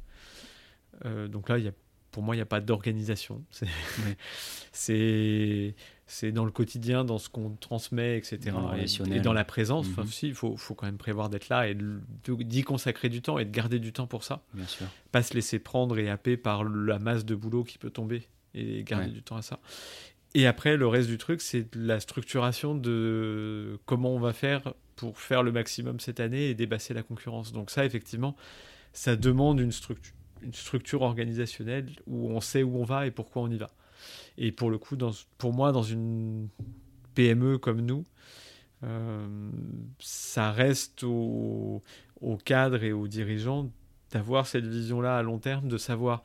Euh, 1.05 1.27
donc 1.27 1.49
là, 1.49 1.57
il 1.57 1.65
y 1.65 1.67
a, 1.67 1.71
pour 2.11 2.23
moi, 2.23 2.35
il 2.35 2.39
n'y 2.39 2.43
a 2.43 2.47
pas 2.47 2.59
d'organisation. 2.59 3.43
C'est, 4.73 5.75
c'est, 6.05 6.31
dans 6.31 6.45
le 6.45 6.51
quotidien, 6.51 7.03
dans 7.03 7.17
ce 7.17 7.27
qu'on 7.27 7.49
transmet, 7.57 8.17
etc. 8.17 8.55
et, 9.11 9.19
dans 9.19 9.33
la 9.33 9.43
présence. 9.43 9.85
Enfin, 9.87 10.03
mhm. 10.03 10.09
il 10.23 10.33
faut, 10.33 10.55
faut, 10.55 10.75
quand 10.75 10.85
même 10.85 10.97
prévoir 10.97 11.27
d'être 11.29 11.49
là 11.49 11.67
et 11.67 11.77
d'y 12.25 12.63
consacrer 12.63 13.09
du 13.09 13.21
temps 13.21 13.37
et 13.37 13.43
de 13.43 13.51
garder 13.51 13.79
du 13.79 13.91
temps 13.91 14.07
pour 14.07 14.23
ça. 14.23 14.41
Bien 14.53 14.65
sûr. 14.65 14.87
Pas 15.11 15.23
se 15.23 15.33
laisser 15.33 15.59
prendre 15.59 15.99
et 15.99 16.09
happer 16.09 16.37
par 16.37 16.63
la 16.63 16.99
masse 16.99 17.25
de 17.25 17.35
boulot 17.35 17.65
qui 17.65 17.77
peut 17.77 17.89
tomber 17.89 18.29
et 18.53 18.83
garder 18.83 19.09
du 19.09 19.21
temps 19.21 19.35
à 19.35 19.41
ça. 19.41 19.59
Et 20.33 20.47
après, 20.47 20.77
le 20.77 20.87
reste 20.87 21.09
du 21.09 21.17
truc, 21.17 21.41
c'est 21.41 21.75
la 21.75 21.99
structuration 21.99 22.73
de 22.73 23.79
comment 23.85 24.15
on 24.15 24.19
va 24.19 24.33
faire 24.33 24.73
pour 24.95 25.19
faire 25.19 25.43
le 25.43 25.51
maximum 25.51 25.99
cette 25.99 26.19
année 26.19 26.49
et 26.49 26.53
débasser 26.53 26.93
la 26.93 27.03
concurrence. 27.03 27.51
Donc 27.51 27.69
ça, 27.69 27.85
effectivement, 27.85 28.35
ça 28.93 29.15
demande 29.15 29.59
une 29.59 29.71
structure, 29.71 31.01
organisationnelle 31.01 31.89
où 32.07 32.29
on 32.29 32.39
sait 32.39 32.63
où 32.63 32.77
on 32.77 32.83
va 32.83 33.07
et 33.07 33.11
pourquoi 33.11 33.41
on 33.41 33.49
y 33.49 33.57
va. 33.57 33.71
Et 34.37 34.51
pour 34.51 34.69
le 34.69 34.77
coup, 34.77 34.97
pour 35.37 35.53
moi, 35.53 35.71
dans 35.71 35.83
une 35.83 36.47
PME 37.13 37.57
comme 37.57 37.81
nous, 37.81 38.05
euh, 38.83 39.49
ça 39.99 40.51
reste 40.51 41.03
au, 41.03 41.83
au 42.21 42.37
cadre 42.37 42.83
et 42.83 42.93
aux 42.93 43.07
dirigeants 43.07 43.69
d'avoir 44.11 44.47
cette 44.47 44.65
vision-là 44.65 45.17
à 45.17 45.23
long 45.23 45.39
terme, 45.39 45.67
de 45.67 45.77
savoir 45.77 46.23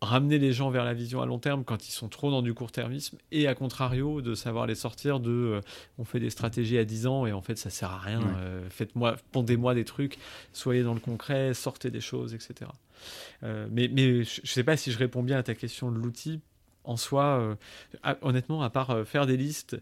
ramener 0.00 0.38
les 0.38 0.52
gens 0.52 0.70
vers 0.70 0.84
la 0.84 0.94
vision 0.94 1.20
à 1.20 1.26
long 1.26 1.38
terme 1.38 1.64
quand 1.64 1.88
ils 1.88 1.92
sont 1.92 2.08
trop 2.08 2.30
dans 2.30 2.40
du 2.40 2.54
court-termisme 2.54 3.18
et 3.32 3.46
à 3.46 3.54
contrario 3.54 4.22
de 4.22 4.34
savoir 4.34 4.66
les 4.66 4.74
sortir 4.74 5.20
de 5.20 5.30
euh, 5.30 5.60
on 5.98 6.04
fait 6.04 6.20
des 6.20 6.30
stratégies 6.30 6.78
à 6.78 6.84
10 6.84 7.06
ans 7.06 7.26
et 7.26 7.32
en 7.32 7.42
fait 7.42 7.58
ça 7.58 7.68
sert 7.68 7.90
à 7.90 7.98
rien 7.98 8.22
euh, 8.38 8.66
faites-moi 8.70 9.16
pondez-moi 9.32 9.74
des 9.74 9.84
trucs 9.84 10.18
soyez 10.52 10.82
dans 10.82 10.94
le 10.94 11.00
concret 11.00 11.52
sortez 11.52 11.90
des 11.90 12.00
choses 12.00 12.34
etc 12.34 12.70
euh, 13.42 13.66
mais 13.70 13.88
mais 13.92 14.24
je 14.24 14.40
sais 14.44 14.64
pas 14.64 14.76
si 14.76 14.90
je 14.90 14.98
réponds 14.98 15.22
bien 15.22 15.38
à 15.38 15.42
ta 15.42 15.54
question 15.54 15.92
de 15.92 15.98
l'outil 15.98 16.40
en 16.84 16.96
soi 16.96 17.56
honnêtement 18.22 18.62
à 18.62 18.70
part 18.70 19.06
faire 19.06 19.26
des 19.26 19.36
listes 19.36 19.76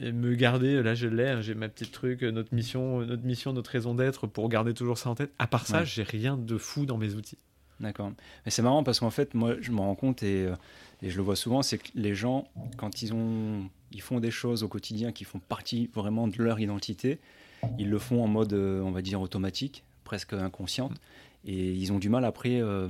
et 0.00 0.12
me 0.12 0.34
garder, 0.34 0.80
là 0.80 0.94
je 0.94 1.08
l'ai, 1.08 1.26
hein, 1.26 1.40
j'ai 1.40 1.54
ma 1.54 1.68
petite 1.68 1.90
truc, 1.90 2.22
notre 2.22 2.54
mission, 2.54 3.00
notre 3.00 3.24
mission, 3.24 3.52
notre 3.52 3.70
raison 3.70 3.94
d'être 3.94 4.28
pour 4.28 4.48
garder 4.48 4.72
toujours 4.72 4.96
ça 4.96 5.10
en 5.10 5.16
tête. 5.16 5.32
À 5.40 5.48
part 5.48 5.66
ça, 5.66 5.82
j'ai 5.82 6.04
rien 6.04 6.36
de 6.36 6.56
fou 6.56 6.86
dans 6.86 6.98
mes 6.98 7.14
outils. 7.14 7.38
D'accord. 7.80 8.12
Mais 8.44 8.50
c'est 8.50 8.62
marrant 8.62 8.82
parce 8.82 9.00
qu'en 9.00 9.10
fait, 9.10 9.34
moi, 9.34 9.54
je 9.60 9.70
me 9.70 9.78
rends 9.78 9.94
compte 9.94 10.22
et, 10.22 10.46
euh, 10.46 10.56
et 11.02 11.10
je 11.10 11.16
le 11.16 11.22
vois 11.22 11.36
souvent, 11.36 11.62
c'est 11.62 11.78
que 11.78 11.88
les 11.94 12.14
gens, 12.14 12.48
quand 12.76 13.02
ils, 13.02 13.12
ont, 13.12 13.68
ils 13.92 14.02
font 14.02 14.20
des 14.20 14.30
choses 14.30 14.62
au 14.62 14.68
quotidien 14.68 15.12
qui 15.12 15.24
font 15.24 15.38
partie 15.38 15.88
vraiment 15.94 16.26
de 16.26 16.42
leur 16.42 16.58
identité, 16.58 17.20
ils 17.78 17.88
le 17.88 17.98
font 17.98 18.22
en 18.22 18.28
mode, 18.28 18.52
euh, 18.52 18.82
on 18.82 18.90
va 18.90 19.02
dire, 19.02 19.20
automatique, 19.20 19.84
presque 20.04 20.32
inconsciente, 20.32 20.92
et 21.44 21.72
ils 21.72 21.92
ont 21.92 21.98
du 21.98 22.08
mal 22.08 22.24
après 22.24 22.60
euh, 22.60 22.88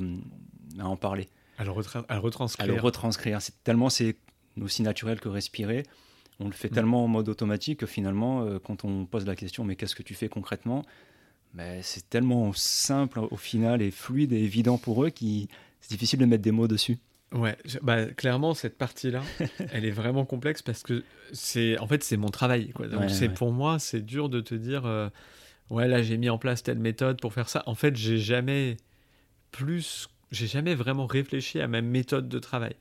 à 0.78 0.88
en 0.88 0.96
parler. 0.96 1.28
À 1.58 1.64
le, 1.64 1.70
retranscrire. 1.70 2.64
À 2.64 2.66
le 2.66 2.80
retranscrire. 2.80 3.42
C'est 3.42 3.62
tellement 3.64 3.90
c'est 3.90 4.16
aussi 4.60 4.82
naturel 4.82 5.20
que 5.20 5.28
respirer. 5.28 5.82
On 6.40 6.46
le 6.46 6.52
fait 6.52 6.70
mm. 6.70 6.74
tellement 6.74 7.04
en 7.04 7.08
mode 7.08 7.28
automatique 7.28 7.80
que 7.80 7.86
finalement, 7.86 8.46
quand 8.60 8.84
on 8.84 9.06
pose 9.06 9.26
la 9.26 9.34
question, 9.34 9.64
mais 9.64 9.74
qu'est-ce 9.74 9.96
que 9.96 10.04
tu 10.04 10.14
fais 10.14 10.28
concrètement? 10.28 10.84
Mais 11.54 11.80
c'est 11.82 12.08
tellement 12.08 12.52
simple 12.52 13.20
au 13.30 13.36
final 13.36 13.82
et 13.82 13.90
fluide 13.90 14.32
et 14.32 14.42
évident 14.42 14.78
pour 14.78 15.04
eux 15.04 15.10
qui 15.10 15.48
c'est 15.80 15.90
difficile 15.90 16.18
de 16.18 16.26
mettre 16.26 16.42
des 16.42 16.52
mots 16.52 16.68
dessus. 16.68 16.98
Ouais, 17.32 17.58
bah, 17.82 18.06
clairement 18.06 18.54
cette 18.54 18.78
partie-là, 18.78 19.22
elle 19.72 19.84
est 19.84 19.90
vraiment 19.90 20.24
complexe 20.24 20.62
parce 20.62 20.82
que 20.82 21.04
c'est 21.32 21.78
en 21.78 21.86
fait 21.86 22.02
c'est 22.02 22.16
mon 22.16 22.28
travail. 22.28 22.70
Quoi. 22.70 22.88
Donc 22.88 23.10
c'est 23.10 23.28
pour 23.28 23.52
moi 23.52 23.78
c'est 23.78 24.00
dur 24.00 24.28
de 24.28 24.40
te 24.40 24.54
dire 24.54 24.86
euh, 24.86 25.08
ouais 25.70 25.88
là 25.88 26.02
j'ai 26.02 26.16
mis 26.16 26.30
en 26.30 26.38
place 26.38 26.62
telle 26.62 26.78
méthode 26.78 27.20
pour 27.20 27.34
faire 27.34 27.48
ça. 27.48 27.62
En 27.66 27.74
fait 27.74 27.96
j'ai 27.96 28.18
jamais 28.18 28.78
plus 29.50 30.08
j'ai 30.30 30.46
jamais 30.46 30.74
vraiment 30.74 31.06
réfléchi 31.06 31.60
à 31.60 31.68
ma 31.68 31.80
méthode 31.80 32.28
de 32.28 32.38
travail. 32.38 32.76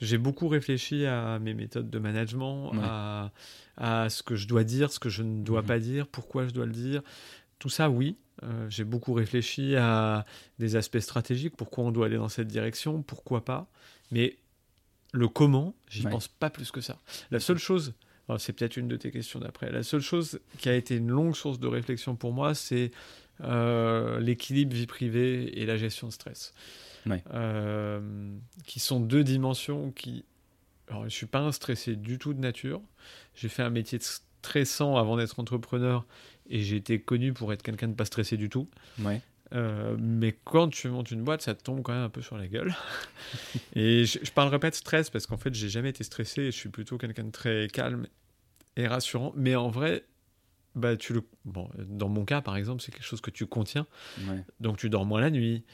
J'ai 0.00 0.18
beaucoup 0.18 0.48
réfléchi 0.48 1.06
à 1.06 1.38
mes 1.38 1.54
méthodes 1.54 1.90
de 1.90 1.98
management, 1.98 2.72
à, 2.82 3.32
à, 3.76 4.08
ce 4.10 4.22
que 4.22 4.36
je 4.36 4.46
dois 4.46 4.64
dire, 4.64 4.92
ce 4.92 5.00
que 5.00 5.08
je 5.08 5.22
ne 5.22 5.42
dois 5.42 5.62
mhm. 5.62 5.66
pas 5.66 5.78
dire, 5.78 6.06
pourquoi 6.06 6.46
je 6.46 6.52
dois 6.52 6.66
le 6.66 6.72
dire. 6.72 7.02
Tout 7.58 7.68
ça, 7.68 7.90
oui. 7.90 8.16
Euh, 8.42 8.68
j'ai 8.68 8.84
beaucoup 8.84 9.12
réfléchi 9.12 9.76
à 9.76 10.24
des 10.58 10.76
aspects 10.76 10.98
stratégiques, 10.98 11.56
pourquoi 11.56 11.84
on 11.84 11.92
doit 11.92 12.06
aller 12.06 12.16
dans 12.16 12.28
cette 12.28 12.48
direction, 12.48 13.02
pourquoi 13.02 13.44
pas. 13.44 13.70
Mais 14.10 14.36
le 15.12 15.28
comment, 15.28 15.74
j'y 15.88 16.02
pense 16.02 16.28
pas 16.28 16.50
plus 16.50 16.70
que 16.70 16.80
ça. 16.80 16.98
La 17.30 17.38
seule 17.38 17.58
chose, 17.58 17.94
c'est 18.38 18.52
peut-être 18.52 18.76
une 18.76 18.88
de 18.88 18.96
tes 18.96 19.12
questions 19.12 19.38
d'après, 19.38 19.70
la 19.70 19.84
seule 19.84 20.00
chose 20.00 20.40
qui 20.58 20.68
a 20.68 20.74
été 20.74 20.96
une 20.96 21.10
longue 21.10 21.36
source 21.36 21.60
de 21.60 21.68
réflexion 21.68 22.16
pour 22.16 22.32
moi, 22.32 22.54
c'est 22.54 22.90
euh, 23.42 24.20
l'équilibre 24.20 24.74
vie 24.74 24.86
privée 24.86 25.60
et 25.60 25.66
la 25.66 25.76
gestion 25.76 26.08
de 26.08 26.12
stress. 26.12 26.52
Euh, 27.34 28.00
qui 28.66 28.80
sont 28.80 29.00
deux 29.00 29.24
dimensions 29.24 29.90
qui... 29.92 30.24
Alors, 30.88 31.04
je 31.04 31.14
suis 31.14 31.26
pas 31.26 31.40
un 31.40 31.52
stressé 31.52 31.96
du 31.96 32.18
tout 32.18 32.34
de 32.34 32.40
nature. 32.40 32.80
J'ai 33.34 33.48
fait 33.48 33.62
un 33.62 33.70
métier 33.70 33.98
stressant 34.00 34.96
avant 34.96 35.16
d'être 35.16 35.38
entrepreneur 35.40 36.06
et 36.48 36.74
été 36.74 37.00
connu 37.00 37.32
pour 37.32 37.52
être 37.52 37.62
quelqu'un 37.62 37.88
de 37.88 37.94
pas 37.94 38.04
stressé 38.04 38.36
du 38.36 38.48
tout. 38.48 38.68
Ouais. 39.00 39.20
Euh, 39.52 39.96
mais 39.98 40.36
quand 40.44 40.68
tu 40.68 40.88
montes 40.88 41.10
une 41.10 41.22
boîte, 41.22 41.42
ça 41.42 41.54
te 41.54 41.62
tombe 41.62 41.82
quand 41.82 41.92
même 41.92 42.02
un 42.02 42.08
peu 42.08 42.22
sur 42.22 42.36
la 42.36 42.48
gueule. 42.48 42.74
et 43.74 44.04
je, 44.04 44.18
je, 44.22 44.32
parlerai 44.32 44.58
pas 44.58 44.70
de 44.70 44.74
stress 44.74 45.10
parce 45.10 45.26
qu'en 45.26 45.36
fait, 45.36 45.54
j'ai 45.54 45.68
jamais 45.68 45.90
été 45.90 46.02
stressé 46.02 46.42
et 46.42 46.50
je 46.50 46.56
suis 46.56 46.70
plutôt 46.70 46.98
quelqu'un 46.98 47.24
de 47.24 47.30
très 47.30 47.68
calme 47.72 48.06
et 48.76 48.86
rassurant. 48.86 49.32
Mais 49.36 49.54
en 49.54 49.68
vrai, 49.68 50.04
bah, 50.74 50.96
tu 50.96 51.12
le... 51.12 51.22
bon, 51.44 51.70
dans 51.78 52.08
mon 52.08 52.24
cas, 52.24 52.40
par 52.40 52.56
exemple, 52.56 52.82
c'est 52.82 52.90
quelque 52.90 53.06
chose 53.06 53.20
que 53.20 53.30
tu 53.30 53.46
contiens. 53.46 53.86
Donc 54.60 54.78
tu 54.78 54.90
dors 54.90 55.06
moins 55.06 55.20
la 55.20 55.30
nuit. 55.30 55.64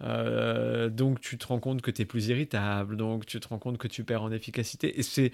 Euh, 0.00 0.88
donc 0.88 1.20
tu 1.20 1.36
te 1.36 1.46
rends 1.46 1.60
compte 1.60 1.82
que 1.82 1.90
tu 1.90 2.02
es 2.02 2.04
plus 2.04 2.28
irritable. 2.28 2.96
Donc 2.96 3.26
tu 3.26 3.38
te 3.38 3.48
rends 3.48 3.58
compte 3.58 3.76
que 3.76 3.88
tu 3.88 4.04
perds 4.04 4.22
en 4.22 4.32
efficacité. 4.32 4.98
Et 4.98 5.02
c'est, 5.02 5.32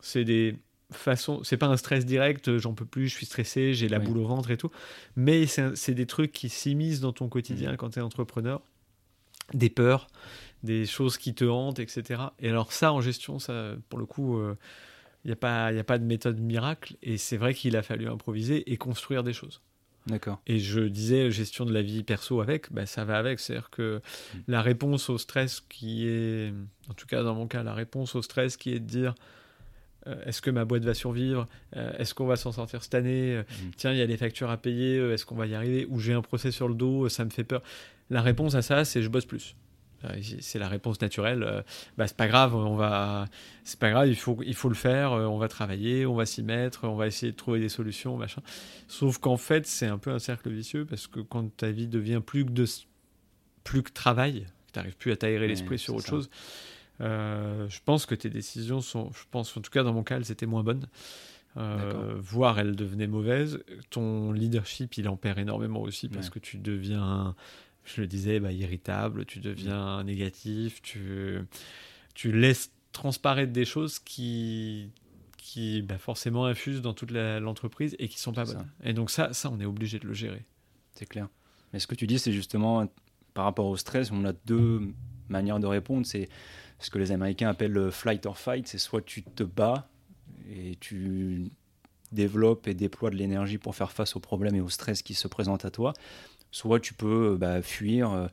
c'est 0.00 0.24
des 0.24 0.56
façon, 0.92 1.42
c'est 1.44 1.56
pas 1.56 1.66
un 1.66 1.76
stress 1.76 2.04
direct, 2.04 2.48
euh, 2.48 2.58
j'en 2.58 2.74
peux 2.74 2.84
plus, 2.84 3.08
je 3.08 3.14
suis 3.14 3.26
stressé, 3.26 3.74
j'ai 3.74 3.88
la 3.88 3.98
boule 3.98 4.18
au 4.18 4.26
ventre 4.26 4.50
et 4.50 4.56
tout, 4.56 4.70
mais 5.16 5.46
c'est 5.46 5.94
des 5.94 6.06
trucs 6.06 6.32
qui 6.32 6.48
s'immiscent 6.48 7.00
dans 7.00 7.12
ton 7.12 7.28
quotidien 7.28 7.72
mmh. 7.72 7.76
quand 7.76 7.90
tu 7.90 7.98
es 7.98 8.02
entrepreneur, 8.02 8.60
des 9.54 9.70
peurs, 9.70 10.08
des 10.62 10.86
choses 10.86 11.16
qui 11.16 11.34
te 11.34 11.44
hantent, 11.44 11.78
etc. 11.78 12.22
Et 12.38 12.48
alors 12.48 12.72
ça, 12.72 12.92
en 12.92 13.00
gestion, 13.00 13.38
ça, 13.38 13.74
pour 13.88 13.98
le 13.98 14.06
coup, 14.06 14.38
il 14.38 14.44
euh, 14.44 14.54
n'y 15.24 15.32
a, 15.32 15.36
pas, 15.36 15.66
a 15.66 15.84
pas 15.84 15.98
de 15.98 16.04
méthode 16.04 16.38
miracle, 16.38 16.96
et 17.02 17.16
c'est 17.16 17.36
vrai 17.36 17.54
qu'il 17.54 17.76
a 17.76 17.82
fallu 17.82 18.08
improviser 18.08 18.70
et 18.70 18.76
construire 18.76 19.22
des 19.22 19.32
choses. 19.32 19.60
D'accord. 20.06 20.40
Et 20.46 20.58
je 20.58 20.80
disais 20.80 21.30
gestion 21.30 21.66
de 21.66 21.72
la 21.72 21.82
vie 21.82 22.02
perso 22.02 22.40
avec, 22.40 22.72
bah, 22.72 22.86
ça 22.86 23.04
va 23.04 23.18
avec. 23.18 23.38
C'est-à-dire 23.38 23.70
que 23.70 23.98
mmh. 23.98 24.38
la 24.48 24.62
réponse 24.62 25.10
au 25.10 25.18
stress 25.18 25.60
qui 25.60 26.06
est, 26.06 26.52
en 26.88 26.94
tout 26.94 27.06
cas 27.06 27.22
dans 27.22 27.34
mon 27.34 27.46
cas, 27.46 27.62
la 27.62 27.74
réponse 27.74 28.14
au 28.14 28.22
stress 28.22 28.56
qui 28.56 28.72
est 28.72 28.80
de 28.80 28.86
dire 28.86 29.14
est-ce 30.26 30.42
que 30.42 30.50
ma 30.50 30.64
boîte 30.64 30.84
va 30.84 30.94
survivre? 30.94 31.46
Est-ce 31.74 32.14
qu'on 32.14 32.26
va 32.26 32.36
s'en 32.36 32.52
sortir 32.52 32.82
cette 32.82 32.94
année? 32.94 33.38
Mmh. 33.38 33.70
Tiens, 33.76 33.92
il 33.92 33.98
y 33.98 34.02
a 34.02 34.06
des 34.06 34.16
factures 34.16 34.50
à 34.50 34.56
payer, 34.56 34.96
est-ce 35.12 35.24
qu'on 35.26 35.36
va 35.36 35.46
y 35.46 35.54
arriver? 35.54 35.86
Ou 35.90 35.98
j'ai 35.98 36.12
un 36.12 36.22
procès 36.22 36.50
sur 36.50 36.68
le 36.68 36.74
dos, 36.74 37.08
ça 37.08 37.24
me 37.24 37.30
fait 37.30 37.44
peur. 37.44 37.62
La 38.10 38.22
réponse 38.22 38.54
à 38.54 38.62
ça, 38.62 38.84
c'est 38.84 39.02
je 39.02 39.08
bosse 39.08 39.26
plus. 39.26 39.54
C'est 40.40 40.58
la 40.58 40.68
réponse 40.68 41.00
naturelle. 41.02 41.62
Bah, 41.98 42.06
c'est 42.06 42.16
pas 42.16 42.26
grave, 42.26 42.54
on 42.54 42.74
va, 42.74 43.26
c'est 43.64 43.78
pas 43.78 43.90
grave, 43.90 44.08
il 44.08 44.16
faut, 44.16 44.38
il 44.44 44.54
faut 44.54 44.70
le 44.70 44.74
faire. 44.74 45.12
On 45.12 45.36
va 45.36 45.48
travailler, 45.48 46.06
on 46.06 46.14
va 46.14 46.24
s'y 46.24 46.42
mettre, 46.42 46.84
on 46.84 46.96
va 46.96 47.06
essayer 47.06 47.32
de 47.32 47.36
trouver 47.36 47.60
des 47.60 47.68
solutions, 47.68 48.16
machin. 48.16 48.40
Sauf 48.88 49.18
qu'en 49.18 49.36
fait, 49.36 49.66
c'est 49.66 49.86
un 49.86 49.98
peu 49.98 50.10
un 50.10 50.18
cercle 50.18 50.50
vicieux 50.50 50.86
parce 50.86 51.06
que 51.06 51.20
quand 51.20 51.54
ta 51.54 51.70
vie 51.70 51.86
devient 51.86 52.22
plus 52.24 52.46
que 52.46 52.50
de, 52.50 52.64
plus 53.62 53.82
que 53.82 53.92
travail, 53.92 54.46
tu 54.72 54.78
n'arrives 54.78 54.96
plus 54.96 55.12
à 55.12 55.16
t'aérer 55.16 55.48
l'esprit 55.48 55.78
sur 55.78 55.94
autre 55.94 56.06
chose. 56.06 56.30
Euh, 57.00 57.68
je 57.68 57.80
pense 57.84 58.06
que 58.06 58.14
tes 58.14 58.30
décisions 58.30 58.80
sont, 58.80 59.10
je 59.12 59.24
pense, 59.30 59.56
en 59.56 59.60
tout 59.60 59.70
cas 59.70 59.82
dans 59.82 59.92
mon 59.92 60.02
cas, 60.02 60.16
elles 60.16 60.30
étaient 60.30 60.46
moins 60.46 60.62
bonnes. 60.62 60.86
Euh, 61.56 62.14
voire 62.16 62.60
elles 62.60 62.76
devenaient 62.76 63.08
mauvaises. 63.08 63.62
Ton 63.90 64.32
leadership, 64.32 64.96
il 64.98 65.08
en 65.08 65.16
perd 65.16 65.38
énormément 65.38 65.80
aussi 65.80 66.08
parce 66.08 66.30
que 66.30 66.38
tu 66.38 66.58
deviens, 66.58 67.34
je 67.84 68.00
le 68.02 68.06
disais, 68.06 68.38
bah, 68.38 68.52
irritable, 68.52 69.24
tu 69.24 69.40
deviens 69.40 70.04
négatif, 70.04 70.80
tu, 70.82 71.40
tu 72.14 72.30
laisses 72.30 72.72
transparaître 72.92 73.52
des 73.52 73.64
choses 73.64 73.98
qui, 73.98 74.90
qui 75.38 75.82
bah, 75.82 75.98
forcément 75.98 76.46
infusent 76.46 76.82
dans 76.82 76.94
toute 76.94 77.10
l'entreprise 77.10 77.96
et 77.98 78.06
qui 78.06 78.20
sont 78.20 78.32
pas 78.32 78.44
bonnes. 78.44 78.70
Et 78.84 78.92
donc 78.92 79.10
ça, 79.10 79.32
ça, 79.32 79.50
on 79.50 79.58
est 79.58 79.66
obligé 79.66 79.98
de 79.98 80.06
le 80.06 80.14
gérer. 80.14 80.44
C'est 80.92 81.06
clair. 81.06 81.28
Mais 81.72 81.80
ce 81.80 81.88
que 81.88 81.96
tu 81.96 82.06
dis, 82.06 82.20
c'est 82.20 82.32
justement 82.32 82.86
par 83.34 83.44
rapport 83.44 83.66
au 83.66 83.76
stress, 83.76 84.12
on 84.12 84.24
a 84.24 84.32
deux 84.32 84.92
manières 85.30 85.60
de 85.60 85.66
répondre. 85.66 86.06
C'est 86.06 86.28
ce 86.78 86.90
que 86.90 86.98
les 86.98 87.12
Américains 87.12 87.48
appellent 87.48 87.72
le 87.72 87.90
flight 87.90 88.24
or 88.26 88.38
fight. 88.38 88.66
C'est 88.68 88.78
soit 88.78 89.02
tu 89.02 89.22
te 89.22 89.42
bats 89.42 89.88
et 90.50 90.76
tu 90.80 91.50
développes 92.12 92.66
et 92.66 92.74
déploies 92.74 93.10
de 93.10 93.16
l'énergie 93.16 93.58
pour 93.58 93.74
faire 93.74 93.92
face 93.92 94.16
aux 94.16 94.20
problèmes 94.20 94.54
et 94.56 94.60
au 94.60 94.68
stress 94.68 95.02
qui 95.02 95.14
se 95.14 95.28
présentent 95.28 95.64
à 95.64 95.70
toi, 95.70 95.92
soit 96.50 96.80
tu 96.80 96.94
peux 96.94 97.36
bah, 97.38 97.62
fuir, 97.62 98.10
euh, 98.10 98.26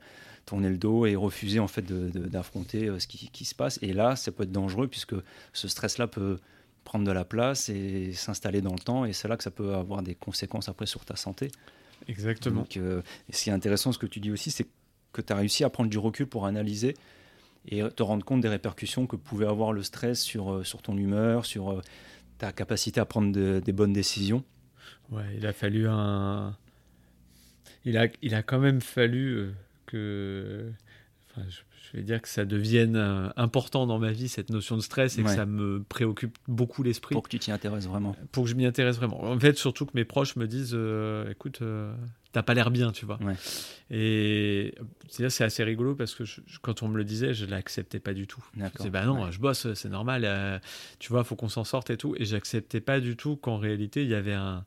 tourner 0.46 0.68
le 0.68 0.78
dos 0.78 1.06
et 1.06 1.14
refuser 1.14 1.60
en 1.60 1.68
fait 1.68 1.82
d'affronter 1.82 2.88
euh, 2.88 2.98
ce 2.98 3.06
qui, 3.06 3.28
qui, 3.28 3.44
se 3.44 3.54
passe. 3.54 3.78
Et 3.82 3.92
là, 3.92 4.16
ça 4.16 4.32
peut 4.32 4.44
être 4.44 4.52
dangereux 4.52 4.88
puisque 4.88 5.14
ce 5.52 5.68
stress-là 5.68 6.08
peut 6.08 6.38
prendre 6.84 7.04
de 7.04 7.12
la 7.12 7.24
place 7.24 7.68
et 7.68 8.12
s'installer 8.14 8.62
dans 8.62 8.72
le 8.72 8.78
temps. 8.78 9.04
Et 9.04 9.12
c'est 9.12 9.28
là 9.28 9.36
que 9.36 9.44
ça 9.44 9.50
peut 9.50 9.74
avoir 9.74 10.02
des 10.02 10.14
conséquences 10.14 10.68
après 10.68 10.86
sur 10.86 11.04
ta 11.04 11.16
santé. 11.16 11.50
Exactement. 12.08 12.62
Donc, 12.62 12.76
euh, 12.76 13.02
ce 13.30 13.44
qui 13.44 13.50
est 13.50 13.52
intéressant, 13.52 13.92
ce 13.92 13.98
que 13.98 14.06
tu 14.06 14.20
dis 14.20 14.30
aussi, 14.30 14.50
c'est 14.50 14.66
que 15.12 15.20
tu 15.20 15.32
as 15.32 15.36
réussi 15.36 15.64
à 15.64 15.70
prendre 15.70 15.90
du 15.90 15.98
recul 15.98 16.26
pour 16.26 16.46
analyser 16.46 16.94
et 17.70 17.82
te 17.90 18.02
rendre 18.02 18.24
compte 18.24 18.40
des 18.40 18.48
répercussions 18.48 19.06
que 19.06 19.16
pouvait 19.16 19.46
avoir 19.46 19.72
le 19.72 19.82
stress 19.82 20.22
sur, 20.22 20.52
euh, 20.52 20.64
sur 20.64 20.82
ton 20.82 20.96
humeur, 20.96 21.44
sur 21.44 21.70
euh, 21.70 21.82
ta 22.38 22.52
capacité 22.52 23.00
à 23.00 23.04
prendre 23.04 23.32
des 23.60 23.72
bonnes 23.72 23.92
décisions? 23.92 24.44
Ouais, 25.10 25.24
il 25.36 25.46
a 25.46 25.52
fallu 25.52 25.86
un. 25.88 26.56
Il 27.84 27.96
a, 27.98 28.08
il 28.22 28.34
a 28.34 28.42
quand 28.42 28.58
même 28.58 28.80
fallu 28.80 29.34
euh, 29.34 29.52
que. 29.86 30.70
Enfin, 31.30 31.46
je, 31.48 31.96
vais 31.96 32.02
dire 32.02 32.20
que 32.20 32.28
ça 32.28 32.44
devienne 32.44 32.96
important 33.36 33.86
dans 33.86 33.98
ma 33.98 34.12
vie, 34.12 34.28
cette 34.28 34.50
notion 34.50 34.76
de 34.76 34.82
stress, 34.82 35.18
et 35.18 35.22
que 35.22 35.30
ça 35.30 35.46
me 35.46 35.82
préoccupe 35.82 36.36
beaucoup 36.46 36.82
l'esprit. 36.82 37.14
Pour 37.14 37.22
que 37.22 37.30
tu 37.30 37.38
t'y 37.38 37.50
intéresses 37.50 37.86
vraiment. 37.86 38.14
Pour 38.30 38.44
que 38.44 38.50
je 38.50 38.54
m'y 38.54 38.66
intéresse 38.66 38.96
vraiment. 38.96 39.22
En 39.24 39.40
fait, 39.40 39.56
surtout 39.56 39.86
que 39.86 39.92
mes 39.94 40.04
proches 40.04 40.36
me 40.36 40.46
disent 40.46 40.76
écoute, 41.30 41.62
t'as 42.32 42.42
pas 42.42 42.54
l'air 42.54 42.70
bien, 42.70 42.92
tu 42.92 43.06
vois. 43.06 43.18
Et 43.90 44.74
c'est 45.08 45.44
assez 45.44 45.64
rigolo 45.64 45.94
parce 45.94 46.14
que 46.14 46.24
quand 46.62 46.82
on 46.82 46.88
me 46.88 46.96
le 46.98 47.04
disait, 47.04 47.34
je 47.34 47.46
l'acceptais 47.46 48.00
pas 48.00 48.14
du 48.14 48.26
tout. 48.26 48.44
Je 48.56 48.64
disais, 48.76 48.90
bah 48.90 49.04
non, 49.04 49.30
je 49.30 49.40
bosse, 49.40 49.72
c'est 49.74 49.88
normal, 49.88 50.22
euh, 50.24 50.58
tu 50.98 51.10
vois, 51.10 51.24
faut 51.24 51.36
qu'on 51.36 51.48
s'en 51.48 51.64
sorte 51.64 51.90
et 51.90 51.96
tout. 51.96 52.14
Et 52.18 52.24
j'acceptais 52.24 52.80
pas 52.80 53.00
du 53.00 53.16
tout 53.16 53.36
qu'en 53.36 53.58
réalité, 53.58 54.02
il 54.02 54.08
y 54.08 54.14
avait 54.14 54.34
un, 54.34 54.64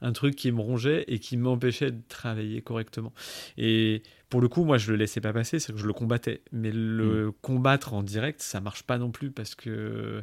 un 0.00 0.12
truc 0.12 0.36
qui 0.36 0.52
me 0.52 0.60
rongeait 0.60 1.04
et 1.08 1.18
qui 1.18 1.36
m'empêchait 1.36 1.90
de 1.90 2.00
travailler 2.08 2.62
correctement. 2.62 3.12
Et 3.56 4.02
pour 4.28 4.40
le 4.40 4.48
coup, 4.48 4.64
moi, 4.64 4.78
je 4.78 4.90
le 4.90 4.96
laissais 4.96 5.20
pas 5.20 5.32
passer, 5.32 5.58
c'est 5.58 5.72
que 5.72 5.78
je 5.78 5.86
le 5.86 5.92
combattais. 5.92 6.42
Mais 6.52 6.70
le 6.70 7.28
mm. 7.28 7.32
combattre 7.42 7.94
en 7.94 8.02
direct, 8.02 8.40
ça 8.42 8.60
marche 8.60 8.82
pas 8.82 8.98
non 8.98 9.10
plus 9.10 9.30
parce 9.30 9.54
que. 9.54 10.22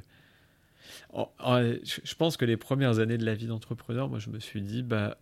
je 1.13 2.15
pense 2.15 2.38
que 2.38 2.45
les 2.45 2.58
premières 2.58 3.00
années 3.00 3.17
de 3.17 3.26
la 3.26 3.34
vie 3.34 3.48
d'entrepreneur, 3.48 4.10
moi, 4.10 4.19
je 4.19 4.30
me 4.30 4.39
suis 4.39 4.62
dit, 4.62 4.84
bah, 4.84 5.17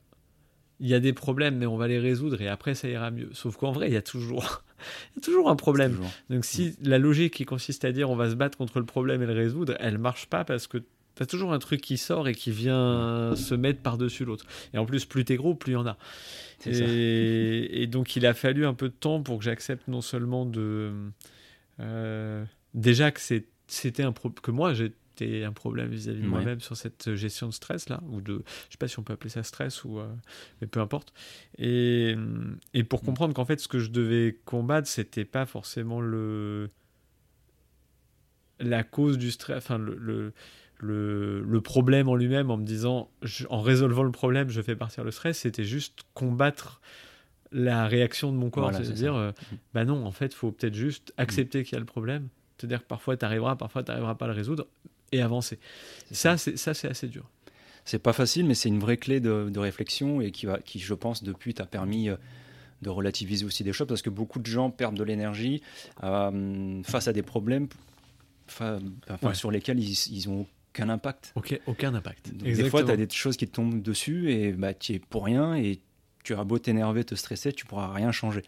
il 0.83 0.89
y 0.89 0.93
a 0.93 0.99
des 0.99 1.13
problèmes, 1.13 1.55
mais 1.55 1.65
on 1.65 1.77
va 1.77 1.87
les 1.87 1.97
résoudre 1.97 2.41
et 2.41 2.49
après 2.49 2.75
ça 2.75 2.89
ira 2.89 3.09
mieux. 3.09 3.29
Sauf 3.31 3.55
qu'en 3.55 3.71
vrai, 3.71 3.87
il 3.87 3.93
y 3.93 3.97
a 3.97 4.01
toujours, 4.01 4.63
il 5.15 5.15
y 5.15 5.19
a 5.19 5.21
toujours 5.23 5.49
un 5.49 5.55
problème. 5.55 5.97
Donc 6.29 6.43
si 6.43 6.75
mm. 6.81 6.89
la 6.89 6.99
logique 6.99 7.35
qui 7.35 7.45
consiste 7.45 7.85
à 7.85 7.93
dire 7.93 8.09
on 8.09 8.17
va 8.17 8.29
se 8.29 8.35
battre 8.35 8.57
contre 8.57 8.79
le 8.79 8.85
problème 8.85 9.23
et 9.23 9.25
le 9.25 9.33
résoudre, 9.33 9.75
elle 9.79 9.97
marche 9.97 10.25
pas 10.25 10.43
parce 10.43 10.67
que 10.67 10.77
tu 10.77 11.23
as 11.23 11.25
toujours 11.25 11.53
un 11.53 11.59
truc 11.59 11.79
qui 11.79 11.97
sort 11.97 12.27
et 12.27 12.35
qui 12.35 12.51
vient 12.51 13.33
se 13.35 13.55
mettre 13.55 13.79
par-dessus 13.79 14.25
l'autre. 14.25 14.45
Et 14.73 14.77
en 14.77 14.85
plus, 14.85 15.05
plus 15.05 15.23
t'es 15.23 15.37
gros, 15.37 15.55
plus 15.55 15.71
il 15.71 15.75
y 15.75 15.77
en 15.77 15.85
a. 15.85 15.97
Et, 16.65 17.83
et, 17.83 17.87
donc 17.87 18.15
il 18.15 18.25
a 18.25 18.33
fallu 18.33 18.65
un 18.65 18.73
peu 18.73 18.89
de 18.89 18.93
temps 18.93 19.21
pour 19.21 19.37
que 19.37 19.45
j'accepte 19.45 19.87
non 19.87 20.01
seulement 20.01 20.45
de... 20.45 20.91
Euh, 21.79 22.43
déjà 22.73 23.11
que 23.11 23.21
c'était 23.67 24.03
un 24.03 24.11
que 24.11 24.51
moi 24.51 24.73
j'ai 24.73 24.93
un 25.21 25.51
problème 25.51 25.89
vis-à-vis 25.89 26.21
de 26.21 26.27
moi-même 26.27 26.59
sur 26.59 26.75
cette 26.75 27.15
gestion 27.15 27.47
de 27.47 27.53
stress 27.53 27.89
là 27.89 28.01
ou 28.09 28.21
de 28.21 28.43
je 28.67 28.73
sais 28.73 28.77
pas 28.77 28.87
si 28.87 28.99
on 28.99 29.03
peut 29.03 29.13
appeler 29.13 29.29
ça 29.29 29.43
stress 29.43 29.83
ou 29.83 29.99
euh, 29.99 30.07
mais 30.61 30.67
peu 30.67 30.79
importe. 30.79 31.13
Et, 31.57 32.15
et 32.73 32.83
pour 32.83 33.01
mm. 33.01 33.05
comprendre 33.05 33.33
qu'en 33.33 33.45
fait 33.45 33.59
ce 33.59 33.67
que 33.67 33.79
je 33.79 33.89
devais 33.89 34.39
combattre 34.45 34.87
c'était 34.87 35.25
pas 35.25 35.45
forcément 35.45 36.01
le 36.01 36.69
la 38.59 38.83
cause 38.83 39.17
du 39.17 39.31
stress 39.31 39.57
enfin 39.57 39.77
le, 39.77 40.33
le, 40.79 41.41
le, 41.41 41.61
problème 41.61 42.07
en 42.07 42.15
lui-même 42.15 42.51
en 42.51 42.57
me 42.57 42.65
disant 42.65 43.09
en 43.49 43.61
résolvant 43.61 44.03
le 44.03 44.11
problème 44.11 44.49
je 44.49 44.61
fais 44.61 44.75
partir 44.75 45.03
le 45.03 45.11
stress 45.11 45.39
c'était 45.39 45.63
juste 45.63 46.03
combattre 46.13 46.81
la 47.51 47.87
réaction 47.87 48.31
de 48.31 48.37
mon 48.37 48.49
corps 48.49 48.73
c'est-à-dire 48.73 49.15
euh, 49.15 49.31
mm. 49.31 49.55
bah 49.73 49.85
non 49.85 50.05
en 50.05 50.11
fait 50.11 50.27
il 50.27 50.35
faut 50.35 50.51
peut-être 50.51 50.75
juste 50.75 51.13
accepter 51.17 51.63
qu'il 51.63 51.73
y 51.73 51.77
a 51.77 51.79
le 51.79 51.85
problème. 51.85 52.29
C'est-à-dire 52.57 52.81
que 52.81 52.87
parfois 52.87 53.17
tu 53.17 53.25
arriveras, 53.25 53.55
parfois 53.55 53.83
tu 53.83 53.89
n'arriveras 53.89 54.15
pas 54.15 54.25
à 54.25 54.27
le 54.29 54.33
résoudre, 54.33 54.67
et 55.13 55.21
avancer. 55.21 55.59
Ça, 56.11 56.37
c'est 56.37 56.57
ça, 56.57 56.73
c'est 56.73 56.89
assez 56.89 57.07
dur. 57.07 57.29
C'est 57.85 57.99
pas 57.99 58.13
facile, 58.13 58.45
mais 58.45 58.55
c'est 58.55 58.69
une 58.69 58.79
vraie 58.79 58.97
clé 58.97 59.19
de, 59.19 59.59
réflexion 59.59 60.21
et 60.21 60.31
qui, 60.31 60.45
va, 60.45 60.59
qui, 60.59 60.79
je 60.79 60.93
pense, 60.93 61.23
depuis, 61.23 61.53
t'a 61.53 61.65
permis 61.65 62.09
euh, 62.09 62.15
de 62.81 62.89
relativiser 62.89 63.45
aussi 63.45 63.63
des 63.63 63.73
choses 63.73 63.87
parce 63.87 64.01
que 64.01 64.09
beaucoup 64.09 64.39
de 64.39 64.45
gens 64.45 64.69
perdent 64.69 64.95
de 64.95 65.03
l'énergie 65.03 65.61
euh, 66.03 66.81
face 66.83 67.07
à 67.07 67.13
des 67.13 67.23
problèmes 67.23 67.67
sur 69.33 69.51
lesquels 69.51 69.79
ils, 69.79 70.29
n'ont 70.29 70.47
aucun 70.71 70.89
impact. 70.89 71.33
Ok, 71.35 71.59
aucun 71.67 71.93
impact. 71.93 72.33
des 72.33 72.69
fois, 72.69 72.83
tu 72.83 72.91
as 72.91 72.97
des 72.97 73.09
choses 73.09 73.37
qui 73.37 73.47
te 73.47 73.53
tombent 73.53 73.81
dessus 73.81 74.31
et 74.31 74.53
bah, 74.53 74.73
tu 74.73 74.93
es 74.93 74.99
pour 74.99 75.25
rien 75.25 75.55
et 75.55 75.79
tu 76.23 76.33
as 76.33 76.43
beau 76.43 76.59
t'énerver, 76.59 77.03
te 77.03 77.15
stresser, 77.15 77.51
tu 77.51 77.65
pourras 77.65 77.91
rien 77.91 78.11
changer. 78.11 78.43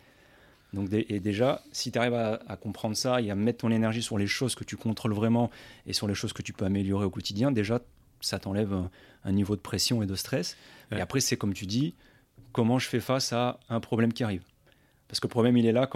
Donc, 0.76 0.90
et 0.92 1.20
déjà, 1.22 1.64
si 1.72 1.92
tu 1.92 1.98
arrives 1.98 2.14
à, 2.14 2.58
comprendre 2.58 2.96
ça 2.98 3.22
et 3.22 3.32
à 3.32 3.36
mettre 3.36 3.60
ton 3.60 3.72
énergie 3.72 4.02
sur 4.02 4.18
les 4.18 4.28
choses 4.28 4.56
que 4.56 4.66
tu 4.66 4.76
contrôles 4.76 5.14
vraiment 5.14 5.50
et 5.88 5.94
sur 5.94 6.08
les 6.08 6.14
choses 6.14 6.34
que 6.34 6.42
tu 6.42 6.52
peux 6.52 6.66
améliorer 6.66 7.06
au 7.06 7.10
quotidien, 7.10 7.52
déjà, 7.52 7.80
ça 8.20 8.40
t'enlève 8.40 8.74
un, 9.24 9.32
niveau 9.32 9.56
de 9.56 9.62
pression 9.62 10.04
et 10.04 10.06
de 10.06 10.16
stress. 10.16 10.58
Et 10.92 11.00
après, 11.00 11.22
c'est 11.22 11.38
comme 11.38 11.54
tu 11.54 11.66
dis, 11.66 11.96
comment 12.52 12.78
je 12.78 12.90
fais 12.90 13.00
face 13.00 13.32
à 13.32 13.60
un 13.70 13.80
problème 13.80 14.12
qui 14.12 14.24
arrive? 14.24 14.44
Parce 15.08 15.20
que 15.22 15.28
le 15.28 15.32
problème, 15.32 15.56
il 15.56 15.66
est 15.66 15.72
là, 15.72 15.90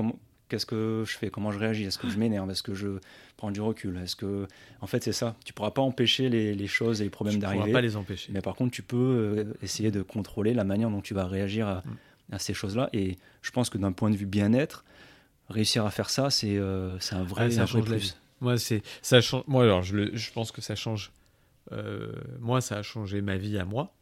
qu'est-ce 0.48 0.66
que 0.66 1.04
je 1.06 1.18
fais? 1.18 1.30
Comment 1.30 1.52
je 1.52 1.60
réagis? 1.60 1.84
Est-ce 1.84 1.98
que 1.98 2.10
je 2.10 2.18
m'énerve? 2.20 2.50
Est-ce 2.50 2.64
que 2.64 2.74
je 2.74 3.00
prends 3.36 3.52
du 3.52 3.60
recul? 3.60 3.98
Est-ce 3.98 4.16
que, 4.16 4.48
en 4.80 4.88
fait, 4.88 5.04
c'est 5.04 5.12
ça. 5.12 5.36
Tu 5.44 5.52
pourras 5.52 5.72
pas 5.72 5.82
empêcher 5.82 6.30
les, 6.30 6.68
choses 6.68 7.02
et 7.02 7.04
les 7.04 7.10
problèmes 7.10 7.40
d'arriver. 7.40 7.64
Tu 7.64 7.70
pourras 7.70 7.78
pas 7.80 7.82
les 7.82 7.98
empêcher. 7.98 8.32
Mais 8.32 8.42
par 8.42 8.56
contre, 8.56 8.72
tu 8.72 8.82
peux 8.82 8.96
euh, 8.98 9.54
essayer 9.62 9.92
de 9.92 10.02
contrôler 10.02 10.54
la 10.54 10.64
manière 10.64 10.90
dont 10.90 11.02
tu 11.02 11.14
vas 11.14 11.26
réagir 11.26 11.68
à, 11.68 11.84
mm 11.86 11.98
à 12.32 12.40
ces 12.40 12.54
choses-là. 12.54 12.90
Et 12.94 13.18
je 13.42 13.52
pense 13.52 13.70
que 13.70 13.78
d'un 13.78 13.92
point 13.92 14.10
de 14.10 14.16
vue 14.16 14.26
bien-être, 14.26 14.86
réussir 15.50 15.86
à 15.86 15.92
faire 15.92 16.10
ça, 16.10 16.30
c'est 16.30 16.58
euh, 16.58 16.98
un 17.12 17.24
vrai, 17.24 17.52
ça 17.52 17.66
change 17.66 17.86
plus. 17.86 18.18
Moi, 18.42 18.58
c'est 18.58 18.82
ça 19.02 19.22
change. 19.22 19.44
Moi, 19.48 19.64
alors, 19.64 19.84
je, 19.84 20.16
je, 20.16 20.32
pense 20.32 20.52
que 20.52 20.62
ça 20.62 20.76
change. 20.76 21.12
Euh, 21.72 22.14
moi, 22.40 22.62
ça 22.62 22.78
a 22.78 22.82
changé 22.82 23.22
ma 23.22 23.38
vie 23.38 23.58
à 23.58 23.66
moi. 23.66 23.94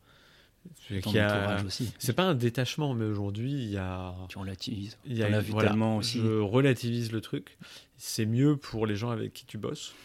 C'est 2.00 2.14
pas 2.14 2.24
un 2.24 2.36
détachement, 2.36 2.94
mais 2.94 3.06
aujourd'hui, 3.06 3.52
il 3.52 3.70
y 3.70 3.78
a. 3.78 4.14
Tu 4.30 4.38
relativises. 4.38 4.98
Il 5.06 5.18
y 5.18 5.24
a 5.24 5.42
tellement 5.42 5.98
aussi. 5.98 6.20
Je 6.20 6.40
relativise 6.40 7.12
le 7.12 7.22
truc. 7.22 7.58
C'est 7.98 8.26
mieux 8.26 8.58
pour 8.58 8.86
les 8.86 8.96
gens 8.96 9.10
avec 9.10 9.34
qui 9.34 9.46
tu 9.46 9.58
bosses, 9.58 9.96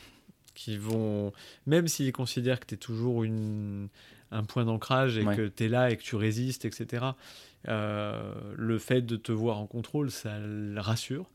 qui 0.55 0.77
vont, 0.79 1.33
même 1.67 1.89
s'ils 1.89 2.13
considèrent 2.13 2.61
que 2.61 2.67
tu 2.67 2.75
es 2.75 2.79
toujours 2.79 3.23
une, 3.25 3.89
un 4.31 4.45
point 4.45 4.65
d'ancrage 4.65 5.19
et 5.19 5.25
que 5.25 5.49
tu 5.49 5.65
es 5.65 5.69
là 5.69 5.91
et 5.91 5.97
que 5.97 6.03
tu 6.03 6.17
résistes, 6.17 6.65
etc. 6.65 7.05
Euh, 7.69 8.35
le 8.57 8.79
fait 8.79 9.03
de 9.03 9.17
te 9.17 9.33
voir 9.33 9.59
en 9.59 9.67
contrôle, 9.67 10.11
ça 10.11 10.39
le 10.39 10.81
rassure. 10.81 11.31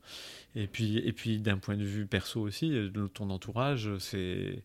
Et 0.54 0.66
puis, 0.66 0.98
et 0.98 1.12
puis 1.12 1.38
d'un 1.38 1.58
point 1.58 1.76
de 1.76 1.84
vue 1.84 2.06
perso 2.06 2.40
aussi, 2.40 2.70
de 2.70 3.06
ton 3.06 3.30
entourage, 3.30 3.90
c'est 3.98 4.62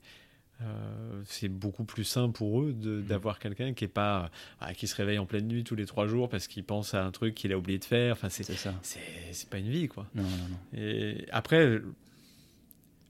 euh, 0.61 1.21
c'est 1.25 1.49
beaucoup 1.49 1.83
plus 1.83 2.03
sain 2.03 2.29
pour 2.29 2.61
eux 2.61 2.71
mmh. 2.73 3.01
d'avoir 3.03 3.39
quelqu'un 3.39 3.73
qui 3.73 3.85
est 3.85 3.89
pas 3.89 4.29
ah, 4.61 4.73
qui 4.73 4.87
se 4.87 4.95
réveille 4.95 5.17
en 5.17 5.25
pleine 5.25 5.47
nuit 5.47 5.63
tous 5.63 5.75
les 5.75 5.85
trois 5.85 6.07
jours 6.07 6.29
parce 6.29 6.47
qu'il 6.47 6.63
pense 6.63 6.93
à 6.93 7.03
un 7.03 7.11
truc 7.11 7.35
qu'il 7.35 7.51
a 7.51 7.57
oublié 7.57 7.79
de 7.79 7.85
faire. 7.85 8.13
Enfin, 8.13 8.29
c'est 8.29 8.43
ça. 8.43 8.73
C'est 8.81 9.49
pas 9.49 9.57
une 9.57 9.69
vie, 9.69 9.87
quoi. 9.87 10.07
Non, 10.15 10.23
non, 10.23 10.29
non. 10.29 10.79
Et 10.79 11.25
après, 11.31 11.81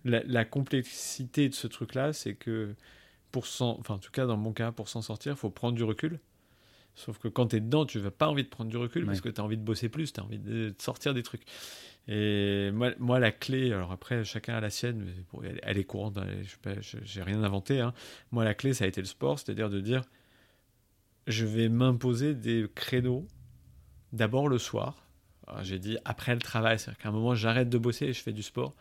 la, 0.05 0.23
la 0.23 0.45
complexité 0.45 1.49
de 1.49 1.53
ce 1.53 1.67
truc-là, 1.67 2.13
c'est 2.13 2.33
que 2.33 2.75
pour 3.31 3.47
s'en, 3.47 3.77
enfin 3.79 3.95
en 3.95 3.99
tout 3.99 4.11
cas 4.11 4.25
dans 4.25 4.37
mon 4.37 4.53
cas, 4.53 4.71
pour 4.71 4.87
s'en 4.89 5.01
sortir, 5.01 5.33
il 5.33 5.37
faut 5.37 5.49
prendre 5.49 5.75
du 5.75 5.83
recul. 5.83 6.19
Sauf 6.95 7.17
que 7.17 7.27
quand 7.27 7.47
tu 7.47 7.55
es 7.55 7.59
dedans, 7.59 7.85
tu 7.85 7.99
n'as 7.99 8.11
pas 8.11 8.27
envie 8.27 8.43
de 8.43 8.49
prendre 8.49 8.69
du 8.69 8.77
recul 8.77 9.05
parce 9.05 9.21
que 9.21 9.29
tu 9.29 9.41
as 9.41 9.43
envie 9.43 9.57
de 9.57 9.63
bosser 9.63 9.89
plus, 9.89 10.13
tu 10.13 10.19
as 10.19 10.23
envie 10.23 10.37
de 10.37 10.73
sortir 10.77 11.13
des 11.13 11.23
trucs. 11.23 11.43
Et 12.07 12.69
moi, 12.71 12.91
moi, 12.99 13.19
la 13.19 13.31
clé, 13.31 13.71
alors 13.71 13.91
après, 13.91 14.23
chacun 14.25 14.55
a 14.55 14.59
la 14.59 14.69
sienne, 14.69 15.07
elle, 15.63 15.77
est 15.77 15.83
courante, 15.85 16.17
hein, 16.17 16.27
je 16.81 16.97
n'ai 16.97 17.23
rien 17.23 17.41
inventé. 17.43 17.79
Hein. 17.79 17.93
Moi, 18.31 18.43
la 18.43 18.53
clé, 18.53 18.73
ça 18.73 18.85
a 18.85 18.87
été 18.87 19.01
le 19.01 19.07
sport, 19.07 19.39
c'est-à-dire 19.39 19.69
de 19.69 19.79
dire 19.79 20.03
je 21.25 21.45
vais 21.45 21.69
m'imposer 21.69 22.35
des 22.35 22.67
créneaux 22.75 23.25
d'abord 24.11 24.49
le 24.49 24.57
soir. 24.57 25.07
J'ai 25.61 25.79
dit 25.79 25.97
après 26.05 26.33
le 26.33 26.41
travail, 26.41 26.79
c'est-à-dire 26.79 27.01
qu'à 27.01 27.09
un 27.09 27.11
moment, 27.13 27.35
j'arrête 27.35 27.69
de 27.69 27.77
bosser 27.77 28.05
et 28.05 28.13
je 28.13 28.21
fais 28.21 28.33
du 28.33 28.43
sport. 28.43 28.75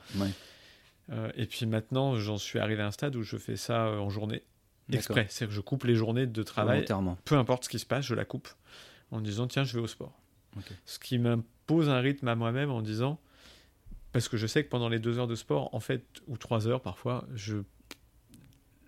Euh, 1.10 1.30
et 1.36 1.46
puis 1.46 1.66
maintenant, 1.66 2.16
j'en 2.16 2.38
suis 2.38 2.58
arrivé 2.58 2.82
à 2.82 2.86
un 2.86 2.90
stade 2.92 3.16
où 3.16 3.22
je 3.22 3.36
fais 3.36 3.56
ça 3.56 3.86
euh, 3.86 3.98
en 3.98 4.10
journée 4.10 4.42
exprès. 4.94 5.26
C'est-à-dire 5.28 5.48
que 5.48 5.54
je 5.54 5.60
coupe 5.60 5.84
les 5.84 5.94
journées 5.94 6.26
de 6.26 6.42
travail. 6.42 6.84
Peu 7.24 7.36
importe 7.36 7.64
ce 7.64 7.68
qui 7.68 7.78
se 7.78 7.86
passe, 7.86 8.04
je 8.04 8.14
la 8.14 8.24
coupe 8.24 8.48
en 9.10 9.20
disant 9.20 9.46
tiens, 9.46 9.64
je 9.64 9.74
vais 9.74 9.82
au 9.82 9.86
sport. 9.86 10.18
Ce 10.84 10.98
qui 10.98 11.18
m'impose 11.18 11.88
un 11.88 12.00
rythme 12.00 12.28
à 12.28 12.34
moi-même 12.34 12.70
en 12.70 12.82
disant 12.82 13.18
parce 14.12 14.28
que 14.28 14.36
je 14.36 14.46
sais 14.46 14.62
que 14.62 14.68
pendant 14.68 14.88
les 14.88 14.98
deux 14.98 15.18
heures 15.18 15.26
de 15.26 15.34
sport, 15.34 15.74
en 15.74 15.80
fait, 15.80 16.04
ou 16.28 16.36
trois 16.36 16.68
heures 16.68 16.82
parfois, 16.82 17.26
je 17.34 17.62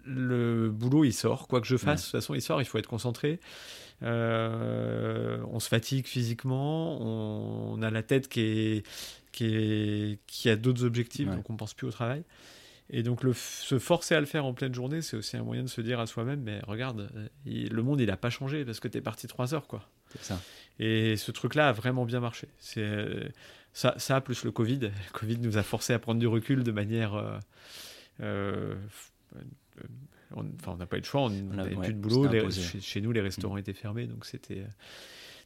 le 0.07 0.71
boulot 0.71 1.05
il 1.05 1.15
sort, 1.15 1.49
quoi 1.49 1.63
que 1.63 1.67
je 1.67 1.79
fasse, 1.79 2.01
de 2.01 2.05
toute 2.05 2.21
façon 2.21 2.35
il 2.35 2.43
sort, 2.43 2.61
il 2.61 2.67
faut 2.67 2.77
être 2.77 2.87
concentré. 2.87 3.41
Euh, 4.03 5.43
on 5.51 5.61
se 5.61 5.69
fatigue 5.69 6.07
physiquement, 6.07 7.01
on, 7.01 7.81
a 7.81 7.91
la 7.91 8.03
tête 8.03 8.29
qui, 8.29 8.41
est, 8.41 8.87
qui, 9.33 9.47
est, 9.47 10.19
qui 10.27 10.51
a 10.51 10.57
d'autres 10.57 10.85
objectifs, 10.85 11.29
donc 11.29 11.49
on 11.49 11.57
pense 11.57 11.73
plus 11.73 11.87
au 11.87 11.91
travail. 11.91 12.23
Et 12.91 13.03
donc 13.03 13.23
le, 13.23 13.33
se 13.33 13.79
forcer 13.79 14.15
à 14.15 14.21
le 14.21 14.27
faire 14.27 14.45
en 14.45 14.53
pleine 14.53 14.75
journée, 14.75 15.01
c'est 15.01 15.17
aussi 15.17 15.37
un 15.37 15.43
moyen 15.43 15.63
de 15.63 15.69
se 15.69 15.81
dire 15.81 16.01
à 16.01 16.07
soi-même, 16.07 16.43
mais 16.43 16.61
regarde, 16.67 17.11
euh, 17.17 17.29
le 17.47 17.83
monde 17.83 18.01
il 18.01 18.09
n'a 18.09 18.17
pas 18.17 18.31
changé 18.31 18.65
parce 18.65 18.79
que 18.79 18.89
tu 18.89 18.99
es 18.99 19.01
parti 19.01 19.27
trois 19.27 19.55
heures. 19.55 19.67
quoi. 19.67 19.89
Ça. 20.21 20.41
Et 20.79 21.17
ce 21.17 21.33
truc-là 21.33 21.71
a 21.71 21.73
vraiment 21.73 22.05
bien 22.05 22.21
marché. 22.21 22.49
C'est 22.59 22.83
euh, 22.83 23.29
ça, 23.73 23.95
ça, 23.97 24.21
plus 24.21 24.45
le 24.45 24.51
Covid. 24.51 24.81
Le 24.81 25.13
Covid 25.13 25.39
nous 25.39 25.57
a 25.57 25.63
forcé 25.63 25.93
à 25.93 25.99
prendre 25.99 26.21
du 26.21 26.27
recul 26.27 26.63
de 26.63 26.73
manière... 26.73 27.41
Euh, 28.21 28.75
on, 30.37 30.45
enfin, 30.61 30.73
on 30.73 30.77
n'a 30.77 30.87
pas 30.87 30.97
eu 30.99 31.01
le 31.01 31.07
choix, 31.07 31.23
on 31.23 31.31
n'avait 31.31 31.77
plus 31.77 31.95
de 31.95 31.99
boulot. 31.99 32.29
chez, 32.51 33.01
nous, 33.01 33.13
les 33.13 33.21
restaurants 33.21 33.57
mm. 33.57 33.61
étaient 33.61 33.73
fermés, 33.73 34.07
donc 34.07 34.27
c'était... 34.27 34.65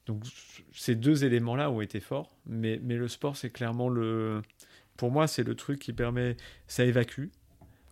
Donc 0.07 0.25
ces 0.73 0.95
deux 0.95 1.25
éléments-là 1.25 1.71
ont 1.71 1.83
été 1.83 2.01
forts, 2.01 2.35
mais, 2.47 2.81
mais 2.83 2.97
le 2.97 3.09
sport, 3.09 3.37
c'est 3.37 3.51
clairement 3.51 3.91
le 3.91 4.41
pour 4.99 5.11
moi, 5.11 5.27
c'est 5.27 5.45
le 5.45 5.55
truc 5.55 5.79
qui 5.79 5.95
permet, 5.95 6.37
ça 6.67 6.85
évacue 6.85 7.29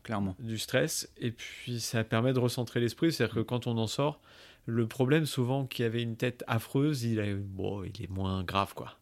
clairement 0.02 0.36
du 0.38 0.58
stress 0.58 1.08
et 1.16 1.30
puis 1.30 1.80
ça 1.80 2.04
permet 2.04 2.34
de 2.34 2.38
recentrer 2.38 2.80
l'esprit. 2.80 3.12
C'est-à-dire 3.12 3.36
que 3.36 3.40
quand 3.40 3.66
on 3.66 3.78
en 3.78 3.86
sort, 3.86 4.20
le 4.66 4.86
problème 4.86 5.24
souvent 5.24 5.66
qui 5.66 5.84
avait 5.84 6.02
une 6.02 6.16
tête 6.16 6.44
affreuse, 6.46 7.04
il, 7.04 7.20
a, 7.20 7.34
bon, 7.34 7.84
il 7.84 8.04
est 8.04 8.10
moins 8.10 8.44
grave 8.44 8.74
quoi. 8.74 8.98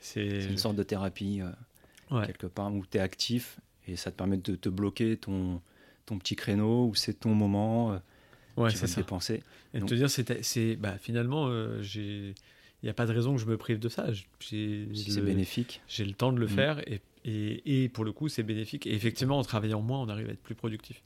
C'est 0.00 0.44
une 0.44 0.56
sorte 0.56 0.76
de 0.76 0.82
thérapie 0.82 1.42
euh, 2.10 2.24
quelque 2.24 2.46
part 2.46 2.72
où 2.72 2.86
tu 2.86 2.96
es 2.96 3.00
actif 3.00 3.58
et 3.86 3.96
ça 3.96 4.10
te 4.10 4.16
permet 4.16 4.36
de 4.36 4.54
te 4.54 4.68
bloquer 4.68 5.16
ton, 5.16 5.60
ton 6.06 6.16
petit 6.16 6.36
créneau 6.36 6.86
où 6.86 6.94
c'est 6.94 7.14
ton 7.14 7.34
moment. 7.34 7.92
Euh, 7.92 7.98
ouais, 8.56 8.70
c'est 8.70 8.86
ça. 8.86 9.00
Dépenser. 9.00 9.42
Et 9.74 9.80
de 9.80 9.84
te 9.84 9.94
dire, 9.94 10.08
c'est 10.08 10.76
bah, 10.76 10.96
finalement, 10.98 11.48
euh, 11.48 11.82
j'ai 11.82 12.34
il 12.82 12.86
n'y 12.86 12.90
a 12.90 12.94
pas 12.94 13.06
de 13.06 13.12
raison 13.12 13.34
que 13.34 13.40
je 13.40 13.46
me 13.46 13.56
prive 13.56 13.78
de 13.78 13.88
ça. 13.88 14.06
C'est 14.40 15.20
bénéfique. 15.20 15.82
J'ai 15.88 16.04
le 16.04 16.12
temps 16.12 16.32
de 16.32 16.38
le 16.38 16.46
mm. 16.46 16.50
faire 16.50 16.88
et, 16.88 17.00
et, 17.24 17.84
et, 17.84 17.88
pour 17.88 18.04
le 18.04 18.12
coup, 18.12 18.28
c'est 18.28 18.42
bénéfique. 18.42 18.86
Et 18.86 18.94
effectivement, 18.94 19.38
en 19.38 19.42
travaillant 19.42 19.82
moins, 19.82 20.00
on 20.00 20.08
arrive 20.08 20.28
à 20.28 20.32
être 20.32 20.42
plus 20.42 20.54
productif. 20.54 21.02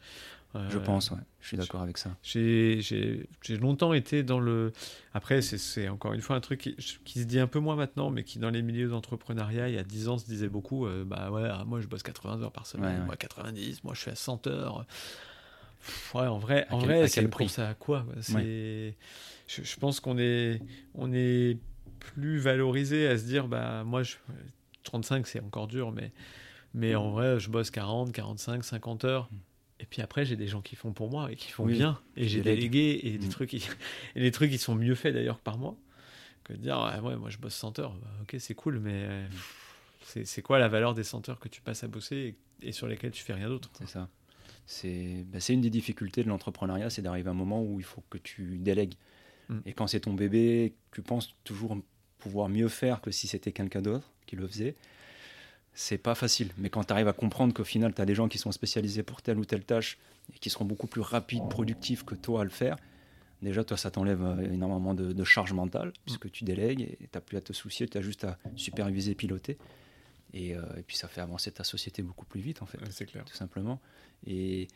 Euh, 0.56 0.70
je 0.70 0.78
pense, 0.78 1.10
ouais. 1.10 1.18
je 1.40 1.48
suis 1.48 1.56
d'accord 1.56 1.82
avec 1.82 1.98
ça. 1.98 2.10
J'ai 2.22 3.26
longtemps 3.60 3.92
été 3.92 4.22
dans 4.22 4.38
le. 4.38 4.72
Après, 5.12 5.42
c'est 5.42 5.88
encore 5.88 6.12
une 6.12 6.20
fois 6.20 6.36
un 6.36 6.40
truc 6.40 6.60
qui, 6.60 6.76
qui, 7.04 7.20
se 7.20 7.24
dit 7.24 7.40
un 7.40 7.48
peu 7.48 7.58
moins 7.58 7.74
maintenant, 7.74 8.10
mais 8.10 8.22
qui, 8.22 8.38
dans 8.38 8.50
les 8.50 8.62
milieux 8.62 8.88
d'entrepreneuriat, 8.88 9.68
il 9.68 9.74
y 9.74 9.78
a 9.78 9.82
10 9.82 10.08
ans, 10.08 10.18
se 10.18 10.26
disait 10.26 10.48
beaucoup 10.48 10.86
euh, 10.86 11.04
bah 11.04 11.30
ouais, 11.32 11.48
ah, 11.50 11.64
moi 11.66 11.80
je 11.80 11.88
bosse 11.88 12.04
80 12.04 12.42
heures 12.42 12.52
par 12.52 12.68
semaine, 12.68 13.04
moi 13.04 13.16
90, 13.16 13.82
moi 13.82 13.94
je 13.94 14.00
suis 14.00 14.10
à 14.12 14.14
100 14.14 14.46
heures. 14.46 14.86
Ouais, 16.14 16.26
en 16.26 16.38
vrai, 16.38 16.66
en 16.70 16.78
vrai 16.78 17.08
c'est 17.08 17.26
pour 17.26 17.50
ça 17.50 17.70
à 17.70 17.74
quoi 17.74 18.06
C'est 18.20 18.94
je, 19.46 19.76
pense 19.76 20.00
qu'on 20.00 20.18
est, 20.18 20.60
on 20.94 21.12
est 21.12 21.58
plus 21.98 22.38
valorisé 22.38 23.06
à 23.06 23.18
se 23.18 23.24
dire, 23.24 23.48
bah, 23.48 23.84
moi, 23.84 24.02
je, 24.02 24.16
35, 24.84 25.26
c'est 25.26 25.40
encore 25.40 25.66
dur, 25.66 25.90
mais, 25.90 26.12
mais 26.72 26.94
en 26.94 27.10
vrai, 27.10 27.40
je 27.40 27.50
bosse 27.50 27.70
40, 27.70 28.12
45, 28.12 28.64
50 28.64 29.04
heures. 29.04 29.28
Mm. 29.30 29.36
Et 29.80 29.86
puis 29.86 30.02
après, 30.02 30.24
j'ai 30.24 30.36
des 30.36 30.46
gens 30.46 30.62
qui 30.62 30.76
font 30.76 30.92
pour 30.92 31.10
moi 31.10 31.32
et 31.32 31.36
qui 31.36 31.50
font 31.50 31.66
bien. 31.66 32.00
Et 32.16 32.28
j'ai 32.28 32.40
délégué 32.40 33.00
et 33.02 33.18
des 33.18 33.26
mm. 33.26 33.30
trucs, 33.30 33.54
et 33.54 33.60
les 34.14 34.30
trucs, 34.30 34.52
ils 34.52 34.58
sont 34.58 34.74
mieux 34.74 34.94
faits 34.94 35.14
d'ailleurs 35.14 35.38
que 35.38 35.42
par 35.42 35.58
moi. 35.58 35.76
Que 36.44 36.52
de 36.52 36.58
dire, 36.58 36.78
ouais, 37.02 37.16
moi, 37.16 37.30
je 37.30 37.38
bosse 37.38 37.54
100 37.54 37.78
heures. 37.80 37.94
Bah, 37.94 38.10
ok, 38.22 38.36
c'est 38.38 38.54
cool, 38.54 38.78
mais 38.78 39.26
mm. 40.14 40.24
c'est 40.24 40.42
quoi 40.42 40.58
la 40.58 40.68
valeur 40.68 40.94
des 40.94 41.04
100 41.04 41.28
heures 41.28 41.40
que 41.40 41.48
tu 41.48 41.60
passes 41.60 41.82
à 41.82 41.88
bosser 41.88 42.36
et, 42.62 42.72
sur 42.72 42.86
lesquelles 42.86 43.12
tu 43.12 43.24
fais 43.24 43.34
rien 43.34 43.48
d'autre 43.48 43.70
C'est 43.78 43.88
ça. 43.88 44.08
C'est 44.66 45.24
bah, 45.26 45.38
une 45.50 45.60
des 45.60 45.70
difficultés 45.70 46.22
de 46.22 46.28
l'entrepreneuriat, 46.28 46.88
c'est 46.88 47.02
d'arriver 47.02 47.28
à 47.28 47.32
un 47.32 47.34
moment 47.34 47.62
où 47.62 47.80
il 47.80 47.84
faut 47.84 48.02
que 48.08 48.16
tu 48.16 48.58
délègues. 48.58 48.94
Mm. 49.48 49.58
Et 49.66 49.72
quand 49.72 49.86
c'est 49.86 50.00
ton 50.00 50.14
bébé, 50.14 50.74
tu 50.92 51.02
penses 51.02 51.34
toujours 51.44 51.76
pouvoir 52.18 52.48
mieux 52.48 52.68
faire 52.68 53.00
que 53.00 53.10
si 53.10 53.26
c'était 53.26 53.52
quelqu'un 53.52 53.82
d'autre 53.82 54.10
qui 54.26 54.36
le 54.36 54.46
faisait. 54.48 54.74
C'est 55.74 55.98
pas 55.98 56.14
facile. 56.14 56.50
Mais 56.56 56.70
quand 56.70 56.84
tu 56.84 56.92
arrives 56.92 57.08
à 57.08 57.12
comprendre 57.12 57.52
qu'au 57.52 57.64
final, 57.64 57.92
tu 57.94 58.00
as 58.00 58.06
des 58.06 58.14
gens 58.14 58.28
qui 58.28 58.38
sont 58.38 58.52
spécialisés 58.52 59.02
pour 59.02 59.22
telle 59.22 59.38
ou 59.38 59.44
telle 59.44 59.64
tâche 59.64 59.98
et 60.34 60.38
qui 60.38 60.48
seront 60.48 60.64
beaucoup 60.64 60.86
plus 60.86 61.00
rapides, 61.00 61.48
productifs 61.50 62.04
que 62.04 62.14
toi 62.14 62.42
à 62.42 62.44
le 62.44 62.50
faire, 62.50 62.76
déjà, 63.42 63.64
toi, 63.64 63.76
ça 63.76 63.90
t'enlève 63.90 64.22
euh, 64.22 64.52
énormément 64.52 64.94
de, 64.94 65.24
charge 65.24 65.52
mentale, 65.52 65.92
puisque 66.04 66.30
tu 66.30 66.44
délègues 66.44 66.82
et 66.82 66.96
tu 66.96 67.08
n'as 67.12 67.20
plus 67.20 67.36
à 67.36 67.40
te 67.40 67.52
soucier, 67.52 67.88
tu 67.88 67.98
as 67.98 68.00
juste 68.00 68.24
à 68.24 68.38
superviser, 68.56 69.14
piloter. 69.14 69.58
Et, 70.32 70.56
euh, 70.56 70.62
et, 70.78 70.82
puis 70.82 70.96
ça 70.96 71.08
fait 71.08 71.20
avancer 71.20 71.50
ta 71.50 71.64
société 71.64 72.02
beaucoup 72.02 72.24
plus 72.24 72.40
vite, 72.40 72.62
en 72.62 72.66
fait. 72.66 72.78
c'est 72.90 73.06
clair. 73.06 73.24
Tout 73.24 73.36
simplement. 73.36 73.80
Et, 74.26 74.68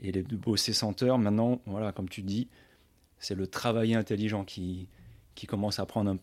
et 0.00 0.12
les 0.12 0.22
bosser 0.22 0.72
100 0.72 1.02
heures, 1.02 1.18
maintenant, 1.18 1.60
voilà, 1.66 1.92
comme 1.92 2.08
tu 2.08 2.22
dis, 2.22 2.48
c'est 3.20 3.34
le 3.34 3.46
travailler 3.46 3.94
intelligent 3.94 4.44
qui, 4.44 4.88
qui 5.34 5.46
commence 5.46 5.78
à 5.78 5.86
prendre 5.86 6.16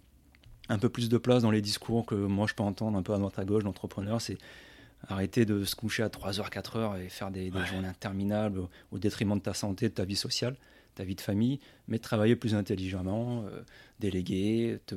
un, 0.67 0.77
peu 0.79 0.89
plus 0.89 1.09
de 1.09 1.17
place 1.17 1.43
dans 1.43 1.51
les 1.51 1.61
discours 1.61 2.05
que 2.05 2.15
moi 2.15 2.47
je 2.47 2.53
peux 2.53 2.63
entendre 2.63 2.97
un 2.97 3.03
peu 3.03 3.13
à 3.13 3.17
droite 3.17 3.39
à 3.39 3.45
gauche 3.45 3.63
d'entrepreneurs. 3.63 4.19
C'est 4.19 4.37
arrêter 5.07 5.45
de 5.45 5.63
se 5.63 5.75
coucher 5.75 6.03
à 6.03 6.09
3h, 6.09 6.49
4h 6.49 6.99
et 7.01 7.09
faire 7.09 7.31
des, 7.31 7.51
journées 7.51 7.87
interminables 7.87 8.67
au, 8.91 8.99
détriment 8.99 9.37
de 9.37 9.43
ta 9.43 9.53
santé, 9.53 9.89
de 9.89 9.93
ta 9.93 10.05
vie 10.05 10.15
sociale, 10.15 10.57
ta 10.95 11.03
vie 11.03 11.15
de 11.15 11.21
famille, 11.21 11.59
mais 11.87 11.99
travailler 11.99 12.35
plus 12.35 12.55
intelligemment, 12.55 13.43
euh, 13.45 13.61
déléguer, 13.99 14.79
te 14.87 14.95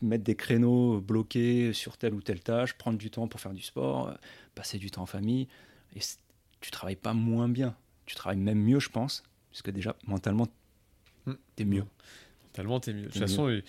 mettre 0.00 0.24
des 0.24 0.34
créneaux 0.34 1.00
bloqués 1.00 1.74
sur 1.74 1.98
telle 1.98 2.14
ou 2.14 2.22
telle 2.22 2.40
tâche, 2.40 2.72
prendre 2.74 2.98
du 2.98 3.10
temps 3.10 3.28
pour 3.28 3.40
faire 3.40 3.52
du 3.52 3.62
sport, 3.62 4.08
euh, 4.08 4.14
passer 4.54 4.78
du 4.78 4.90
temps 4.90 5.02
en 5.02 5.06
famille. 5.06 5.46
Et 5.94 6.00
tu 6.60 6.70
travailles 6.70 6.96
pas 6.96 7.12
moins 7.12 7.48
bien, 7.48 7.76
tu 8.06 8.14
travailles 8.14 8.38
même 8.38 8.62
mieux, 8.62 8.80
je 8.80 8.88
pense, 8.88 9.22
puisque 9.50 9.70
déjà 9.70 9.94
mentalement 10.06 10.46
t'es 11.56 11.64
mieux. 11.64 11.84
Totalement, 12.52 12.80
t'es 12.80 12.92
mieux. 12.92 13.06
De 13.06 13.08
toute 13.08 13.18
façon, 13.18 13.48
il 13.50 13.62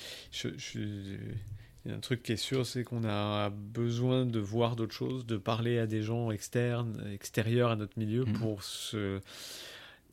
y 1.86 1.92
a 1.92 1.96
un 1.96 2.00
truc 2.00 2.24
qui 2.24 2.34
est 2.34 2.38
sûr, 2.38 2.66
c'est 2.66 2.84
qu'on 2.84 3.04
a 3.04 3.50
besoin 3.50 4.26
de 4.26 4.40
voir 4.40 4.76
d'autres 4.76 4.94
choses, 4.94 5.26
de 5.26 5.38
parler 5.38 5.80
à 5.80 5.88
des 5.88 6.02
gens 6.02 6.32
externes, 6.32 7.04
extérieurs 7.14 7.72
à 7.72 7.76
notre 7.76 7.98
milieu 7.98 8.26
mm. 8.26 8.34
pour 8.34 8.64
se. 8.64 9.20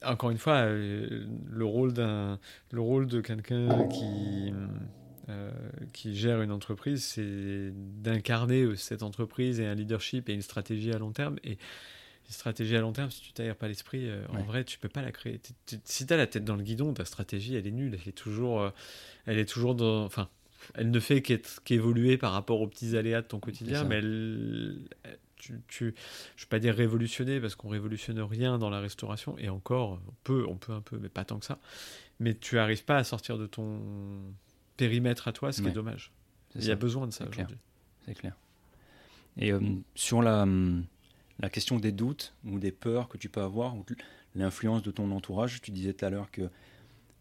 Encore 0.05 0.31
une 0.31 0.39
fois, 0.39 0.57
euh, 0.57 1.27
le 1.49 1.65
rôle 1.65 1.93
d'un, 1.93 2.39
le 2.71 2.81
rôle 2.81 3.07
de 3.07 3.21
quelqu'un 3.21 3.89
qui 3.89 4.53
euh, 5.29 5.51
qui 5.93 6.15
gère 6.15 6.41
une 6.41 6.53
entreprise, 6.53 7.03
c'est 7.05 7.73
d'incarner 8.01 8.77
cette 8.77 9.03
entreprise 9.03 9.59
et 9.59 9.67
un 9.67 9.75
leadership 9.75 10.29
et 10.29 10.35
une 10.35 10.43
stratégie 10.43 10.93
à 10.93 10.99
long 10.99 11.11
terme. 11.11 11.35
Et 11.43 11.59
une 12.27 12.33
stratégie 12.33 12.77
à 12.77 12.81
long 12.81 12.93
terme, 12.93 13.11
si 13.11 13.21
tu 13.21 13.33
t'aères 13.33 13.57
pas 13.57 13.69
l'esprit, 13.69 14.09
euh, 14.09 14.25
en 14.29 14.43
vrai, 14.43 14.65
tu 14.65 14.79
peux 14.79 14.89
pas 14.89 15.03
la 15.03 15.13
créer. 15.13 15.41
si 15.85 16.07
tu 16.07 16.13
as 16.13 16.17
la 16.17 16.27
tête 16.27 16.45
dans 16.45 16.57
le 16.57 16.63
guidon, 16.63 16.93
ta 16.93 17.05
stratégie, 17.05 17.55
elle 17.55 17.67
est 17.67 17.73
nulle. 17.73 17.99
Elle 18.01 18.09
est 18.09 18.13
toujours, 18.13 18.61
euh, 18.61 18.71
elle 19.27 19.39
est 19.39 19.47
toujours 19.47 19.75
dans. 19.75 20.05
Enfin, 20.05 20.29
elle 20.75 20.91
ne 20.91 21.01
fait 21.01 21.23
qu'évoluer 21.23 22.17
par 22.17 22.33
rapport 22.33 22.61
aux 22.61 22.67
petits 22.67 22.97
aléas 22.97 23.23
de 23.23 23.27
ton 23.27 23.39
quotidien, 23.39 23.85
mais 23.85 23.97
elle, 23.97 24.79
tu, 25.37 25.61
tu, 25.69 25.85
je 25.85 25.85
ne 25.85 25.91
vais 26.47 26.49
pas 26.49 26.59
dire 26.59 26.75
révolutionner 26.75 27.41
parce 27.41 27.55
qu'on 27.55 27.69
révolutionne 27.69 28.21
rien 28.21 28.59
dans 28.59 28.71
la 28.71 28.81
restauration 28.81 29.39
et 29.39 29.49
encore 29.49 30.01
on 30.09 30.15
peut, 30.25 30.45
on 30.49 30.57
peut 30.57 30.73
un 30.73 30.81
peu, 30.81 30.99
mais 30.99 31.09
pas 31.09 31.25
tant 31.25 31.39
que 31.39 31.45
ça. 31.45 31.59
Mais 32.19 32.35
tu 32.35 32.59
arrives 32.59 32.85
pas 32.85 32.97
à 32.97 33.05
sortir 33.05 33.39
de 33.39 33.47
ton 33.47 33.81
périmètre 34.77 35.29
à 35.29 35.33
toi, 35.33 35.53
ce 35.53 35.63
qui 35.63 35.69
est 35.69 35.73
dommage. 35.73 36.11
Il 36.55 36.65
y 36.65 36.71
a 36.71 36.77
besoin 36.77 37.07
de 37.07 37.13
ça 37.13 37.29
aujourd'hui. 37.29 37.59
C'est 38.07 38.15
clair. 38.15 38.35
Et 39.37 39.53
euh, 39.53 39.61
sur 39.95 40.23
la 40.23 40.43
hum, 40.43 40.87
la 41.41 41.51
question 41.51 41.79
des 41.79 41.93
doutes 41.93 42.35
ou 42.45 42.59
des 42.59 42.73
peurs 42.73 43.09
que 43.09 43.19
tu 43.19 43.29
peux 43.29 43.43
avoir, 43.43 43.77
ou 43.77 43.85
l'influence 44.35 44.83
de 44.83 44.91
ton 44.91 45.11
entourage. 45.11 45.61
Tu 45.61 45.71
disais 45.71 45.93
tout 45.93 46.05
à 46.05 46.11
l'heure 46.11 46.31
que 46.31 46.49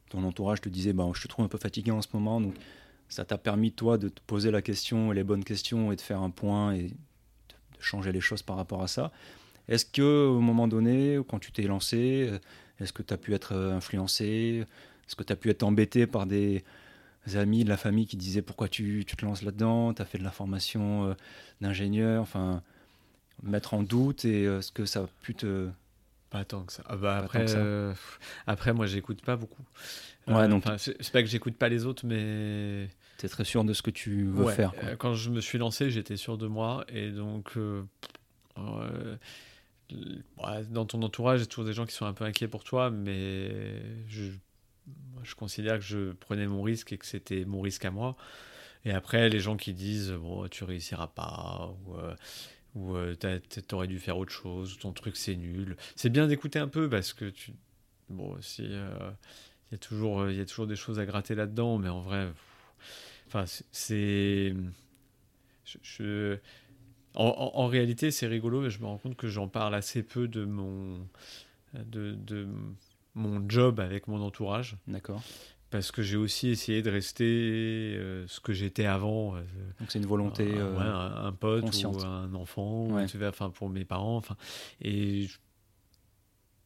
ton 0.10 0.23
entourage 0.23 0.62
te 0.62 0.69
disait 0.69 0.93
bah, 0.93 1.10
Je 1.13 1.21
te 1.21 1.28
trouve 1.28 1.45
un 1.45 1.49
peu 1.49 1.58
fatigué 1.58 1.91
en 1.91 2.01
ce 2.01 2.08
moment. 2.13 2.39
Donc, 2.39 2.56
ça 3.10 3.25
t'a 3.25 3.38
permis, 3.38 3.71
toi, 3.71 3.97
de 3.97 4.10
te 4.10 4.21
poser 4.25 4.51
la 4.51 4.62
question, 4.62 5.12
les 5.12 5.23
bonnes 5.23 5.43
questions, 5.43 5.91
et 5.91 5.95
de 5.95 6.01
faire 6.01 6.21
un 6.21 6.30
point 6.30 6.73
et 6.73 6.84
de 6.89 6.93
changer 7.80 8.12
les 8.12 8.21
choses 8.21 8.41
par 8.41 8.56
rapport 8.56 8.82
à 8.82 8.88
ça. 8.88 9.12
Est-ce 9.67 9.86
que 9.86 10.28
au 10.28 10.39
moment 10.39 10.67
donné, 10.67 11.19
quand 11.28 11.39
tu 11.39 11.51
t'es 11.51 11.63
lancé, 11.63 12.32
Est-ce 12.80 12.93
que 12.93 13.04
tu 13.04 13.13
as 13.13 13.17
pu 13.17 13.34
être 13.34 13.54
influencé? 13.54 14.65
Est-ce 15.08 15.15
que 15.15 15.23
tu 15.23 15.34
as 15.34 15.36
pu 15.36 15.49
être 15.49 15.63
embêté 15.63 16.08
par 16.08 16.25
des 16.25 16.63
amis 17.34 17.63
de 17.63 17.69
la 17.69 17.78
famille 17.78 18.06
qui 18.06 18.17
disaient 18.17 18.41
pourquoi 18.41 18.67
tu, 18.67 19.06
tu 19.08 19.15
te 19.15 19.25
lances 19.25 19.43
là-dedans? 19.43 19.93
Tu 19.93 20.01
as 20.01 20.06
fait 20.06 20.17
de 20.17 20.23
la 20.23 20.32
formation 20.32 21.15
d'ingénieur 21.62 22.21
Enfin, 22.21 22.63
mettre 23.43 23.74
en 23.74 23.84
doute 23.84 24.26
et 24.26 24.43
est-ce 24.43 24.71
que 24.71 24.86
ça 24.86 25.02
a 25.02 25.08
pu 25.21 25.36
te 25.36 25.69
pas 26.30 26.43
tant 26.43 26.63
que 26.63 26.74
ça. 26.74 26.84
Ah 26.88 26.95
bah 26.95 27.17
après, 27.17 27.45
euh, 27.56 27.93
après, 28.48 28.74
moi, 28.74 28.88
j'écoute 28.88 29.21
pas 29.21 29.36
beaucoup. 29.36 29.63
Ouais, 30.28 30.36
euh, 30.36 30.48
donc. 30.48 30.63
C'est 30.78 31.12
pas 31.12 31.21
que 31.21 31.30
j'écoute 31.30 31.56
pas 31.56 31.69
les 31.69 31.86
autres, 31.86 32.06
mais. 32.06 32.89
Tu 33.17 33.26
es 33.26 33.30
très 33.30 33.45
sûr 33.45 33.63
de 33.63 33.74
ce 33.74 33.82
que 33.82 33.91
tu 33.91 34.26
veux 34.26 34.50
faire. 34.50 34.74
Euh, 34.84 34.95
quand 34.98 35.13
je 35.13 35.30
me 35.30 35.39
suis 35.39 35.58
lancé, 35.58 35.89
j'étais 35.89 36.17
sûr 36.17 36.38
de 36.38 36.48
moi. 36.48 36.84
Et 36.89 37.12
donc, 37.12 37.54
dans 38.58 38.86
ton 40.86 41.02
entourage, 41.04 41.39
il 41.39 41.43
y 41.43 41.45
a 41.45 41.48
toujours 41.48 41.65
des 41.65 41.74
gens 41.74 41.86
qui 41.86 41.93
sont 41.93 42.06
un 42.06 42.13
peu 42.13 42.26
inquiets 42.26 42.48
pour 42.48 42.63
toi, 42.63 42.89
mais 42.89 43.82
je, 44.10 44.32
je 45.24 45.36
considère 45.36 45.76
que 45.76 45.86
je 45.86 46.12
prenais 46.12 46.48
mon 46.48 46.62
risque 46.62 46.91
et 46.91 46.98
que 46.98 47.06
c'était 47.06 47.45
mon 47.45 47.62
risque 47.62 47.86
à 47.86 47.91
moi. 47.91 48.17
Et 48.84 48.91
après, 48.91 49.30
les 49.30 49.39
gens 49.39 49.58
qui 49.58 49.74
disent, 49.74 50.12
bon, 50.12 50.48
tu 50.48 50.63
réussiras 50.63 51.08
pas, 51.08 51.74
ou 51.88 51.95
ou 52.76 52.96
euh, 52.96 53.16
t'aurais 53.68 53.88
dû 53.88 54.00
faire 54.00 54.18
autre 54.18 54.32
chose, 54.32 54.78
ton 54.78 54.92
truc 54.92 55.16
c'est 55.16 55.36
nul. 55.36 55.78
C'est 55.96 56.10
bien 56.10 56.28
d'écouter 56.28 56.60
un 56.60 56.68
peu 56.68 56.90
parce 56.90 57.14
que 57.14 57.26
tu. 57.26 57.54
Bon, 58.10 58.36
si. 58.42 58.64
Il 58.64 58.74
euh, 58.74 59.12
y, 59.72 59.76
a 59.76 59.78
toujours, 59.78 60.30
y 60.30 60.42
a 60.42 60.46
toujours 60.46 60.68
des 60.68 60.76
choses 60.76 61.00
à 61.00 61.06
gratter 61.06 61.36
là-dedans, 61.36 61.78
mais 61.78 61.90
en 61.90 62.02
vrai. 62.02 62.28
Enfin, 63.28 63.46
c'est. 63.72 64.54
En, 67.16 67.68
réalité, 67.68 68.12
c'est 68.12 68.28
rigolo, 68.28 68.62
mais 68.62 68.70
je 68.70 68.80
me 68.82 68.86
rends 68.86 68.98
compte 68.98 69.16
que 69.16 69.28
j'en 69.28 69.48
parle 69.48 69.74
assez 69.74 70.04
peu 70.04 70.28
de 70.28 70.46
mon. 70.46 71.08
De 71.74 72.48
mon 73.16 73.50
job 73.50 73.80
avec 73.80 74.08
mon 74.08 74.22
entourage. 74.22 74.76
D'accord 74.88 75.24
parce 75.69 75.91
que 75.91 76.01
j'ai 76.01 76.17
aussi 76.17 76.49
essayé 76.49 76.82
de 76.82 76.89
rester 76.89 77.25
euh, 77.97 78.25
ce 78.28 78.39
que 78.39 78.54
j'étais 78.54 78.86
avant. 78.86 79.36
Euh, 79.36 79.41
Donc 79.80 79.91
c'est 79.91 79.99
une 79.99 80.06
volonté. 80.06 80.54
Euh, 80.56 80.78
un, 80.80 81.32
pote 81.32 81.65
ou 81.84 82.06
un 82.06 82.34
enfant, 82.34 83.06
tu 83.08 83.25
enfin 83.25 83.49
pour 83.49 83.69
mes 83.69 83.86
parents. 83.86 84.17
Enfin, 84.17 84.38
et 84.82 85.28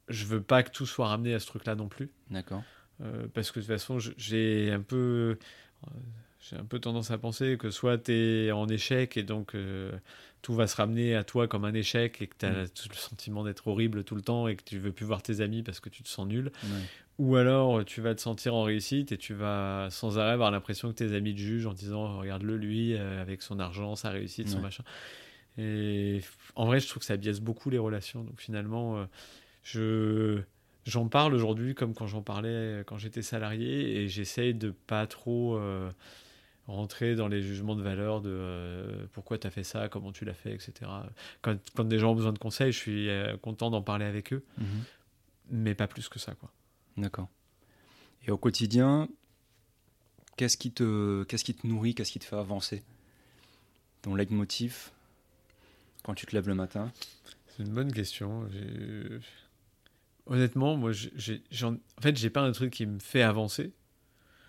je, 0.07 0.25
veux 0.25 0.41
pas 0.41 0.63
que 0.63 0.71
tout 0.71 0.85
soit 0.85 1.07
ramené 1.07 1.33
à 1.33 1.39
ce 1.39 1.47
truc-là 1.47 1.75
non 1.75 1.88
plus. 1.88 2.12
D'accord. 2.29 2.63
parce 3.33 3.51
que 3.51 3.59
de 3.59 3.65
toute 3.65 3.73
façon, 3.73 3.99
j'ai 3.99 4.71
un 4.71 4.81
peu, 4.81 5.38
j'ai 6.39 6.56
un 6.56 6.65
peu 6.65 6.80
tendance 6.80 7.12
à 7.12 7.17
penser 7.17 7.58
que 7.58 7.69
soit 7.69 7.97
tu 7.97 8.13
es 8.13 8.52
en 8.52 8.67
échec 8.67 9.17
et 9.17 9.23
donc 9.23 9.56
tout 10.41 10.54
va 10.54 10.67
se 10.67 10.75
ramener 10.75 11.15
à 11.15 11.23
toi 11.23 11.47
comme 11.47 11.65
un 11.65 11.73
échec 11.73 12.21
et 12.21 12.28
que 12.28 12.36
tu 12.38 12.45
as 12.45 12.52
mm. 12.63 12.69
le 12.89 12.95
sentiment 12.95 13.43
d'être 13.43 13.67
horrible 13.67 14.04
tout 14.04 14.15
le 14.15 14.21
temps 14.21 14.47
et 14.47 14.56
que 14.56 14.63
tu 14.63 14.80
veux 14.80 14.91
plus 14.91 15.06
voir 15.06 15.21
tes 15.21 15.41
amis 15.41 15.63
parce 15.63 15.80
que 15.80 15.89
tu 15.89 16.02
te 16.02 16.08
sens 16.08 16.28
nul. 16.28 16.52
Ou 17.19 17.36
alors 17.36 17.84
tu 17.84 17.99
vas 17.99 18.15
te 18.15 18.21
sentir 18.21 18.56
en 18.56 18.63
réussite 18.63 19.12
et 19.12 19.17
tu 19.17 19.34
vas 19.34 19.89
sans 19.91 20.17
arrêt 20.17 20.32
avoir 20.32 20.52
l'impression 20.52 20.88
que 20.88 20.95
tes 20.95 21.13
amis 21.13 21.34
te 21.34 21.39
jugent 21.39 21.67
en 21.67 21.73
disant 21.73 22.17
regarde-le 22.17 22.56
lui 22.56 22.93
euh, 22.93 23.21
avec 23.21 23.41
son 23.41 23.60
argent, 23.60 23.95
sa 23.97 24.10
réussite, 24.10 24.47
son 24.47 24.62
machin. 24.62 24.86
Et 25.58 26.21
en 26.56 26.65
vrai, 26.65 26.80
je 26.80 26.88
trouve 26.88 27.02
que 27.02 27.06
ça 27.06 27.17
biaise 27.17 27.41
beaucoup 27.41 27.69
les 27.69 27.78
relations. 27.78 28.23
Donc 28.23 28.39
finalement, 28.39 28.97
euh, 28.97 29.06
je 29.63 30.39
j'en 30.86 31.10
parle 31.10 31.34
aujourd'hui 31.34 31.75
comme 31.75 31.93
quand 31.93 32.08
j'en 32.08 32.21
parlais 32.21 32.84
quand 32.88 32.97
j'étais 32.97 33.21
salarié 33.21 33.97
et 33.97 34.08
j'essaye 34.08 34.54
de 34.54 34.71
pas 34.71 35.06
trop 35.06 35.58
euh, 35.58 35.91
rentrer 36.71 37.15
dans 37.15 37.27
les 37.27 37.41
jugements 37.41 37.75
de 37.75 37.82
valeur 37.82 38.21
de 38.21 39.08
pourquoi 39.13 39.38
tu 39.38 39.47
as 39.47 39.51
fait 39.51 39.63
ça, 39.63 39.89
comment 39.89 40.12
tu 40.12 40.25
l'as 40.25 40.34
fait, 40.34 40.53
etc. 40.53 40.73
Quand, 41.41 41.58
quand, 41.75 41.84
des 41.84 41.99
gens 41.99 42.12
ont 42.12 42.15
besoin 42.15 42.34
de 42.34 42.39
conseils, 42.39 42.71
je 42.71 42.77
suis 42.77 43.10
content 43.41 43.69
d'en 43.69 43.82
parler 43.82 44.05
avec 44.05 44.34
eux, 44.34 44.43
mhm. 44.58 44.84
mais 45.51 45.75
pas 45.75 45.88
plus 45.88 46.10
que 46.10 46.19
ça, 46.19 46.34
quoi. 46.36 46.51
D'accord. 46.97 47.29
Et 48.27 48.32
au 48.32 48.38
quotidien, 48.38 49.08
qu'est-ce 50.38 50.58
qui 50.58 50.71
te, 50.71 51.23
qu'est-ce 51.23 51.43
qui 51.43 51.53
te 51.53 51.65
nourrit, 51.65 51.95
qu'est-ce 51.95 52.12
qui 52.12 52.19
te 52.19 52.25
fait 52.25 52.36
avancer? 52.36 52.84
Ton 54.01 54.15
leitmotiv 54.15 54.91
quand 56.03 56.13
tu 56.13 56.25
te 56.25 56.36
lèves 56.36 56.47
le 56.47 56.55
matin? 56.55 56.91
C'est 57.47 57.63
une 57.63 57.73
bonne 57.73 57.91
question. 57.91 58.47
Honnêtement, 60.25 60.77
moi, 60.77 60.91
j'ai, 60.93 61.41
en 61.63 61.75
fait, 62.01 62.15
j'ai 62.17 62.29
pas 62.29 62.41
un 62.41 62.51
truc 62.51 62.71
qui 62.71 62.86
me 62.86 62.99
fait 62.99 63.21
avancer. 63.21 63.73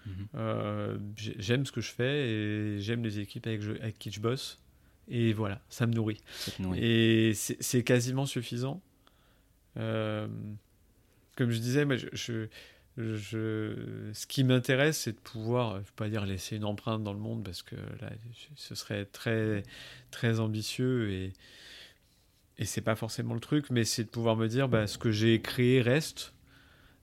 Mhm. 0.07 0.29
Euh, 0.35 0.99
j'aime 1.17 1.67
ce 1.67 1.73
que 1.73 1.81
je 1.81 1.91
fais 1.91 2.29
et 2.29 2.81
j'aime 2.81 3.03
les 3.03 3.19
équipes 3.19 3.47
avec, 3.47 3.63
avec, 3.81 3.99
qui 3.99 4.11
je 4.11 4.21
bosse. 4.21 4.59
Et 5.09 5.33
voilà, 5.33 5.61
ça 5.69 5.87
me 5.87 5.93
nourrit. 5.93 6.21
Et 6.77 7.33
c'est 7.35 7.83
quasiment 7.83 8.27
suffisant. 8.27 8.81
Euh, 9.77 10.29
comme 11.37 11.51
je 11.51 11.59
disais, 11.59 11.85
mais 11.85 11.99
je, 11.99 12.47
je, 12.97 14.11
ce 14.13 14.27
qui 14.27 14.45
m'intéresse, 14.45 14.99
c'est 14.99 15.13
de 15.13 15.19
pouvoir, 15.19 15.77
je 15.77 15.79
ne 15.79 15.97
pas 15.97 16.09
dire 16.09 16.27
laisser 16.27 16.57
une 16.57 16.65
empreinte 16.65 17.03
dans 17.03 17.13
le 17.13 17.19
monde, 17.19 17.43
parce 17.43 17.63
que 17.63 17.77
là, 18.01 18.11
ce 18.57 18.75
serait 18.75 19.05
très, 19.05 19.63
très 20.11 20.39
ambitieux 20.39 21.11
et, 21.11 21.33
et 22.59 22.65
c'est 22.65 22.83
pas 22.83 22.97
forcément 22.97 23.35
le 23.35 23.41
truc, 23.41 23.71
mais 23.71 23.85
c'est 23.85 24.05
de 24.05 24.11
pouvoir 24.11 24.37
me 24.37 24.47
dire, 24.47 24.69
bah, 24.69 24.87
ce 24.87 24.99
que 24.99 25.11
j'ai 25.11 25.41
créé 25.41 25.81
reste. 25.81 26.35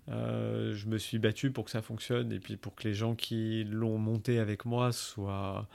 Euh, 0.10 0.74
je 0.74 0.88
me 0.88 0.98
suis 0.98 1.20
battu 1.20 1.52
pour 1.52 1.65
que 1.65 1.72
ça 1.72 1.82
fonctionne 1.82 2.32
et 2.32 2.39
puis 2.39 2.56
pour 2.56 2.76
que 2.76 2.88
les 2.88 2.93
gens 2.93 3.15
qui 3.15 3.65
l'ont 3.65 3.98
monté 3.98 4.39
avec 4.39 4.65
moi 4.65 4.91
soient 4.91 5.67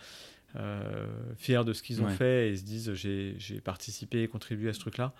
euh, 0.56 1.06
fiers 1.36 1.64
de 1.64 1.72
ce 1.72 1.82
qu'ils 1.82 2.02
ont 2.02 2.08
fait 2.08 2.50
et 2.50 2.56
se 2.56 2.62
disent 2.62 2.92
j'ai 2.94 3.60
participé 3.62 4.22
et 4.22 4.28
contribué 4.28 4.70
à 4.70 4.72
ce 4.72 4.80
truc-là. 4.80 5.12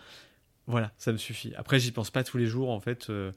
Voilà, 0.67 0.93
ça 0.97 1.13
me 1.13 1.19
suffit. 1.19 1.53
Après, 1.57 1.81
j'y 1.81 1.91
pense 1.91 2.11
pas 2.11 2.23
tous 2.23 2.39
les 2.39 2.47
jours, 2.47 2.71
en 2.71 2.81
fait. 2.81 3.11
Euh, 3.11 3.33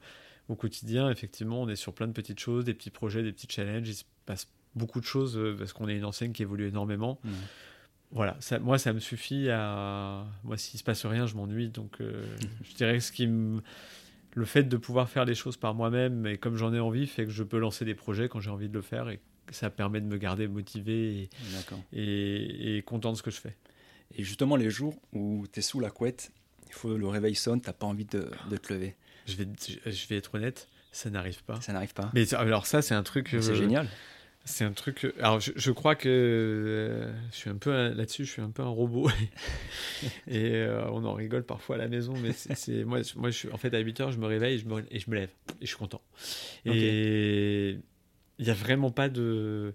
au 0.48 0.54
quotidien, 0.54 1.10
effectivement, 1.10 1.60
on 1.60 1.68
est 1.68 1.76
sur 1.76 1.92
plein 1.92 2.06
de 2.06 2.12
petites 2.12 2.38
choses, 2.38 2.64
des 2.64 2.74
petits 2.74 2.90
projets, 2.90 3.24
des 3.24 3.32
petits 3.32 3.48
challenges. 3.50 3.88
Il 3.88 3.94
se 3.94 4.04
passe 4.26 4.48
beaucoup 4.76 5.00
de 5.00 5.04
choses 5.04 5.38
parce 5.58 5.72
qu'on 5.72 5.88
est 5.88 5.96
une 5.96 6.04
enseigne 6.04 6.32
qui 6.32 6.42
évolue 6.42 6.68
énormément. 6.68 7.18
Mmh. 7.24 7.30
Voilà, 8.12 8.36
ça, 8.40 8.58
moi, 8.58 8.78
ça 8.78 8.92
me 8.92 9.00
suffit 9.00 9.48
à. 9.50 10.24
Moi, 10.44 10.56
s'il 10.56 10.78
se 10.78 10.84
passe 10.84 11.04
rien, 11.04 11.26
je 11.26 11.34
m'ennuie. 11.34 11.68
Donc, 11.68 12.00
euh, 12.00 12.24
je 12.62 12.74
dirais 12.74 12.94
que 12.94 13.04
ce 13.04 13.12
qui 13.12 13.26
me. 13.26 13.62
Le 14.36 14.44
fait 14.44 14.64
de 14.64 14.76
pouvoir 14.76 15.08
faire 15.08 15.24
les 15.24 15.34
choses 15.34 15.56
par 15.56 15.74
moi-même 15.74 16.26
et 16.26 16.38
comme 16.38 16.56
j'en 16.56 16.72
ai 16.72 16.78
envie 16.78 17.06
fait 17.06 17.24
que 17.24 17.30
je 17.30 17.42
peux 17.42 17.58
lancer 17.58 17.84
des 17.84 17.94
projets 17.94 18.28
quand 18.28 18.38
j'ai 18.38 18.50
envie 18.50 18.68
de 18.68 18.74
le 18.74 18.82
faire 18.82 19.08
et 19.08 19.18
ça 19.50 19.70
permet 19.70 20.00
de 20.00 20.06
me 20.06 20.18
garder 20.18 20.46
motivé 20.46 21.22
et, 21.22 21.30
et, 21.92 22.76
et 22.76 22.82
content 22.82 23.12
de 23.12 23.16
ce 23.16 23.22
que 23.22 23.30
je 23.30 23.40
fais. 23.40 23.56
Et 24.14 24.22
justement, 24.22 24.56
les 24.56 24.70
jours 24.70 24.94
où 25.12 25.46
tu 25.52 25.58
es 25.58 25.62
sous 25.62 25.80
la 25.80 25.90
couette 25.90 26.30
il 26.68 26.74
faut 26.74 26.96
le 26.96 27.08
réveil 27.08 27.34
sonne, 27.34 27.60
t'as 27.60 27.72
pas 27.72 27.86
envie 27.86 28.04
de, 28.04 28.30
de, 28.50 28.56
te 28.56 28.72
lever. 28.72 28.94
Je 29.26 29.36
vais, 29.36 29.46
je 29.86 30.08
vais 30.08 30.16
être 30.16 30.34
honnête, 30.34 30.68
ça 30.92 31.10
n'arrive 31.10 31.42
pas. 31.44 31.60
Ça 31.60 31.72
n'arrive 31.72 31.94
pas. 31.94 32.10
Mais 32.14 32.32
alors 32.34 32.66
ça, 32.66 32.82
c'est 32.82 32.94
un 32.94 33.02
truc. 33.02 33.28
C'est 33.30 33.50
euh, 33.50 33.54
génial. 33.54 33.88
C'est 34.46 34.64
un 34.64 34.72
truc. 34.72 35.04
Euh, 35.04 35.12
alors, 35.18 35.40
je, 35.40 35.70
crois 35.72 35.96
que 35.96 36.08
euh, 36.08 37.12
je 37.32 37.36
suis 37.36 37.50
un 37.50 37.56
peu 37.56 37.72
là-dessus. 37.90 38.24
Je 38.24 38.30
suis 38.30 38.42
un 38.42 38.50
peu 38.50 38.62
un 38.62 38.68
robot 38.68 39.10
et 40.28 40.66
on 40.90 41.04
en 41.04 41.12
rigole 41.12 41.42
parfois 41.42 41.74
à 41.74 41.78
la 41.78 41.88
maison. 41.88 42.14
Mais 42.22 42.32
c'est 42.32 42.84
moi, 42.84 43.00
moi, 43.16 43.30
je 43.30 43.36
suis 43.36 43.50
en 43.50 43.58
fait 43.58 43.74
à 43.74 43.78
8 43.80 44.00
heures, 44.00 44.12
je 44.12 44.18
me 44.18 44.26
réveille 44.26 44.54
et 44.54 44.58
je 44.58 44.66
me, 44.66 44.84
et 44.90 44.98
je 45.00 45.10
me 45.10 45.16
lève 45.16 45.30
et 45.60 45.66
je 45.66 45.66
suis 45.66 45.76
content. 45.76 46.00
Et 46.64 47.78
il 48.38 48.44
n'y 48.44 48.50
a 48.50 48.54
vraiment 48.54 48.90
pas 48.90 49.08
de. 49.08 49.74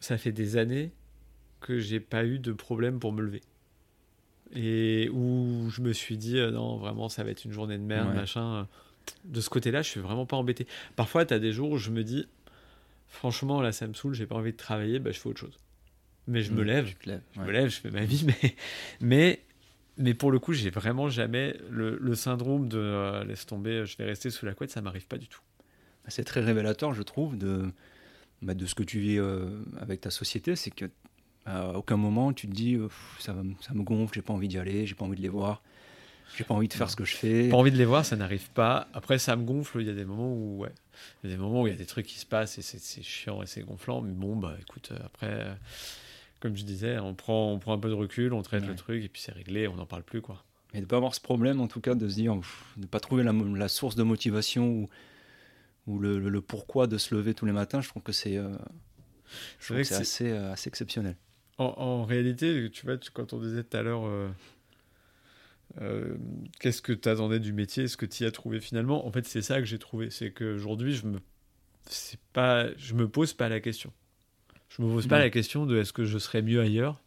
Ça 0.00 0.18
fait 0.18 0.32
des 0.32 0.56
années 0.56 0.92
que 1.60 1.78
j'ai 1.78 2.00
pas 2.00 2.24
eu 2.24 2.38
de 2.38 2.52
problème 2.52 3.00
pour 3.00 3.12
me 3.12 3.22
lever 3.22 3.42
et 4.54 5.08
où 5.12 5.68
je 5.70 5.80
me 5.80 5.92
suis 5.92 6.16
dit 6.16 6.38
euh, 6.38 6.50
non 6.50 6.76
vraiment 6.76 7.08
ça 7.08 7.24
va 7.24 7.30
être 7.30 7.44
une 7.44 7.52
journée 7.52 7.78
de 7.78 7.82
merde 7.82 8.14
machin 8.14 8.68
de 9.24 9.40
ce 9.40 9.50
côté 9.50 9.70
là 9.70 9.82
je 9.82 9.88
suis 9.88 10.00
vraiment 10.00 10.26
pas 10.26 10.36
embêté 10.36 10.66
parfois 10.96 11.24
tu 11.24 11.34
as 11.34 11.38
des 11.38 11.52
jours 11.52 11.70
où 11.70 11.78
je 11.78 11.90
me 11.90 12.04
dis 12.04 12.26
franchement 13.14 13.60
là 13.60 13.72
ça 13.72 13.86
me 13.86 13.94
saoule 13.94 14.14
j'ai 14.14 14.26
pas 14.26 14.34
envie 14.34 14.52
de 14.52 14.56
travailler 14.56 14.98
bah, 14.98 15.10
je 15.12 15.18
fais 15.18 15.28
autre 15.28 15.40
chose. 15.40 15.58
Mais 16.26 16.42
je 16.42 16.52
me 16.52 16.62
mmh, 16.62 16.66
lève. 16.66 16.94
je 17.34 17.40
me 17.40 17.50
lève 17.50 17.68
je 17.68 17.80
fais 17.80 17.90
ma 17.90 18.04
vie 18.04 18.24
mais 18.42 18.54
mais 19.00 19.42
mais 19.96 20.14
pour 20.14 20.30
le 20.30 20.38
coup 20.38 20.52
j'ai 20.52 20.70
vraiment 20.70 21.08
jamais 21.08 21.56
le, 21.70 22.14
syndrome 22.14 22.68
de 22.68 22.78
euh, 22.78 23.24
laisse 23.24 23.46
tomber 23.46 23.86
je 23.86 23.96
vais 23.96 24.04
rester 24.04 24.30
sous 24.30 24.46
la 24.46 24.54
couette 24.54 24.70
ça 24.70 24.80
m'arrive 24.80 25.06
pas 25.06 25.18
du 25.18 25.28
tout. 25.28 25.40
Bah, 26.04 26.10
c'est 26.10 26.24
très 26.24 26.40
révélateur 26.40 26.94
je 26.94 27.02
trouve 27.02 27.38
de 27.38 27.70
bah, 28.42 28.54
de 28.54 28.66
ce 28.66 28.74
que 28.74 28.82
tu 28.82 28.98
vis 28.98 29.18
euh, 29.18 29.62
avec 29.78 30.00
ta 30.00 30.10
société. 30.10 30.56
C'est 30.56 30.70
que 30.70 30.86
à 31.46 31.76
aucun 31.78 31.96
moment 31.96 32.32
tu 32.32 32.48
te 32.48 32.52
dis 32.52 32.78
ça, 33.18 33.34
ça 33.60 33.74
me 33.74 33.82
gonfle, 33.82 34.14
j'ai 34.14 34.22
pas 34.22 34.32
envie 34.32 34.48
d'y 34.48 34.58
aller, 34.58 34.86
j'ai 34.86 34.94
pas 34.94 35.04
envie 35.04 35.16
de 35.16 35.22
les 35.22 35.28
voir, 35.28 35.62
j'ai 36.36 36.44
pas 36.44 36.54
envie 36.54 36.68
de 36.68 36.72
faire 36.72 36.90
ce 36.90 36.96
que 36.96 37.04
je 37.04 37.14
fais. 37.14 37.48
Pas 37.48 37.56
envie 37.56 37.70
de 37.70 37.76
les 37.76 37.84
voir, 37.84 38.04
ça 38.04 38.16
n'arrive 38.16 38.50
pas. 38.50 38.88
Après, 38.92 39.18
ça 39.18 39.36
me 39.36 39.44
gonfle. 39.44 39.80
Il 39.80 39.86
y 39.86 39.90
a 39.90 39.94
des 39.94 40.04
moments 40.04 40.32
où, 40.32 40.58
ouais, 40.58 40.72
il 41.22 41.30
y 41.30 41.32
a 41.32 41.36
des 41.36 41.40
moments 41.40 41.62
où 41.62 41.66
il 41.66 41.70
y 41.70 41.74
a 41.74 41.78
des 41.78 41.86
trucs 41.86 42.06
qui 42.06 42.18
se 42.18 42.26
passent 42.26 42.58
et 42.58 42.62
c'est 42.62 43.02
chiant 43.02 43.42
et 43.42 43.46
c'est 43.46 43.62
gonflant. 43.62 44.00
Mais 44.00 44.12
bon, 44.12 44.36
bah 44.36 44.56
écoute, 44.60 44.90
euh, 44.92 44.98
après, 45.04 45.30
euh, 45.30 45.54
comme 46.40 46.56
je 46.56 46.64
disais, 46.64 46.98
on 46.98 47.14
prend, 47.14 47.52
on 47.52 47.58
prend 47.58 47.74
un 47.74 47.78
peu 47.78 47.88
de 47.88 47.94
recul, 47.94 48.32
on 48.32 48.42
traite 48.42 48.66
le 48.66 48.74
truc 48.74 49.04
et 49.04 49.08
puis 49.08 49.22
c'est 49.22 49.32
réglé, 49.32 49.68
on 49.68 49.76
n'en 49.76 49.86
parle 49.86 50.02
plus 50.02 50.20
quoi. 50.20 50.42
Mais 50.72 50.80
de 50.80 50.86
pas 50.86 50.96
avoir 50.96 51.14
ce 51.14 51.20
problème, 51.20 51.60
en 51.60 51.68
tout 51.68 51.80
cas, 51.80 51.94
de 51.94 52.08
se 52.08 52.16
dire, 52.16 52.34
de 52.34 52.42
ne 52.78 52.86
pas 52.86 52.98
trouver 52.98 53.22
la, 53.22 53.32
la, 53.32 53.68
source 53.68 53.94
de 53.94 54.02
motivation 54.02 54.66
ou, 54.66 54.88
ou 55.86 55.98
le, 56.00 56.18
le, 56.18 56.40
pourquoi 56.40 56.88
de 56.88 56.98
se 56.98 57.14
lever 57.14 57.32
tous 57.32 57.46
les 57.46 57.52
matins, 57.52 57.80
je 57.80 57.88
trouve 57.88 58.02
que 58.02 58.10
c'est 58.10 58.36
euh, 58.36 58.56
assez, 59.70 60.32
assez 60.32 60.68
exceptionnel. 60.68 61.14
En, 61.58 62.04
réalité, 62.04 62.68
tu 62.72 62.84
vois, 62.84 62.96
quand 63.12 63.32
on 63.32 63.38
disait 63.38 63.62
tout 63.62 63.76
à 63.76 63.82
l'heure, 63.82 64.06
euh, 64.06 64.28
qu'est-ce 66.60 66.82
que 66.82 66.92
tu 66.92 67.08
attendais 67.08 67.40
du 67.40 67.52
métier, 67.52 67.88
ce 67.88 67.96
que 67.96 68.06
tu 68.06 68.24
y 68.24 68.26
as 68.26 68.30
trouvé 68.30 68.60
finalement? 68.60 69.06
En 69.06 69.12
fait, 69.12 69.26
c'est 69.26 69.42
ça 69.42 69.58
que 69.58 69.64
j'ai 69.64 69.78
trouvé. 69.78 70.10
C'est 70.10 70.30
qu'aujourd'hui, 70.30 70.94
je 70.94 71.06
me, 71.06 71.18
pas, 72.32 72.68
je 72.76 72.94
me 72.94 73.08
pose 73.08 73.32
pas 73.32 73.48
la 73.48 73.60
question. 73.60 73.92
Je 74.68 74.82
me 74.82 74.88
pose 74.88 75.06
pas 75.06 75.18
la 75.18 75.30
question 75.30 75.66
de 75.66 75.78
est-ce 75.78 75.92
que 75.92 76.04
je 76.04 76.18
serais 76.18 76.42
mieux 76.42 76.60
ailleurs? 76.60 77.00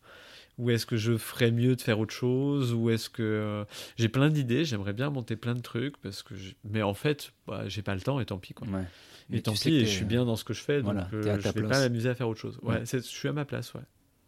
Ou 0.57 0.71
est-ce 0.71 0.87
que 0.87 0.97
je 0.97 1.17
ferais 1.17 1.51
mieux 1.51 1.75
de 1.75 1.81
faire 1.81 1.99
autre 1.99 2.13
chose? 2.13 2.73
Ou 2.73 2.89
est-ce 2.89 3.09
que 3.09 3.21
euh, 3.21 3.63
j'ai 3.97 4.09
plein 4.09 4.29
d'idées 4.29 4.65
J'aimerais 4.65 4.93
bien 4.93 5.09
monter 5.11 5.35
plein 5.35 5.53
de 5.53 5.61
trucs 5.61 5.97
parce 5.97 6.23
que 6.23 6.33
mais 6.63 6.81
en 6.81 6.95
fait, 6.95 7.31
bah, 7.45 7.67
j'ai 7.67 7.83
pas 7.83 7.93
le 7.93 8.01
temps 8.01 8.19
et 8.19 8.25
tant 8.25 8.39
pis 8.39 8.53
quoi. 8.53 8.67
Et 9.31 9.41
tant 9.41 9.53
pis, 9.53 9.69
et 9.69 9.85
je 9.85 9.91
suis 9.91 10.05
bien 10.05 10.25
dans 10.25 10.35
ce 10.35 10.43
que 10.43 10.53
je 10.53 10.61
fais, 10.61 10.81
donc 10.81 10.95
euh, 11.13 11.39
je 11.39 11.49
vais 11.49 11.61
pas 11.61 11.79
m'amuser 11.79 12.09
à 12.09 12.15
faire 12.15 12.27
autre 12.27 12.39
chose. 12.39 12.57
Ouais, 12.63 12.83
je 12.85 12.97
suis 12.99 13.27
à 13.27 13.33
ma 13.33 13.45
place, 13.45 13.73
ouais. 13.73 13.81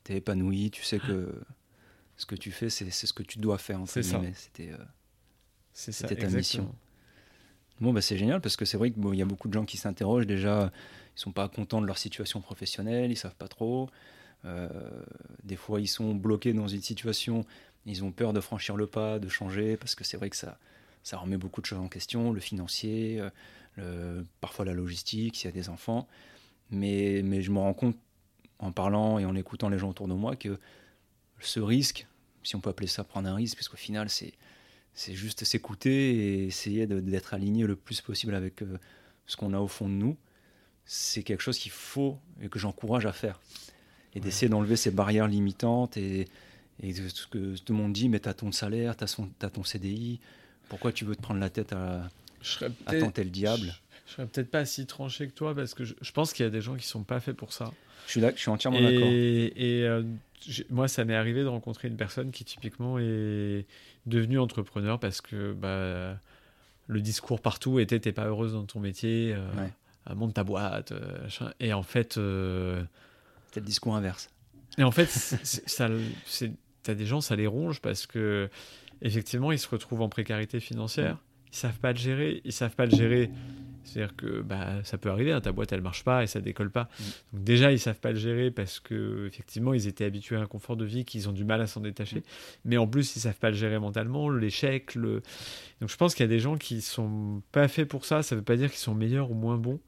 T'es 0.03 0.17
épanoui, 0.17 0.69
tu 0.71 0.83
sais 0.83 0.99
que 0.99 1.33
ce 2.19 2.25
que 2.25 2.35
tu 2.35 2.51
fais, 2.51 2.69
c'est 2.69 2.91
ce 2.91 3.13
que 3.13 3.23
tu 3.23 3.39
dois 3.39 3.57
faire. 3.57 3.79
C'est 3.87 4.03
ça. 4.03 4.21
C'était 4.33 4.71
euh, 4.71 6.15
ta 6.15 6.27
mission. 6.27 6.75
Bon, 7.79 7.93
bah, 7.93 8.01
c'est 8.01 8.17
génial 8.17 8.41
parce 8.41 8.57
que 8.57 8.65
c'est 8.65 8.77
vrai 8.77 8.91
qu'il 8.91 9.01
bon, 9.01 9.13
y 9.13 9.21
a 9.21 9.25
beaucoup 9.25 9.47
de 9.47 9.53
gens 9.53 9.63
qui 9.63 9.77
s'interrogent 9.77 10.27
déjà. 10.27 10.71
Ils 11.15 11.19
sont 11.19 11.31
pas 11.31 11.47
contents 11.47 11.79
de 11.79 11.87
leur 11.87 11.97
situation 11.97 12.41
professionnelle, 12.41 13.09
ils 13.09 13.15
savent 13.15 13.35
pas 13.35 13.47
trop. 13.47 13.89
Euh, 14.43 14.67
des 15.45 15.55
fois, 15.55 15.79
ils 15.79 15.87
sont 15.87 16.13
bloqués 16.13 16.51
dans 16.51 16.67
une 16.67 16.81
situation, 16.81 17.45
ils 17.85 18.03
ont 18.03 18.11
peur 18.11 18.33
de 18.33 18.41
franchir 18.41 18.75
le 18.75 18.85
pas, 18.85 19.17
de 19.17 19.29
changer, 19.29 19.77
parce 19.77 19.95
que 19.95 20.03
c'est 20.03 20.17
vrai 20.17 20.29
que 20.29 20.35
ça, 20.35 20.57
ça 21.03 21.17
remet 21.17 21.37
beaucoup 21.37 21.61
de 21.61 21.65
choses 21.65 21.79
en 21.79 21.87
question, 21.87 22.33
le 22.33 22.41
financier, 22.41 23.21
euh, 23.21 23.29
le, 23.77 24.25
parfois 24.41 24.65
la 24.65 24.73
logistique, 24.73 25.37
s'il 25.37 25.45
y 25.45 25.47
a 25.47 25.53
des 25.53 25.69
enfants. 25.69 26.05
Mais, 26.69 27.21
mais 27.23 27.41
je 27.41 27.51
me 27.51 27.59
rends 27.59 27.73
compte, 27.73 27.95
en 28.59 28.73
parlant 28.73 29.19
et 29.19 29.25
en 29.25 29.35
écoutant 29.35 29.69
les 29.69 29.79
gens 29.79 29.89
autour 29.89 30.09
de 30.09 30.13
moi, 30.13 30.35
que 30.35 30.59
ce 31.39 31.61
risque, 31.61 32.07
si 32.43 32.55
on 32.55 32.61
peut 32.61 32.69
appeler 32.69 32.87
ça 32.87 33.03
prendre 33.03 33.29
un 33.29 33.35
risque, 33.35 33.55
parce 33.57 33.69
qu'au 33.69 33.77
final, 33.77 34.09
c'est, 34.09 34.33
c'est 34.93 35.13
juste 35.13 35.43
s'écouter 35.43 36.15
et 36.15 36.45
essayer 36.47 36.87
d'être 36.87 37.33
aligné 37.33 37.65
le 37.65 37.75
plus 37.75 38.01
possible 38.01 38.35
avec 38.35 38.61
euh, 38.61 38.77
ce 39.27 39.37
qu'on 39.37 39.53
a 39.53 39.59
au 39.59 39.67
fond 39.67 39.87
de 39.87 39.93
nous, 39.93 40.17
c'est 40.85 41.23
quelque 41.23 41.41
chose 41.41 41.57
qu'il 41.57 41.71
faut 41.71 42.17
et 42.41 42.49
que 42.49 42.57
j'encourage 42.59 43.05
à 43.05 43.13
faire. 43.13 43.39
Et 44.15 44.19
d'essayer 44.19 44.49
d'enlever 44.49 44.75
ces 44.75 44.89
barrières 44.89 45.27
limitantes 45.27 45.95
et, 45.97 46.27
et 46.81 46.93
ce 46.93 47.27
que 47.27 47.55
tout 47.57 47.73
le 47.73 47.77
monde 47.79 47.93
dit, 47.93 48.09
mais 48.09 48.19
tu 48.19 48.27
as 48.27 48.33
ton 48.33 48.51
salaire, 48.51 48.97
tu 48.97 49.03
as, 49.03 49.49
ton 49.49 49.63
CDI, 49.63 50.19
pourquoi 50.67 50.91
tu 50.91 51.05
veux 51.05 51.15
te 51.15 51.21
prendre 51.21 51.39
la 51.39 51.51
tête 51.51 51.73
à, 51.73 52.09
à 52.87 52.95
tenter 52.99 53.23
le 53.23 53.29
diable? 53.29 53.71
Je, 54.09 54.15
serais 54.15 54.25
peut-être 54.25 54.49
pas 54.49 54.65
si 54.65 54.87
tranché 54.87 55.27
que 55.27 55.33
toi 55.33 55.53
parce 55.53 55.73
que 55.75 55.83
je, 55.83 56.11
pense 56.11 56.33
qu'il 56.33 56.43
y 56.43 56.47
a 56.47 56.49
des 56.49 56.61
gens 56.61 56.75
qui 56.75 56.87
sont 56.87 57.03
pas 57.03 57.19
faits 57.19 57.35
pour 57.35 57.53
ça. 57.53 57.71
Je 58.07 58.11
suis, 58.11 58.21
là, 58.21 58.31
je 58.33 58.39
suis 58.39 58.49
entièrement 58.49 58.81
d'accord. 58.81 59.07
Et, 59.07 59.83
euh, 59.83 60.03
moi, 60.69 60.87
ça 60.87 61.05
m'est 61.05 61.15
arrivé 61.15 61.43
de 61.43 61.47
rencontrer 61.47 61.89
une 61.89 61.97
personne 61.97 62.31
qui 62.31 62.43
typiquement 62.43 62.97
est 62.97 63.65
devenue 64.07 64.39
entrepreneur 64.39 64.99
parce 64.99 65.21
que 65.21 65.53
bah, 65.53 66.17
le 66.87 67.01
discours 67.01 67.39
partout 67.39 67.79
était 67.79 67.99
t'es 67.99 68.11
pas 68.11 68.25
heureuse 68.25 68.53
dans 68.53 68.65
ton 68.65 68.79
métier, 68.79 69.35
euh, 69.35 70.15
monte 70.15 70.33
ta 70.33 70.43
boîte. 70.43 70.91
Euh, 70.91 71.27
et 71.59 71.73
en 71.73 71.83
fait, 71.83 72.13
c'est 72.13 72.19
le 72.19 73.65
discours 73.65 73.95
inverse. 73.95 74.29
Et 74.77 74.83
en 74.83 74.91
fait, 74.91 75.09
ça, 75.09 75.87
t'as 76.83 76.93
des 76.95 77.05
gens, 77.05 77.21
ça 77.21 77.35
les 77.35 77.47
ronge 77.47 77.79
parce 77.79 78.07
que 78.07 78.49
effectivement, 79.01 79.51
ils 79.51 79.59
se 79.59 79.67
retrouvent 79.67 80.01
en 80.01 80.09
précarité 80.09 80.59
financière. 80.59 81.17
Ils 81.51 81.57
savent 81.57 81.79
pas 81.79 81.91
le 81.91 81.97
gérer. 81.97 82.41
Ils 82.43 82.53
savent 82.53 82.75
pas 82.75 82.85
le 82.85 82.95
gérer. 82.95 83.29
C'est-à-dire 83.89 84.15
que 84.15 84.41
bah, 84.41 84.83
ça 84.83 84.97
peut 84.97 85.09
arriver, 85.09 85.31
hein, 85.31 85.41
ta 85.41 85.51
boîte 85.51 85.71
elle 85.71 85.81
marche 85.81 86.03
pas 86.03 86.23
et 86.23 86.27
ça 86.27 86.41
décolle 86.41 86.71
pas. 86.71 86.83
Mm. 86.83 87.03
Donc 87.33 87.43
déjà 87.43 87.71
ils 87.71 87.79
savent 87.79 87.99
pas 87.99 88.11
le 88.11 88.19
gérer 88.19 88.51
parce 88.51 88.79
que 88.79 89.27
effectivement 89.27 89.73
ils 89.73 89.87
étaient 89.87 90.05
habitués 90.05 90.35
à 90.35 90.41
un 90.41 90.45
confort 90.45 90.77
de 90.77 90.85
vie 90.85 91.05
qu'ils 91.05 91.27
ont 91.29 91.33
du 91.33 91.43
mal 91.43 91.61
à 91.61 91.67
s'en 91.67 91.81
détacher. 91.81 92.19
Mm. 92.19 92.23
Mais 92.65 92.77
en 92.77 92.87
plus 92.87 93.15
ils 93.15 93.19
savent 93.19 93.39
pas 93.39 93.49
le 93.49 93.55
gérer 93.55 93.79
mentalement, 93.79 94.29
l'échec. 94.29 94.95
Le... 94.95 95.21
Donc 95.81 95.89
je 95.89 95.97
pense 95.97 96.15
qu'il 96.15 96.23
y 96.23 96.29
a 96.29 96.29
des 96.29 96.39
gens 96.39 96.57
qui 96.57 96.81
sont 96.81 97.41
pas 97.51 97.67
faits 97.67 97.87
pour 97.87 98.05
ça. 98.05 98.23
Ça 98.23 98.35
veut 98.35 98.41
pas 98.41 98.55
dire 98.55 98.69
qu'ils 98.69 98.79
sont 98.79 98.95
meilleurs 98.95 99.31
ou 99.31 99.35
moins 99.35 99.57
bons. 99.57 99.79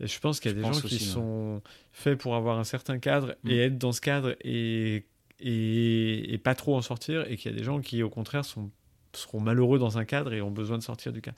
Et 0.00 0.06
je 0.06 0.20
pense 0.20 0.40
qu'il 0.40 0.50
y 0.50 0.54
a 0.54 0.56
des 0.56 0.62
gens 0.62 0.80
qui 0.80 0.98
sont 0.98 1.62
faits 1.92 2.18
pour 2.18 2.34
avoir 2.34 2.58
un 2.58 2.64
certain 2.64 2.98
cadre 2.98 3.34
et 3.46 3.56
mm. 3.56 3.60
être 3.60 3.78
dans 3.78 3.92
ce 3.92 4.00
cadre 4.00 4.36
et, 4.42 5.06
et, 5.40 6.38
pas 6.42 6.54
trop 6.54 6.76
en 6.76 6.82
sortir, 6.82 7.24
et 7.30 7.36
qu'il 7.36 7.50
y 7.50 7.54
a 7.54 7.56
des 7.56 7.64
gens 7.64 7.80
qui, 7.80 8.02
au 8.02 8.10
contraire, 8.10 8.44
sont, 8.44 8.70
seront 9.12 9.40
malheureux 9.40 9.78
dans 9.78 9.98
un 9.98 10.04
cadre 10.04 10.32
et 10.32 10.42
ont 10.42 10.50
besoin 10.50 10.78
de 10.78 10.82
sortir 10.82 11.12
du 11.12 11.20
cadre. 11.20 11.36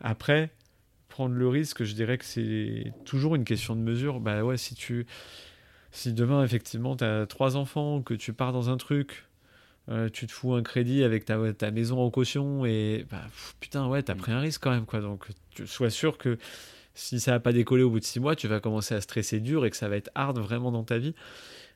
Après, 0.00 0.50
prendre 1.12 1.34
le 1.34 1.48
risque, 1.48 1.84
je 1.84 1.94
dirais 1.94 2.18
que 2.18 2.24
c'est 2.24 2.92
toujours 3.04 3.34
une 3.36 3.44
question 3.44 3.76
de 3.76 3.80
mesure. 3.80 4.18
Bah 4.20 4.42
ouais, 4.42 4.56
si 4.56 4.74
tu. 4.74 5.06
Si 5.90 6.14
demain, 6.14 6.42
effectivement, 6.42 6.96
tu 6.96 7.04
as 7.04 7.26
trois 7.26 7.56
enfants, 7.56 8.00
que 8.00 8.14
tu 8.14 8.32
pars 8.32 8.52
dans 8.52 8.70
un 8.70 8.78
truc, 8.78 9.26
euh, 9.90 10.08
tu 10.08 10.26
te 10.26 10.32
fous 10.32 10.54
un 10.54 10.62
crédit 10.62 11.04
avec 11.04 11.26
ta, 11.26 11.52
ta 11.52 11.70
maison 11.70 12.00
en 12.00 12.10
caution 12.10 12.64
et 12.64 13.04
bah, 13.10 13.20
putain 13.60 13.88
ouais 13.88 14.02
t'as 14.02 14.14
mm. 14.14 14.18
pris 14.18 14.32
un 14.32 14.38
risque 14.38 14.62
quand 14.62 14.70
même 14.70 14.86
quoi 14.86 15.00
donc 15.00 15.26
tu 15.50 15.66
sois 15.66 15.90
sûr 15.90 16.18
que 16.18 16.38
si 16.94 17.20
ça 17.20 17.32
n'a 17.32 17.40
pas 17.40 17.52
décollé 17.52 17.82
au 17.82 17.90
bout 17.90 18.00
de 18.00 18.04
six 18.04 18.20
mois, 18.20 18.36
tu 18.36 18.48
vas 18.48 18.60
commencer 18.60 18.94
à 18.94 19.00
stresser 19.00 19.40
dur 19.40 19.64
et 19.64 19.70
que 19.70 19.76
ça 19.76 19.88
va 19.88 19.96
être 19.96 20.10
hard 20.14 20.38
vraiment 20.38 20.70
dans 20.70 20.84
ta 20.84 20.98
vie. 20.98 21.14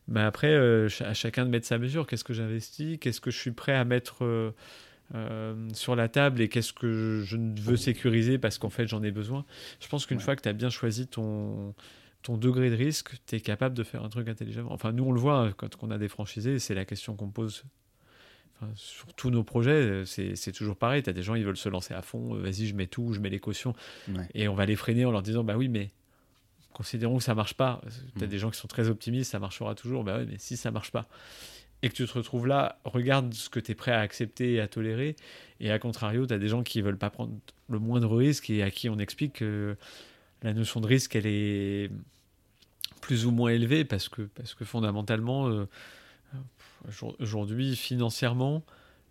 Mais 0.09 0.20
après, 0.20 0.53
euh, 0.53 0.89
à 1.01 1.14
chacun 1.14 1.45
de 1.45 1.51
mettre 1.51 1.66
sa 1.66 1.78
mesure. 1.78 2.07
Qu'est-ce 2.07 2.24
que 2.24 2.34
j'investis? 2.34 2.99
Qu'est-ce 3.01 3.20
que 3.20 3.30
je 3.30 3.39
suis 3.39 3.51
prêt 3.51 3.72
à 3.72 3.84
mettre 3.84 4.24
euh, 4.24 4.53
euh, 5.15 5.69
sur 5.73 5.95
la 5.95 6.09
table 6.09 6.41
et 6.41 6.49
qu'est-ce 6.49 6.73
que 6.73 7.23
je, 7.25 7.37
veux 7.37 7.77
sécuriser 7.77 8.39
parce 8.39 8.59
qu'en 8.59 8.71
fait 8.71 8.89
j'en 8.89 9.03
ai 9.03 9.13
besoin 9.13 9.45
Je 9.81 9.89
pense 9.89 10.07
qu'une 10.07 10.21
fois 10.21 10.35
que 10.35 10.43
tu 10.43 10.49
as 10.49 10.53
bien 10.53 10.71
choisi 10.71 11.07
ton, 11.07 11.75
ton 12.23 12.37
degré 12.37 12.71
de 12.71 12.77
risque, 12.77 13.15
tu 13.27 13.37
es 13.37 13.41
capable 13.41 13.77
de 13.77 13.85
faire 13.85 14.05
un 14.05 14.09
truc 14.09 14.29
intelligemment. 14.29 14.73
Enfin, 14.73 14.93
nous, 14.93 15.05
on 15.05 15.13
le 15.13 15.21
voit 15.21 15.39
hein, 15.41 15.55
quand 15.57 15.71
on 15.83 15.91
a 15.91 15.99
des 15.99 16.09
franchisés, 16.09 16.59
c'est 16.59 16.75
la 16.75 16.85
question 16.85 17.15
qu'on 17.15 17.31
pose 17.31 17.65
sur 18.75 19.13
tous 19.15 19.31
nos 19.31 19.45
projets, 19.45 20.05
c'est 20.07 20.53
toujours 20.53 20.77
pareil. 20.77 21.03
Tu 21.03 21.11
as 21.11 21.13
des 21.13 21.23
gens, 21.23 21.35
ils 21.35 21.45
veulent 21.45 21.57
se 21.57 21.69
lancer 21.69 21.95
à 21.95 22.03
fond. 22.03 22.35
Euh, 22.35 22.41
vas-y, 22.41 22.67
je 22.67 22.75
mets 22.75 22.87
tout, 22.87 23.13
je 23.13 23.21
mets 23.21 23.29
les 23.29 23.39
cautions. 23.39 23.75
Et 24.35 24.49
on 24.49 24.55
va 24.55 24.67
les 24.67 24.77
freiner 24.77 25.05
en 25.05 25.11
leur 25.11 25.23
disant 25.23 25.45
Bah 25.45 25.57
oui, 25.57 25.69
mais 25.69 25.91
considérons 26.73 27.19
que 27.19 27.25
ça 27.25 27.35
marche 27.35 27.55
pas. 27.55 27.81
Tu 28.17 28.25
as 28.25 28.27
mm. 28.27 28.31
des 28.31 28.39
gens 28.39 28.51
qui 28.51 28.59
sont 28.59 28.69
très 28.69 28.89
optimistes, 28.89 29.31
ça 29.31 29.39
marchera 29.39 29.75
toujours. 29.75 30.05
Bah 30.05 30.17
oui, 30.19 30.27
mais 30.29 30.39
si 30.39 30.57
ça 30.57 30.71
marche 30.71 30.91
pas 30.91 31.07
et 31.83 31.89
que 31.89 31.95
tu 31.95 32.07
te 32.07 32.12
retrouves 32.12 32.47
là, 32.47 32.79
regarde 32.85 33.33
ce 33.35 33.49
que 33.49 33.61
tu 33.61 33.72
es 33.72 33.74
prêt 33.74 33.93
à 33.93 34.01
accepter 34.01 34.55
et 34.55 34.61
à 34.61 34.68
tolérer. 34.68 35.16
Et 35.61 35.70
à 35.70 35.79
contrario, 35.79 36.27
tu 36.27 36.35
as 36.35 36.39
des 36.39 36.49
gens 36.49 36.62
qui 36.62 36.81
veulent 36.81 36.99
pas 36.99 37.11
prendre 37.11 37.33
le 37.68 37.79
moindre 37.79 38.16
risque 38.16 38.51
et 38.51 38.62
à 38.62 38.70
qui 38.70 38.89
on 38.89 38.99
explique 38.99 39.35
que 39.35 39.77
la 40.43 40.55
notion 40.55 40.81
de 40.81 40.87
risque, 40.87 41.16
elle 41.16 41.27
est 41.27 41.91
plus 43.01 43.27
ou 43.27 43.31
moins 43.31 43.51
élevée 43.51 43.85
parce 43.85 44.09
que, 44.09 44.22
parce 44.22 44.55
que 44.55 44.64
fondamentalement, 44.64 45.49
euh, 45.49 45.66
Aujourd'hui, 47.18 47.77
financièrement, 47.77 48.62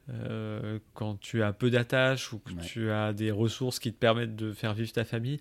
euh, 0.10 0.80
quand 0.94 1.20
tu 1.20 1.44
as 1.44 1.52
peu 1.52 1.70
d'attaches 1.70 2.32
ou 2.32 2.40
que 2.40 2.54
tu 2.62 2.92
as 2.92 3.12
des 3.12 3.32
ressources 3.32 3.80
qui 3.80 3.92
te 3.92 3.98
permettent 3.98 4.36
de 4.36 4.54
faire 4.54 4.74
vivre 4.74 4.92
ta 4.92 5.04
famille, 5.04 5.40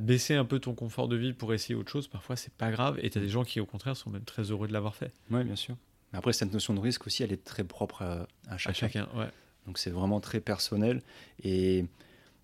baisser 0.00 0.34
un 0.34 0.44
peu 0.44 0.58
ton 0.58 0.74
confort 0.74 1.08
de 1.08 1.16
vie 1.16 1.32
pour 1.32 1.54
essayer 1.54 1.74
autre 1.74 1.90
chose, 1.90 2.08
parfois 2.08 2.36
c'est 2.36 2.52
pas 2.54 2.70
grave. 2.70 2.98
Et 3.02 3.10
tu 3.10 3.18
as 3.18 3.20
des 3.20 3.28
gens 3.28 3.44
qui, 3.44 3.60
au 3.60 3.66
contraire, 3.66 3.96
sont 3.96 4.10
même 4.10 4.24
très 4.24 4.50
heureux 4.50 4.68
de 4.68 4.72
l'avoir 4.72 4.94
fait. 4.94 5.12
Oui, 5.30 5.44
bien 5.44 5.56
sûr. 5.56 5.76
Après, 6.12 6.32
cette 6.32 6.52
notion 6.52 6.72
de 6.74 6.80
risque 6.80 7.06
aussi, 7.06 7.22
elle 7.22 7.32
est 7.32 7.44
très 7.44 7.64
propre 7.64 8.26
à, 8.48 8.58
chacun. 8.58 8.72
chacun 8.72 9.08
ouais. 9.16 9.28
Donc 9.66 9.78
c'est 9.78 9.90
vraiment 9.90 10.20
très 10.20 10.40
personnel. 10.40 11.02
Et 11.42 11.84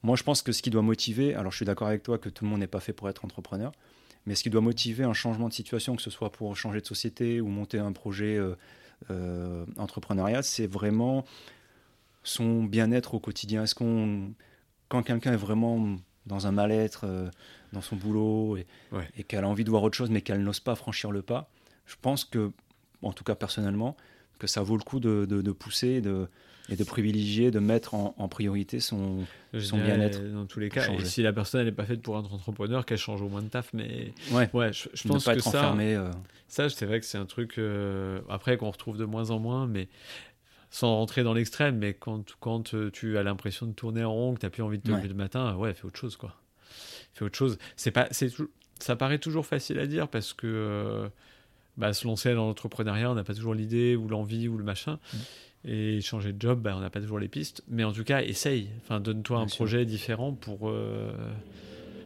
moi, 0.02 0.16
je 0.16 0.22
pense 0.24 0.42
que 0.42 0.52
ce 0.52 0.62
qui 0.62 0.70
doit 0.70 0.82
motiver, 0.82 1.34
alors 1.34 1.52
je 1.52 1.56
suis 1.56 1.64
d'accord 1.64 1.88
avec 1.88 2.02
toi 2.02 2.18
que 2.18 2.28
tout 2.28 2.44
le 2.44 2.50
monde 2.50 2.60
n'est 2.60 2.66
pas 2.66 2.80
fait 2.80 2.92
pour 2.92 3.08
être 3.08 3.24
entrepreneur, 3.24 3.72
mais 4.26 4.34
ce 4.34 4.42
qui 4.42 4.50
doit 4.50 4.60
motiver 4.60 5.04
un 5.04 5.14
changement 5.14 5.48
de 5.48 5.54
situation, 5.54 5.96
que 5.96 6.02
ce 6.02 6.10
soit 6.10 6.30
pour 6.30 6.56
changer 6.56 6.80
de 6.80 6.86
société 6.86 7.40
ou 7.40 7.46
monter 7.46 7.78
un 7.78 7.92
projet. 7.92 8.36
Euh, 8.36 8.56
euh, 9.10 9.66
entrepreneuriat, 9.78 10.42
c'est 10.42 10.66
vraiment 10.66 11.24
son 12.22 12.64
bien-être 12.64 13.14
au 13.14 13.20
quotidien. 13.20 13.64
Est-ce 13.64 13.74
qu'on, 13.74 14.32
quand 14.88 15.02
quelqu'un 15.02 15.32
est 15.32 15.36
vraiment 15.36 15.96
dans 16.26 16.46
un 16.46 16.52
mal-être, 16.52 17.04
euh, 17.04 17.28
dans 17.72 17.80
son 17.80 17.96
boulot, 17.96 18.56
et, 18.56 18.66
qu'elle 19.24 19.44
a 19.44 19.48
envie 19.48 19.64
de 19.64 19.70
voir 19.70 19.82
autre 19.82 19.96
chose, 19.96 20.10
mais 20.10 20.20
qu'elle 20.20 20.42
n'ose 20.42 20.60
pas 20.60 20.76
franchir 20.76 21.10
le 21.10 21.22
pas, 21.22 21.50
je 21.86 21.96
pense 22.00 22.24
que, 22.24 22.52
en 23.02 23.12
tout 23.12 23.24
cas 23.24 23.34
personnellement, 23.34 23.96
que 24.38 24.46
ça 24.46 24.62
vaut 24.62 24.76
le 24.76 24.82
coup 24.82 24.98
de, 24.98 25.24
de, 25.24 25.52
pousser 25.52 26.00
de, 26.00 26.26
et 26.68 26.76
de 26.76 26.84
privilégier, 26.84 27.50
de 27.50 27.60
mettre 27.60 27.94
en, 27.94 28.28
priorité 28.28 28.80
son, 28.80 29.24
son 29.58 29.78
bien-être. 29.78 30.20
Dans 30.32 30.46
tous 30.46 30.60
les 30.60 30.68
cas, 30.68 30.90
et 30.92 31.04
si 31.04 31.22
la 31.22 31.32
personne 31.32 31.64
n'est 31.64 31.72
pas 31.72 31.84
faite 31.84 32.02
pour 32.02 32.18
être 32.18 32.32
entrepreneur, 32.32 32.84
qu'elle 32.84 32.98
change 32.98 33.22
au 33.22 33.28
moins 33.28 33.42
de 33.42 33.48
taf, 33.48 33.72
mais 33.72 34.12
ouais, 34.32 34.50
ouais 34.52 34.72
je, 34.72 35.06
pense 35.06 35.24
pas 35.24 35.34
que 35.34 35.38
être 35.38 35.44
ça, 35.44 35.60
enfermé, 35.60 35.94
euh. 35.94 36.10
ça, 36.48 36.68
c'est 36.68 36.86
vrai 36.86 37.00
que 37.00 37.06
c'est 37.06 37.18
un 37.18 37.26
truc 37.26 37.58
euh, 37.58 38.20
après 38.28 38.56
qu'on 38.56 38.70
retrouve 38.70 38.96
de 38.96 39.04
moins 39.04 39.30
en 39.30 39.38
moins, 39.38 39.66
mais 39.66 39.88
sans 40.70 40.96
rentrer 40.96 41.22
dans 41.22 41.34
l'extrême, 41.34 41.76
mais 41.76 41.94
quand, 41.94 42.24
quand 42.40 42.74
euh, 42.74 42.90
tu 42.90 43.18
as 43.18 43.22
l'impression 43.22 43.66
de 43.66 43.72
tourner 43.72 44.04
en 44.04 44.12
rond, 44.12 44.34
que 44.34 44.40
tu 44.40 44.46
n'as 44.46 44.50
plus 44.50 44.62
envie 44.62 44.78
de 44.78 44.82
te 44.82 44.90
lever 44.90 45.08
le 45.08 45.14
matin, 45.14 45.54
ouais, 45.56 45.74
fais 45.74 45.84
autre 45.84 45.98
chose, 45.98 46.16
quoi. 46.16 46.34
Fais 47.12 47.24
autre 47.24 47.36
chose. 47.36 47.58
C'est 47.76 47.90
pas, 47.90 48.08
c'est 48.10 48.32
ça 48.80 48.96
paraît 48.96 49.18
toujours 49.18 49.46
facile 49.46 49.78
à 49.78 49.86
dire 49.86 50.08
parce 50.08 50.32
que 50.32 51.08
bah, 51.76 51.92
se 51.92 52.06
lancer 52.06 52.34
dans 52.34 52.46
l'entrepreneuriat, 52.46 53.10
on 53.10 53.14
n'a 53.14 53.24
pas 53.24 53.34
toujours 53.34 53.54
l'idée 53.54 53.96
ou 53.96 54.08
l'envie 54.08 54.48
ou 54.48 54.58
le 54.58 54.64
machin. 54.64 54.98
Mm. 55.12 55.18
Et 55.64 56.00
changer 56.00 56.32
de 56.32 56.40
job, 56.40 56.60
bah, 56.60 56.74
on 56.76 56.80
n'a 56.80 56.90
pas 56.90 57.00
toujours 57.00 57.18
les 57.18 57.28
pistes. 57.28 57.62
Mais 57.68 57.84
en 57.84 57.92
tout 57.92 58.04
cas, 58.04 58.22
essaye. 58.22 58.68
Enfin, 58.82 59.00
donne-toi 59.00 59.38
un 59.38 59.46
projet 59.46 59.84
différent 59.84 60.32
pour 60.32 60.68
euh, 60.68 61.12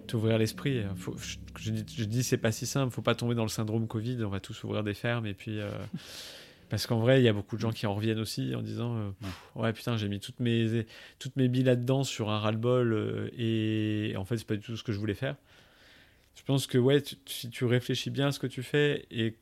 t'ouvrir 0.06 0.38
l'esprit. 0.38 0.82
Je, 1.58 1.70
je, 1.96 2.04
dis, 2.04 2.22
c'est 2.22 2.36
pas 2.36 2.52
si 2.52 2.66
simple. 2.66 2.92
Faut 2.92 3.02
pas 3.02 3.14
tomber 3.14 3.34
dans 3.34 3.44
le 3.44 3.48
syndrome 3.48 3.86
Covid. 3.86 4.22
On 4.24 4.28
va 4.28 4.40
tous 4.40 4.62
ouvrir 4.64 4.84
des 4.84 4.94
fermes 4.94 5.26
et 5.26 5.34
puis. 5.34 5.60
Euh, 5.60 5.70
Parce 6.68 6.88
qu'en 6.88 6.98
vrai, 6.98 7.20
il 7.20 7.24
y 7.24 7.28
a 7.28 7.32
beaucoup 7.32 7.54
de 7.54 7.60
gens 7.60 7.70
qui 7.70 7.86
en 7.86 7.94
reviennent 7.94 8.18
aussi 8.18 8.52
en 8.56 8.60
disant 8.60 8.96
euh, 8.96 9.10
ouais. 9.54 9.72
putain, 9.72 9.96
j'ai 9.96 10.08
mis 10.08 10.18
toutes 10.18 10.40
mes, 10.40 10.84
toutes 11.20 11.36
mes 11.36 11.46
billes 11.46 11.62
là-dedans 11.62 12.02
sur 12.02 12.28
un 12.28 12.40
ras-le-bol 12.40 13.30
et 13.38 14.14
en 14.16 14.24
fait, 14.24 14.36
c'est 14.36 14.46
pas 14.48 14.56
du 14.56 14.62
tout 14.62 14.76
ce 14.76 14.82
que 14.82 14.90
je 14.90 14.98
voulais 14.98 15.14
faire. 15.14 15.36
Je 16.36 16.42
pense 16.42 16.66
que 16.66 16.76
ouais, 16.76 17.02
si 17.26 17.50
tu 17.50 17.64
réfléchis 17.64 18.10
bien 18.10 18.28
à 18.28 18.32
ce 18.32 18.38
que 18.38 18.46
tu 18.46 18.62
fais 18.62 19.06
et, 19.10 19.36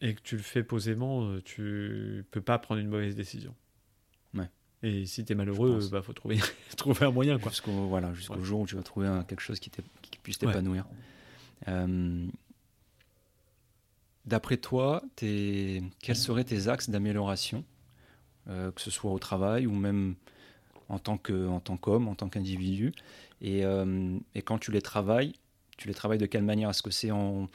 et 0.00 0.14
que 0.14 0.20
tu 0.20 0.36
le 0.36 0.42
fais 0.42 0.62
posément, 0.62 1.24
euh, 1.24 1.42
tu 1.42 2.24
peux 2.30 2.40
pas 2.40 2.58
prendre 2.58 2.80
une 2.80 2.88
mauvaise 2.88 3.14
décision. 3.14 3.54
Ouais. 4.34 4.48
Et 4.82 5.06
si 5.06 5.24
tu 5.24 5.32
es 5.32 5.34
malheureux, 5.34 5.80
il 5.82 5.90
bah, 5.90 6.02
faut 6.02 6.12
trouver, 6.12 6.38
trouver 6.76 7.06
un 7.06 7.10
moyen. 7.10 7.38
Jusqu'au 7.38 7.72
voilà, 7.88 8.12
jusqu'au 8.14 8.42
jour 8.42 8.60
où 8.60 8.66
tu 8.66 8.76
vas 8.76 8.82
trouver 8.82 9.08
quelque 9.28 9.42
chose 9.42 9.60
qui, 9.60 9.70
qui 9.70 10.18
puisse 10.18 10.38
t'épanouir. 10.38 10.86
D'après 14.26 14.58
toi, 14.58 15.02
quels 15.16 16.16
seraient 16.16 16.44
tes 16.44 16.68
axes 16.68 16.90
d'amélioration, 16.90 17.64
euh, 18.48 18.70
que 18.70 18.80
ce 18.80 18.90
soit 18.90 19.10
au 19.10 19.18
travail 19.18 19.66
ou 19.66 19.72
même 19.72 20.14
en 20.88 20.98
tant 20.98 21.16
qu'homme, 21.16 22.08
en 22.08 22.14
tant 22.14 22.28
qu'individu? 22.28 22.92
Euh, 23.42 24.18
et, 24.34 24.42
quand 24.42 24.58
tu 24.58 24.72
les 24.72 24.82
travailles, 24.82 25.32
tu 25.78 25.88
les 25.88 25.94
travailles 25.94 26.18
de 26.18 26.26
quelle 26.26 26.42
manière? 26.42 26.70
Est-ce 26.70 26.82
que 26.82 26.90
c'est 26.90 27.10
en 27.10 27.48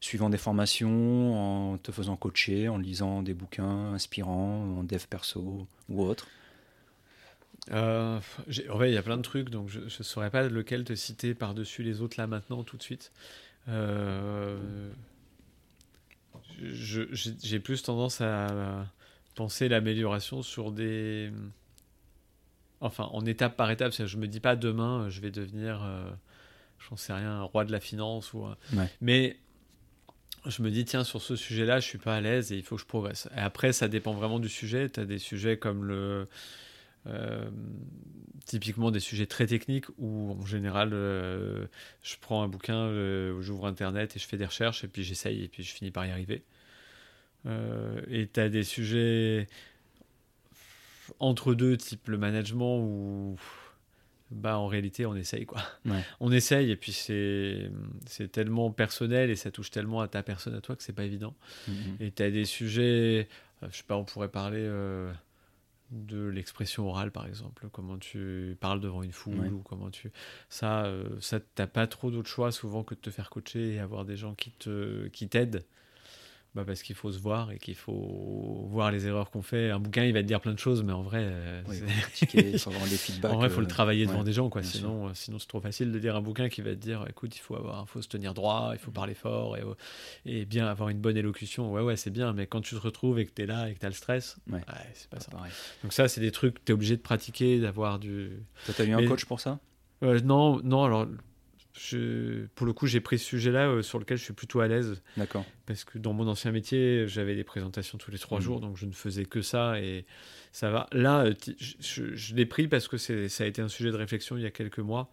suivant 0.00 0.30
des 0.30 0.38
formations, 0.38 1.72
en 1.72 1.78
te 1.78 1.92
faisant 1.92 2.16
coacher, 2.16 2.68
en 2.68 2.78
lisant 2.78 3.22
des 3.22 3.34
bouquins 3.34 3.92
inspirants, 3.92 4.78
en 4.78 4.84
dev 4.84 5.04
perso 5.08 5.66
ou 5.88 6.02
autre 6.02 6.26
euh, 7.70 8.16
en 8.16 8.78
fait, 8.78 8.88
il 8.90 8.94
y 8.94 8.96
a 8.96 9.02
plein 9.02 9.16
de 9.16 9.22
trucs, 9.22 9.50
donc 9.50 9.68
je 9.68 9.80
ne 9.80 9.88
saurais 9.88 10.30
pas 10.30 10.48
lequel 10.48 10.84
te 10.84 10.94
citer 10.94 11.34
par-dessus 11.34 11.82
les 11.82 12.00
autres 12.00 12.18
là 12.18 12.26
maintenant, 12.26 12.64
tout 12.64 12.76
de 12.76 12.82
suite. 12.82 13.12
Euh, 13.68 14.90
j'ai 16.60 17.60
plus 17.60 17.82
tendance 17.82 18.20
à 18.20 18.86
penser 19.34 19.68
l'amélioration 19.68 20.42
sur 20.42 20.72
des. 20.72 21.30
Enfin, 22.80 23.04
en 23.12 23.24
étape 23.26 23.56
par 23.56 23.70
étape. 23.70 23.92
Je 23.92 24.16
me 24.16 24.26
dis 24.26 24.40
pas 24.40 24.56
demain, 24.56 25.08
je 25.10 25.20
vais 25.20 25.30
devenir, 25.30 25.82
euh, 25.82 26.10
j'en 26.88 26.96
sais 26.96 27.12
rien, 27.12 27.42
roi 27.42 27.64
de 27.64 27.72
la 27.72 27.80
finance. 27.80 28.32
Ou, 28.32 28.46
Mais 29.00 29.36
je 30.46 30.62
me 30.62 30.70
dis, 30.70 30.84
tiens, 30.84 31.04
sur 31.04 31.20
ce 31.20 31.36
sujet-là, 31.36 31.80
je 31.80 31.86
suis 31.86 31.98
pas 31.98 32.16
à 32.16 32.20
l'aise 32.20 32.52
et 32.52 32.56
il 32.56 32.62
faut 32.62 32.76
que 32.76 32.82
je 32.82 32.86
progresse. 32.86 33.28
Et 33.36 33.40
après, 33.40 33.72
ça 33.72 33.88
dépend 33.88 34.14
vraiment 34.14 34.38
du 34.38 34.48
sujet. 34.48 34.88
Tu 34.88 35.00
as 35.00 35.04
des 35.04 35.18
sujets 35.18 35.56
comme 35.56 35.84
le. 35.84 36.28
Euh, 37.06 37.48
typiquement 38.44 38.90
des 38.90 39.00
sujets 39.00 39.26
très 39.26 39.46
techniques 39.46 39.86
où 39.98 40.32
en 40.32 40.44
général 40.44 40.90
euh, 40.92 41.66
je 42.02 42.16
prends 42.20 42.42
un 42.42 42.48
bouquin, 42.48 42.76
euh, 42.76 43.40
j'ouvre 43.40 43.66
internet 43.66 44.16
et 44.16 44.18
je 44.18 44.26
fais 44.26 44.36
des 44.36 44.46
recherches 44.46 44.84
et 44.84 44.88
puis 44.88 45.04
j'essaye 45.04 45.44
et 45.44 45.48
puis 45.48 45.62
je 45.62 45.72
finis 45.72 45.90
par 45.90 46.06
y 46.06 46.10
arriver. 46.10 46.42
et 48.10 48.28
tu 48.32 48.40
as 48.40 48.48
des 48.48 48.64
sujets 48.64 49.46
entre 51.18 51.54
deux, 51.54 51.76
type 51.76 52.08
le 52.08 52.18
management 52.18 52.78
où 52.80 53.36
bah 54.30 54.58
en 54.58 54.66
réalité 54.66 55.06
on 55.06 55.14
essaye 55.14 55.46
quoi. 55.46 55.62
On 56.20 56.30
essaye 56.32 56.70
et 56.70 56.76
puis 56.76 56.92
c'est 56.92 57.70
c'est 58.06 58.30
tellement 58.30 58.70
personnel 58.70 59.30
et 59.30 59.36
ça 59.36 59.50
touche 59.50 59.70
tellement 59.70 60.00
à 60.00 60.08
ta 60.08 60.22
personne 60.22 60.54
à 60.54 60.60
toi 60.60 60.76
que 60.76 60.82
c'est 60.82 60.92
pas 60.92 61.04
évident. 61.04 61.34
Mm-hmm. 61.68 61.72
Et 62.00 62.12
tu 62.12 62.22
as 62.22 62.30
des 62.30 62.44
sujets, 62.44 63.28
je 63.62 63.76
sais 63.76 63.84
pas, 63.84 63.96
on 63.96 64.04
pourrait 64.04 64.30
parler 64.30 64.68
de 65.90 66.26
l'expression 66.26 66.86
orale 66.88 67.10
par 67.10 67.26
exemple 67.26 67.68
comment 67.72 67.96
tu 67.96 68.56
parles 68.60 68.80
devant 68.80 69.02
une 69.02 69.12
foule 69.12 69.52
ou 69.52 69.60
comment 69.60 69.90
tu 69.90 70.12
ça 70.48 70.84
euh, 70.84 71.08
ça 71.20 71.40
t'as 71.40 71.66
pas 71.66 71.86
trop 71.86 72.10
d'autre 72.10 72.28
choix 72.28 72.52
souvent 72.52 72.84
que 72.84 72.94
de 72.94 73.00
te 73.00 73.10
faire 73.10 73.30
coacher 73.30 73.74
et 73.74 73.78
avoir 73.78 74.04
des 74.04 74.16
gens 74.16 74.34
qui 74.34 74.50
te 74.50 75.08
qui 75.08 75.28
t'aident 75.28 75.64
bah 76.58 76.64
parce 76.66 76.82
qu'il 76.82 76.96
faut 76.96 77.12
se 77.12 77.20
voir 77.20 77.52
et 77.52 77.58
qu'il 77.58 77.76
faut 77.76 78.66
voir 78.68 78.90
les 78.90 79.06
erreurs 79.06 79.30
qu'on 79.30 79.42
fait. 79.42 79.70
Un 79.70 79.78
bouquin, 79.78 80.02
il 80.02 80.12
va 80.12 80.22
te 80.22 80.26
dire 80.26 80.40
plein 80.40 80.54
de 80.54 80.58
choses, 80.58 80.82
mais 80.82 80.92
en 80.92 81.02
vrai, 81.02 81.20
euh, 81.22 81.62
en 83.22 83.36
vrai, 83.36 83.46
il 83.46 83.52
faut 83.52 83.60
le 83.60 83.66
euh, 83.66 83.68
travailler 83.68 84.06
devant 84.06 84.24
des 84.24 84.32
gens, 84.32 84.48
quoi. 84.50 84.64
Sinon, 84.64 85.06
euh, 85.06 85.10
sinon 85.14 85.38
c'est 85.38 85.46
trop 85.46 85.60
facile 85.60 85.92
de 85.92 85.98
dire 86.00 86.16
un 86.16 86.20
bouquin 86.20 86.48
qui 86.48 86.60
va 86.60 86.70
te 86.70 86.80
dire, 86.80 87.04
écoute, 87.08 87.36
il 87.36 87.38
faut 87.38 87.54
avoir, 87.54 87.88
faut 87.88 88.02
se 88.02 88.08
tenir 88.08 88.34
droit, 88.34 88.70
il 88.72 88.80
faut 88.80 88.90
parler 88.90 89.14
fort 89.14 89.56
et, 89.56 89.62
et 90.26 90.46
bien 90.46 90.66
avoir 90.66 90.88
une 90.88 90.98
bonne 90.98 91.16
élocution. 91.16 91.72
Ouais, 91.72 91.82
ouais, 91.82 91.96
c'est 91.96 92.10
bien, 92.10 92.32
mais 92.32 92.48
quand 92.48 92.60
tu 92.60 92.74
te 92.74 92.80
retrouves 92.80 93.20
et 93.20 93.26
que 93.26 93.32
tu 93.32 93.42
es 93.42 93.46
là 93.46 93.68
et 93.68 93.74
que 93.74 93.78
tu 93.78 93.86
as 93.86 93.90
le 93.90 93.94
stress, 93.94 94.36
ouais. 94.50 94.60
c'est 94.94 95.10
pas 95.10 95.20
ça. 95.20 95.30
Donc 95.84 95.92
ça, 95.92 96.08
c'est 96.08 96.20
des 96.20 96.32
trucs 96.32 96.54
que 96.54 96.60
tu 96.64 96.72
es 96.72 96.74
obligé 96.74 96.96
de 96.96 97.02
pratiquer, 97.02 97.60
d'avoir 97.60 98.00
du. 98.00 98.30
Toi, 98.66 98.74
as 98.76 98.84
eu 98.84 98.94
un 98.94 99.06
coach 99.06 99.26
pour 99.26 99.38
ça? 99.38 99.60
Non, 100.02 100.60
non. 100.64 100.84
Alors 100.84 101.06
pour 102.54 102.66
le 102.66 102.72
coup, 102.72 102.86
j'ai 102.86 103.00
pris 103.00 103.18
ce 103.18 103.24
sujet-là 103.24 103.68
euh, 103.68 103.82
sur 103.82 103.98
lequel 103.98 104.18
je 104.18 104.24
suis 104.24 104.32
plutôt 104.32 104.60
à 104.60 104.68
l'aise. 104.68 105.02
D'accord. 105.16 105.44
Parce 105.66 105.84
que 105.84 105.98
dans 105.98 106.12
mon 106.12 106.26
ancien 106.26 106.50
métier, 106.50 107.06
j'avais 107.06 107.34
des 107.34 107.44
présentations 107.44 107.98
tous 107.98 108.10
les 108.10 108.18
trois 108.18 108.38
mmh. 108.38 108.42
jours, 108.42 108.60
donc 108.60 108.76
je 108.76 108.86
ne 108.86 108.92
faisais 108.92 109.24
que 109.24 109.42
ça 109.42 109.80
et 109.80 110.04
ça 110.52 110.70
va. 110.70 110.88
Là, 110.92 111.26
euh, 111.26 111.34
je, 111.58 112.34
l'ai 112.34 112.46
pris 112.46 112.68
parce 112.68 112.88
que 112.88 112.96
ça 112.96 113.44
a 113.44 113.46
été 113.46 113.62
un 113.62 113.68
sujet 113.68 113.90
de 113.90 113.96
réflexion 113.96 114.36
il 114.36 114.42
y 114.42 114.46
a 114.46 114.50
quelques 114.50 114.78
mois, 114.78 115.10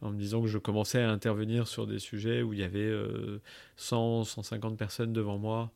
en 0.00 0.10
me 0.10 0.18
disant 0.18 0.42
que 0.42 0.48
je 0.48 0.58
commençais 0.58 1.00
à 1.00 1.10
intervenir 1.10 1.68
sur 1.68 1.86
des 1.86 1.98
sujets 1.98 2.42
où 2.42 2.52
il 2.52 2.60
y 2.60 2.64
avait 2.64 2.92
100, 3.76 4.20
euh, 4.20 4.24
150 4.24 4.76
personnes 4.76 5.12
devant 5.12 5.38
moi. 5.38 5.72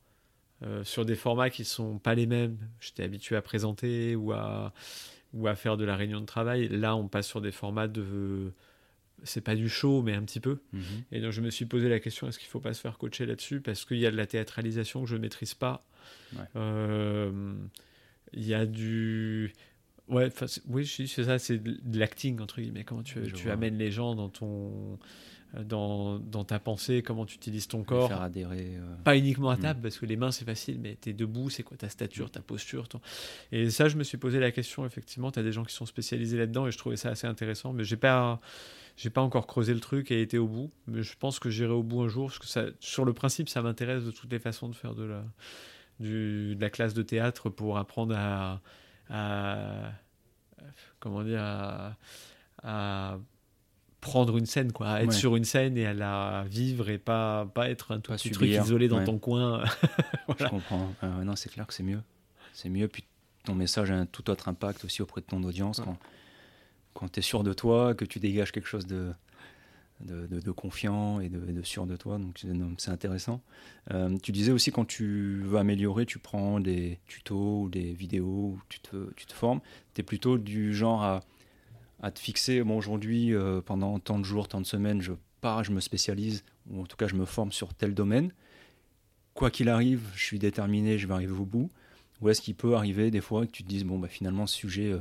sur 0.83 1.05
des 1.05 1.15
formats 1.15 1.51
qui 1.51 1.63
ne 1.63 1.67
sont 1.67 1.99
pas 1.99 2.15
les 2.15 2.27
mêmes. 2.27 2.59
J'étais 2.81 3.05
habitué 3.05 3.37
à 3.37 3.43
présenter 3.43 4.17
ou 4.17 4.33
à, 4.33 4.73
ou 5.33 5.47
à 5.47 5.55
faire 5.55 5.77
de 5.77 5.85
la 5.85 5.97
réunion 5.97 6.21
de 6.21 6.27
travail. 6.27 6.69
Là, 6.69 6.97
on 6.97 7.09
passe 7.09 7.29
sur 7.29 7.41
des 7.41 7.53
formats 7.53 7.89
de 7.89 8.53
c'est 9.25 9.41
pas 9.41 9.55
du 9.55 9.69
show, 9.69 10.03
mais 10.03 10.15
un 10.15 10.23
petit 10.23 10.41
peu. 10.41 10.59
Mhm. 10.73 10.83
Et 11.13 11.21
donc 11.21 11.33
je 11.33 11.41
me 11.41 11.51
suis 11.51 11.67
posé 11.67 11.89
la 11.89 12.01
question 12.01 12.29
est-ce 12.29 12.39
qu'il 12.39 12.49
faut 12.49 12.61
pas 12.61 12.75
se 12.75 12.81
faire 12.81 12.99
coacher 12.99 13.27
là-dessus? 13.27 13.61
Parce 13.61 13.85
qu'il 13.85 13.99
y 13.99 14.07
a 14.07 14.11
de 14.11 14.17
la 14.17 14.27
théâtralisation 14.27 15.03
que 15.03 15.09
je 15.09 15.17
ne 15.17 15.21
maîtrise 15.21 15.55
pas. 15.55 15.85
Euh, 16.57 17.55
il 18.33 18.47
y 18.47 18.55
a 18.55 18.67
du. 18.67 19.53
Ouais, 20.09 20.31
oui, 20.69 20.87
c'est 20.87 21.25
ça, 21.25 21.39
c'est 21.39 21.59
de 21.59 21.99
l'acting, 21.99 22.41
entre 22.41 22.61
guillemets. 22.61 22.85
Comment 22.85 23.03
tu, 23.03 23.21
tu 23.33 23.51
amènes 23.51 23.77
les 23.77 23.91
gens 23.91 24.15
dans 24.15 24.29
ton. 24.29 24.99
Dans, 25.65 26.19
dans, 26.19 26.45
ta 26.45 26.59
pensée, 26.59 27.01
comment 27.01 27.25
tu 27.25 27.37
utilises 27.37 27.69
ton 27.69 27.83
corps? 27.83 28.09
Faire 28.09 28.21
adhérer. 28.21 28.77
Euh, 28.77 28.97
pas 29.03 29.17
uniquement 29.17 29.49
à 29.49 29.57
mm. 29.57 29.61
table, 29.61 29.81
parce 29.81 29.99
que 29.99 30.05
les 30.05 30.17
mains 30.17 30.31
c'est 30.31 30.45
facile, 30.45 30.79
mais 30.79 30.99
tu 31.01 31.09
es 31.09 31.13
debout, 31.15 31.49
c'est 31.49 31.63
quoi 31.63 31.79
ta 31.79 31.89
stature, 31.89 32.31
ta 32.31 32.43
posture. 32.43 32.87
Et 33.51 33.71
ça, 33.71 33.89
je 33.89 33.97
me 33.97 34.05
suis 34.05 34.19
posé 34.19 34.41
la 34.41 34.51
question, 34.51 34.85
effectivement, 34.85 35.31
tu 35.31 35.39
as 35.39 35.43
des 35.43 35.53
gens 35.53 35.65
qui 35.65 35.75
sont 35.75 35.87
spécialisés 35.87 36.37
là-dedans 36.37 36.67
et 36.67 36.71
je 36.71 36.77
trouvais 36.77 36.99
ça 36.99 37.09
assez 37.09 37.27
intéressant, 37.27 37.73
mais 37.73 37.83
j'ai 37.83 37.97
pas. 37.97 38.43
J'ai 38.99 39.11
pas 39.11 39.21
encore 39.21 39.47
creusé 39.47 39.73
le 39.73 39.79
truc 39.79 40.11
et 40.11 40.21
été 40.21 40.39
au 40.39 40.49
bout, 40.49 40.73
mais 40.89 41.05
je 41.05 41.17
pense 41.17 41.39
que 41.39 41.51
j'irai 41.51 41.71
au 41.71 41.85
bout 41.85 42.03
un 42.03 42.09
jour, 42.09 42.27
parce 42.27 42.41
que 42.41 42.49
ça, 42.49 42.65
sur 42.81 43.05
le 43.05 43.13
principe, 43.13 43.49
ça 43.49 43.63
m'intéresse 43.63 44.03
de 44.03 44.11
toutes 44.11 44.33
les 44.33 44.41
façons 44.41 44.69
de 44.69 44.75
faire 44.75 44.97
de 44.97 45.05
la, 45.05 45.23
du, 46.01 46.57
de 46.57 46.61
la 46.61 46.69
classe 46.69 46.95
de 46.95 47.03
théâtre 47.03 47.49
pour 47.49 47.79
apprendre 47.79 48.17
à, 48.19 48.61
comment 50.99 51.23
dire, 51.23 51.41
à, 52.65 53.19
prendre 54.01 54.37
une 54.37 54.47
scène, 54.47 54.73
quoi, 54.73 54.89
à 54.89 55.03
être 55.05 55.13
sur 55.13 55.37
une 55.37 55.45
scène 55.45 55.79
et 55.79 55.87
à 55.87 55.95
la 55.95 56.45
vivre 56.49 56.89
et 56.89 56.99
pas, 56.99 57.47
pas 57.47 57.71
être 57.71 57.93
un 57.93 58.01
tout 58.01 58.11
petit 58.11 58.33
truc 58.33 58.49
isolé 58.49 58.89
dans 58.89 59.05
ton 59.05 59.19
coin. 59.19 59.63
Je 60.41 60.45
comprends. 60.47 60.93
non, 61.25 61.37
c'est 61.37 61.51
clair 61.51 61.69
que 61.69 61.75
c'est 61.75 61.85
mieux. 61.85 62.03
C'est 62.53 62.69
mieux, 62.69 62.89
puis 62.89 63.05
ton 63.45 63.55
message 63.55 63.93
a 63.93 63.95
un 63.95 64.07
tout 64.07 64.29
autre 64.29 64.49
impact 64.49 64.85
aussi 64.85 65.03
auprès 65.03 65.21
de 65.21 65.27
ton 65.27 65.45
audience 65.45 65.79
quand 65.79 65.97
quand 66.99 67.13
tu 67.13 67.21
es 67.21 67.23
sûr 67.23 67.45
de 67.45 67.53
toi, 67.53 67.95
que 67.95 68.05
tu 68.05 68.19
dégages 68.19 68.51
quelque 68.51 68.67
chose 68.67 68.85
de, 68.85 69.13
de, 70.01 70.51
confiant 70.51 71.21
et 71.21 71.29
de, 71.29 71.63
sûr 71.63 71.87
de 71.87 71.95
toi. 71.95 72.19
Donc 72.19 72.41
c'est 72.79 72.91
intéressant. 72.91 73.41
Euh, 73.93 74.19
tu 74.21 74.33
disais 74.33 74.51
aussi 74.51 74.73
quand 74.73 74.85
tu 74.85 75.41
veux 75.45 75.59
améliorer, 75.59 76.07
tu 76.07 76.19
prends 76.19 76.59
des 76.59 76.99
tutos 77.07 77.63
ou 77.63 77.69
des 77.69 77.93
vidéos, 77.93 78.57
où 78.57 78.61
tu 78.69 78.81
te, 78.81 79.15
tu 79.15 79.27
te 79.27 79.33
formes. 79.33 79.61
Tu 79.95 80.01
es 80.01 80.03
plutôt 80.03 80.39
du 80.39 80.75
genre 80.75 81.05
à, 81.05 81.21
à 82.03 82.11
te 82.11 82.19
fixer, 82.19 82.65
bon 82.65 82.77
aujourd'hui, 82.77 83.33
euh, 83.33 83.61
pendant 83.61 84.01
tant 84.01 84.19
de 84.19 84.25
jours, 84.25 84.49
tant 84.49 84.61
de 84.61 84.67
semaines, 84.67 85.01
je 85.01 85.13
pars, 85.41 85.63
je 85.63 85.71
me 85.71 85.79
spécialise, 85.79 86.43
ou 86.69 86.83
en 86.83 86.87
tout 86.87 86.97
cas 86.97 87.07
je 87.07 87.15
me 87.15 87.27
forme 87.27 87.53
sur 87.53 87.75
tel 87.75 87.95
domaine. 87.95 88.33
Quoi 89.35 89.53
qu'il 89.53 89.69
arrive, 89.69 90.03
je 90.17 90.25
suis 90.25 90.41
déterminé, 90.41 90.99
je 90.99 91.07
vais 91.07 91.15
arriver 91.15 91.39
au 91.39 91.47
bout. 91.47 91.71
Ou 92.21 92.29
est-ce 92.29 92.43
qu'il 92.43 92.57
peut 92.57 92.75
arriver 92.75 93.13
des 93.13 93.21
fois 93.21 93.47
que 93.47 93.53
tu 93.53 93.63
te 93.63 93.69
dises, 93.69 93.85
bon, 93.85 94.01
bah, 94.01 94.09
finalement, 94.09 94.49
ce 94.49 94.57
sujet... 94.57 94.91
Euh, 94.91 94.99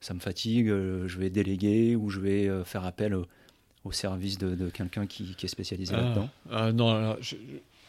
ça 0.00 0.14
me 0.14 0.20
fatigue, 0.20 0.68
euh, 0.68 1.06
je 1.08 1.18
vais 1.18 1.30
déléguer 1.30 1.94
ou 1.94 2.10
je 2.10 2.20
vais 2.20 2.48
euh, 2.48 2.64
faire 2.64 2.84
appel 2.84 3.14
au, 3.14 3.92
service 3.92 4.38
de, 4.38 4.68
quelqu'un 4.70 5.06
qui, 5.06 5.36
est 5.42 5.48
spécialisé 5.48 5.94
ah, 5.96 6.00
là-dedans 6.00 6.28
ah, 6.50 6.72
Non, 6.72 7.16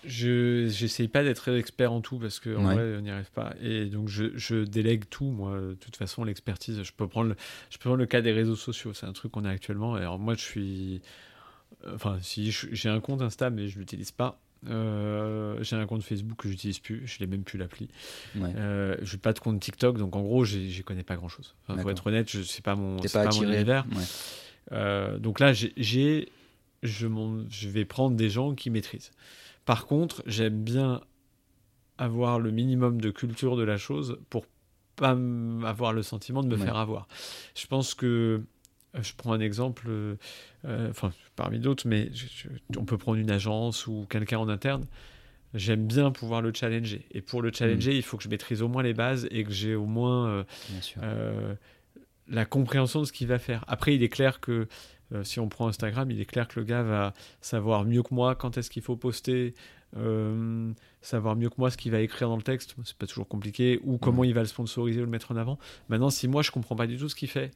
je 0.03 0.66
n'essaye 0.66 1.07
pas 1.07 1.24
d'être 1.24 1.49
expert 1.55 1.91
en 1.91 2.01
tout 2.01 2.18
parce 2.18 2.39
vrai, 2.39 2.95
on 2.97 3.01
n'y 3.01 3.12
arrive 3.12 3.32
pas. 3.32 3.53
Et 3.62 3.86
donc, 3.86 4.07
je, 4.07 4.64
délègue 4.64 5.03
tout, 5.09 5.26
moi. 5.26 5.59
De 5.59 5.74
toute 5.76 5.95
façon, 5.95 6.24
l'expertise, 6.24 6.82
je 6.82 6.91
peux 6.91 7.07
prendre 7.07 7.30
le, 7.30 7.36
je 7.70 7.78
peux 7.78 7.89
prendre 7.89 7.97
le 7.97 8.05
cas 8.07 8.22
des 8.22 8.32
réseaux 8.32 8.55
sociaux. 8.55 8.93
C'est 8.93 9.05
un 9.05 9.14
truc 9.14 9.34
qu'on 9.34 9.45
a 9.45 9.49
actuellement. 9.49 9.95
Alors, 9.95 10.18
moi, 10.18 10.34
je 10.34 10.41
suis. 10.41 11.01
Enfin, 11.93 12.18
si 12.22 12.51
j'ai 12.51 12.89
un 12.89 12.99
compte 12.99 13.22
Insta, 13.22 13.49
mais 13.49 13.68
je 13.68 13.76
ne 13.76 13.80
l'utilise 13.80 14.12
pas. 14.12 14.39
Euh, 14.68 15.57
j'ai 15.64 15.76
un 15.76 15.86
compte 15.88 16.03
Facebook 16.03 16.38
que 16.38 16.47
j'utilise 16.47 16.80
plus, 16.80 17.07
je 17.07 17.20
l'ai 17.20 17.28
même 17.28 17.43
plus 17.43 17.57
l'appli. 17.57 17.89
Ouais. 18.36 18.53
Euh, 18.55 18.95
je 19.01 19.14
n'ai 19.16 19.20
pas 19.20 19.34
de 19.34 19.39
compte 19.39 19.59
TikTok, 19.59 19.97
donc 19.97 20.16
en 20.16 20.22
gros, 20.22 20.45
j'y 20.45 20.84
connais 20.84 21.03
pas 21.03 21.16
grand 21.16 21.30
chose. 21.30 21.55
pour 21.68 21.89
être 21.89 22.07
honnête, 22.07 22.30
je 22.30 22.41
sais 22.41 22.62
pas 22.62 22.76
mon, 22.76 22.97
pas, 22.97 23.09
pas 23.09 23.30
mon 23.32 23.43
univers. 23.43 23.86
Euh, 24.72 25.18
donc 25.18 25.39
là, 25.39 25.53
j'ai, 25.53 25.74
je, 26.84 27.07
je 27.49 27.70
vais 27.70 27.86
prendre 27.86 28.16
des 28.16 28.30
gens 28.30 28.53
qui 28.53 28.70
maîtrisent. 28.70 29.12
Par 29.66 29.86
contre, 29.86 30.24
j'aime 30.26 30.64
bien 30.64 31.01
avoir 31.97 32.39
le 32.39 32.51
minimum 32.51 33.01
de 33.01 33.12
culture 33.12 33.55
de 33.55 33.64
la 33.64 33.78
chose 33.78 34.20
pour 34.30 34.45
pas 34.95 35.18
avoir 35.66 35.93
le 35.93 36.03
sentiment 36.03 36.43
de 36.43 36.47
me 36.47 36.57
faire 36.57 36.76
avoir. 36.76 37.07
Je 37.55 37.66
pense 37.68 37.93
que 37.93 38.43
je 39.00 39.14
prends 39.16 39.34
un 39.34 39.39
exemple, 39.39 39.86
euh, 39.88 40.16
euh, 40.66 40.89
enfin 40.89 41.14
parmi 41.36 41.60
d'autres, 41.60 41.88
mais 41.88 42.10
on 42.78 42.86
peut 42.86 42.98
prendre 42.98 43.18
une 43.18 43.32
agence 43.32 43.88
ou 43.88 44.06
quelqu'un 44.10 44.39
en 44.39 44.50
interne. 44.50 44.86
J'aime 45.54 45.86
bien 45.86 46.12
pouvoir 46.12 46.42
le 46.42 46.54
challenger. 46.54 47.06
Et 47.12 47.22
pour 47.22 47.42
le 47.42 47.52
challenger, 47.54 47.92
mm. 47.92 47.96
il 47.96 48.04
faut 48.04 48.18
que 48.18 48.24
je 48.24 48.30
maîtrise 48.30 48.62
au 48.62 48.68
moins 48.68 48.84
les 48.84 48.94
bases 48.94 49.28
et 49.32 49.44
que 49.44 49.52
j'ai 49.52 49.76
au 49.76 49.86
moins 49.86 50.46
la 52.28 52.46
compréhension 52.46 53.02
de 53.02 53.06
ce 53.06 53.12
qu'il 53.12 53.28
va 53.28 53.39
faire. 53.39 53.66
Après, 53.68 53.94
il 53.96 54.04
est 54.04 54.10
clair 54.10 54.39
que 54.39 54.68
si 55.24 55.42
on 55.42 55.50
prend 55.50 55.68
Instagram, 55.68 56.10
il 56.10 56.22
est 56.22 56.26
clair 56.26 56.48
que 56.48 56.58
le 56.58 56.66
gars 56.66 56.84
va 56.84 57.14
savoir 57.42 57.84
mieux 57.84 58.02
que 58.02 58.14
moi 58.14 58.36
quand 58.36 58.58
est-ce 58.58 58.70
qu'il 58.70 58.82
faut 58.82 58.96
poster, 58.96 59.54
savoir 61.02 61.36
mieux 61.36 61.50
que 61.50 61.56
moi 61.58 61.70
ce 61.70 61.76
qu'il 61.76 61.92
va 61.92 62.00
écrire 62.00 62.30
dans 62.30 62.38
le 62.38 62.44
texte, 62.44 62.76
c'est 62.86 62.96
pas 62.96 63.08
toujours 63.08 63.28
compliqué, 63.28 63.82
ou 63.84 63.98
comment 63.98 64.22
mm. 64.22 64.26
il 64.26 64.34
va 64.34 64.42
le 64.42 64.48
sponsoriser 64.48 65.02
ou 65.02 65.06
le 65.06 65.12
mettre 65.12 65.34
en 65.34 65.36
avant. 65.36 65.60
Maintenant, 65.89 66.10
si 66.10 66.30
moi 66.30 66.44
je 66.44 66.52
comprends 66.52 66.78
pas 66.78 66.88
du 66.88 66.96
tout 66.96 67.10
ce 67.10 67.16
qu'il 67.16 67.30
fait, 67.30 67.52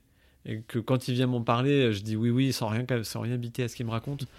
et 0.45 0.61
que 0.61 0.79
quand 0.79 1.07
il 1.07 1.15
vient 1.15 1.27
m'en 1.27 1.41
parler, 1.41 1.91
je 1.91 2.01
dis 2.01 2.15
oui, 2.15 2.29
oui, 2.29 2.53
sans 2.53 2.67
rien, 2.67 2.85
sans 3.03 3.21
rien 3.21 3.37
biter 3.37 3.63
à 3.63 3.67
ce 3.67 3.75
qu'il 3.75 3.85
me 3.85 3.91
raconte. 3.91 4.25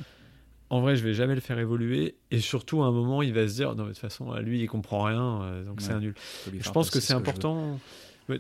En 0.68 0.80
vrai, 0.80 0.96
je 0.96 1.04
vais 1.04 1.14
jamais 1.14 1.34
le 1.34 1.40
faire 1.40 1.58
évoluer. 1.58 2.16
Et 2.30 2.40
surtout, 2.40 2.82
à 2.82 2.86
un 2.86 2.90
moment, 2.90 3.22
il 3.22 3.32
va 3.32 3.46
se 3.46 3.54
dire 3.54 3.74
non, 3.76 3.84
mais 3.84 3.90
de 3.90 3.94
toute 3.94 4.00
façon, 4.00 4.34
lui, 4.36 4.60
il 4.62 4.66
comprend 4.66 5.04
rien, 5.04 5.42
euh, 5.42 5.64
donc 5.64 5.80
c'est 5.80 5.92
un 5.92 6.00
nul. 6.00 6.14
Je 6.58 6.70
pense 6.70 6.90
que 6.90 6.98
c'est 6.98 7.14
important. 7.14 7.78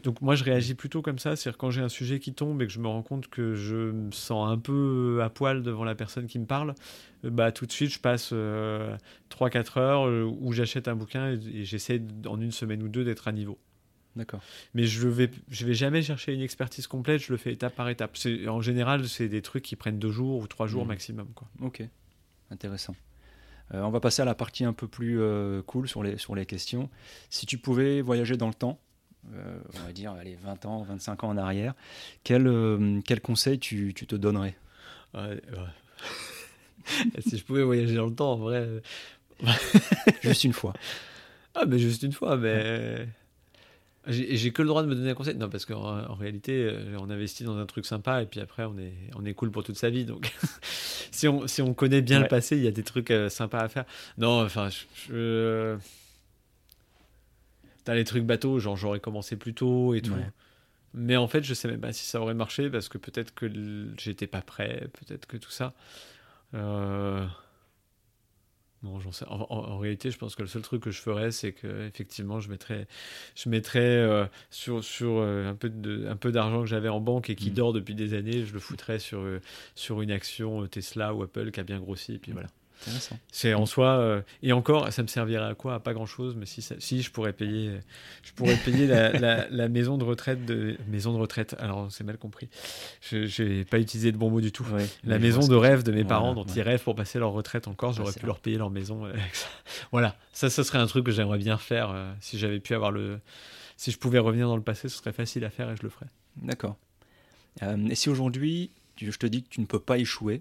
donc 0.02 0.20
moi, 0.20 0.34
je 0.34 0.42
réagis 0.42 0.74
plutôt 0.74 1.02
comme 1.02 1.20
ça. 1.20 1.36
C'est-à-dire 1.36 1.56
quand 1.56 1.70
j'ai 1.70 1.82
un 1.82 1.88
sujet 1.88 2.18
qui 2.18 2.32
tombe 2.32 2.60
et 2.62 2.66
que 2.66 2.72
je 2.72 2.80
me 2.80 2.88
rends 2.88 3.02
compte 3.02 3.28
que 3.28 3.54
je 3.54 3.92
me 3.92 4.10
sens 4.10 4.50
un 4.50 4.58
peu 4.58 5.20
à 5.22 5.30
poil 5.30 5.62
devant 5.62 5.84
la 5.84 5.94
personne 5.94 6.26
qui 6.26 6.40
me 6.40 6.46
parle, 6.46 6.74
euh, 7.24 7.30
bah 7.30 7.52
tout 7.52 7.66
de 7.66 7.72
suite, 7.72 7.92
je 7.92 8.00
passe 8.00 8.32
3-4 8.32 8.34
euh, 8.34 9.60
heures 9.76 10.32
où 10.40 10.52
j'achète 10.52 10.88
un 10.88 10.96
bouquin 10.96 11.30
et 11.30 11.64
j'essaie 11.64 12.02
en 12.26 12.40
une 12.40 12.52
semaine 12.52 12.82
ou 12.82 12.88
deux 12.88 13.04
d'être 13.04 13.28
à 13.28 13.32
niveau. 13.32 13.56
D'accord. 14.16 14.40
Mais 14.74 14.84
je 14.84 15.06
vais, 15.08 15.30
je 15.50 15.66
vais 15.66 15.74
jamais 15.74 16.02
chercher 16.02 16.32
une 16.32 16.40
expertise 16.40 16.86
complète, 16.86 17.22
je 17.22 17.32
le 17.32 17.36
fais 17.36 17.52
étape 17.52 17.74
par 17.74 17.88
étape. 17.90 18.16
En 18.48 18.62
général, 18.62 19.06
c'est 19.08 19.28
des 19.28 19.42
trucs 19.42 19.62
qui 19.62 19.76
prennent 19.76 19.98
deux 19.98 20.10
jours 20.10 20.40
ou 20.40 20.46
trois 20.46 20.66
jours 20.66 20.84
mmh. 20.84 20.88
maximum. 20.88 21.28
Quoi. 21.34 21.48
Ok, 21.60 21.82
intéressant. 22.50 22.96
Euh, 23.74 23.82
on 23.82 23.90
va 23.90 24.00
passer 24.00 24.22
à 24.22 24.24
la 24.24 24.34
partie 24.34 24.64
un 24.64 24.72
peu 24.72 24.88
plus 24.88 25.20
euh, 25.20 25.60
cool 25.62 25.86
sur 25.86 26.02
les, 26.02 26.16
sur 26.16 26.34
les 26.34 26.46
questions. 26.46 26.88
Si 27.30 27.44
tu 27.46 27.58
pouvais 27.58 28.00
voyager 28.00 28.36
dans 28.36 28.48
le 28.48 28.54
temps, 28.54 28.80
euh, 29.34 29.58
on 29.74 29.86
va 29.86 29.92
dire 29.92 30.12
allez, 30.12 30.36
20 30.36 30.64
ans, 30.66 30.82
25 30.82 31.24
ans 31.24 31.28
en 31.28 31.36
arrière, 31.36 31.74
quel, 32.24 33.02
quel 33.04 33.20
conseil 33.20 33.58
tu, 33.58 33.92
tu 33.94 34.06
te 34.06 34.16
donnerais? 34.16 34.56
Si 37.18 37.36
je 37.36 37.44
pouvais 37.44 37.64
voyager 37.64 37.96
dans 37.96 38.06
le 38.06 38.14
temps, 38.14 38.34
en 38.34 38.36
vrai. 38.36 38.68
juste 40.22 40.44
une 40.44 40.52
fois. 40.52 40.72
Ah, 41.52 41.64
mais 41.66 41.80
juste 41.80 42.04
une 42.04 42.12
fois, 42.12 42.36
mais. 42.36 43.08
J'ai 44.06 44.52
que 44.52 44.62
le 44.62 44.68
droit 44.68 44.82
de 44.82 44.88
me 44.88 44.94
donner 44.94 45.10
un 45.10 45.14
conseil. 45.14 45.34
Non, 45.34 45.48
parce 45.48 45.64
qu'en 45.64 46.14
réalité, 46.14 46.64
euh, 46.64 46.96
on 47.00 47.10
investit 47.10 47.42
dans 47.42 47.56
un 47.58 47.66
truc 47.66 47.86
sympa 47.86 48.22
et 48.22 48.26
puis 48.26 48.40
après, 48.40 48.64
on 48.64 48.78
est, 48.78 48.94
on 49.16 49.24
est 49.24 49.34
cool 49.34 49.50
pour 49.50 49.64
toute 49.64 49.76
sa 49.76 49.90
vie. 49.90 50.04
Donc, 50.04 50.32
si, 51.10 51.26
on, 51.26 51.46
si 51.48 51.60
on 51.60 51.74
connaît 51.74 52.02
bien 52.02 52.20
le 52.20 52.28
passé, 52.28 52.56
il 52.56 52.62
y 52.62 52.68
a 52.68 52.72
des 52.72 52.84
trucs 52.84 53.10
euh, 53.10 53.28
sympas 53.28 53.60
à 53.60 53.68
faire. 53.68 53.84
Non, 54.16 54.44
enfin, 54.44 54.68
je. 55.08 55.76
T'as 57.84 57.94
les 57.94 58.04
trucs 58.04 58.24
bateaux, 58.24 58.58
genre 58.58 58.76
j'aurais 58.76 59.00
commencé 59.00 59.36
plus 59.36 59.54
tôt 59.54 59.94
et 59.94 60.02
tout. 60.02 60.14
Mais 60.94 61.16
en 61.16 61.28
fait, 61.28 61.44
je 61.44 61.52
sais 61.52 61.68
même 61.68 61.80
pas 61.80 61.92
si 61.92 62.04
ça 62.04 62.20
aurait 62.20 62.34
marché 62.34 62.70
parce 62.70 62.88
que 62.88 62.98
peut-être 62.98 63.34
que 63.34 63.50
j'étais 63.98 64.26
pas 64.26 64.40
prêt, 64.40 64.88
peut-être 64.92 65.26
que 65.26 65.36
tout 65.36 65.50
ça. 65.50 65.74
Euh 66.54 67.26
en, 69.28 69.78
réalité, 69.78 70.10
je 70.10 70.18
pense 70.18 70.34
que 70.34 70.42
le 70.42 70.48
seul 70.48 70.62
truc 70.62 70.82
que 70.82 70.90
je 70.90 71.00
ferais, 71.00 71.30
c'est 71.30 71.52
que 71.52 71.86
effectivement, 71.86 72.40
je 72.40 72.50
mettrais, 72.50 72.86
je 73.34 73.48
mettrais 73.48 73.80
euh, 73.80 74.26
sur, 74.50 74.82
sur 74.84 75.18
euh, 75.18 75.50
un 75.50 75.54
peu 75.54 75.68
de, 75.68 76.06
un 76.08 76.16
peu 76.16 76.32
d'argent 76.32 76.60
que 76.60 76.66
j'avais 76.66 76.88
en 76.88 77.00
banque 77.00 77.30
et 77.30 77.34
qui 77.34 77.50
mm. 77.50 77.54
dort 77.54 77.72
depuis 77.72 77.94
des 77.94 78.14
années, 78.14 78.44
je 78.44 78.52
le 78.52 78.60
foutrais 78.60 78.98
sur, 78.98 79.20
euh, 79.20 79.40
sur 79.74 80.02
une 80.02 80.10
action 80.10 80.66
Tesla 80.66 81.14
ou 81.14 81.22
Apple 81.22 81.50
qui 81.50 81.60
a 81.60 81.64
bien 81.64 81.80
grossi. 81.80 82.14
Et 82.14 82.18
puis 82.18 82.32
voilà. 82.32 82.48
C'est 83.32 83.54
en 83.54 83.66
soi 83.66 83.98
euh, 83.98 84.22
et 84.42 84.52
encore, 84.52 84.92
ça 84.92 85.02
me 85.02 85.08
servirait 85.08 85.44
à 85.44 85.54
quoi 85.54 85.74
À 85.74 85.80
pas 85.80 85.92
grand 85.92 86.06
chose, 86.06 86.36
mais 86.36 86.46
si, 86.46 86.62
si 86.78 87.02
je 87.02 87.10
pourrais 87.10 87.32
payer, 87.32 87.72
je 88.22 88.32
pourrais 88.32 88.56
payer 88.56 88.86
la, 88.86 89.48
la, 89.48 89.68
maison 89.68 89.98
de 89.98 90.04
retraite 90.04 90.44
de 90.44 90.76
maison 90.88 91.12
de 91.12 91.18
retraite. 91.18 91.56
Alors 91.58 91.90
c'est 91.90 92.04
mal 92.04 92.18
compris. 92.18 92.48
Je 93.10 93.42
n'ai 93.42 93.64
pas 93.64 93.78
utilisé 93.78 94.12
de 94.12 94.16
bon 94.16 94.30
mot 94.30 94.40
du 94.40 94.52
tout. 94.52 94.66
la 95.04 95.18
maison 95.18 95.46
de 95.46 95.54
rêve 95.54 95.82
de 95.82 95.92
mes 95.92 96.04
parents 96.04 96.34
dont 96.34 96.44
ils 96.44 96.62
rêvent 96.62 96.82
pour 96.82 96.94
passer 96.94 97.18
leur 97.18 97.32
retraite 97.32 97.68
encore, 97.68 97.92
j'aurais 97.92 98.12
pu 98.12 98.26
leur 98.26 98.40
payer 98.40 98.58
leur 98.58 98.70
maison. 98.70 99.08
voilà, 99.92 100.16
ça, 100.32 100.50
ce 100.50 100.62
serait 100.62 100.78
un 100.78 100.86
truc 100.86 101.04
que 101.04 101.12
j'aimerais 101.12 101.38
bien 101.38 101.58
faire 101.58 101.90
euh, 101.90 102.12
si 102.20 102.38
j'avais 102.38 102.60
pu 102.60 102.74
avoir 102.74 102.90
le, 102.90 103.20
si 103.76 103.90
je 103.90 103.98
pouvais 103.98 104.18
revenir 104.18 104.48
dans 104.48 104.56
le 104.56 104.62
passé, 104.62 104.88
ce 104.88 104.98
serait 104.98 105.12
facile 105.12 105.44
à 105.44 105.50
faire 105.50 105.70
et 105.70 105.76
je 105.76 105.82
le 105.82 105.88
ferais. 105.88 106.06
D'accord. 106.36 106.76
Euh, 107.62 107.88
et 107.88 107.94
si 107.94 108.08
aujourd'hui 108.08 108.70
je 108.98 109.16
te 109.16 109.26
dis 109.26 109.42
que 109.42 109.48
tu 109.48 109.60
ne 109.60 109.66
peux 109.66 109.80
pas 109.80 109.98
échouer, 109.98 110.40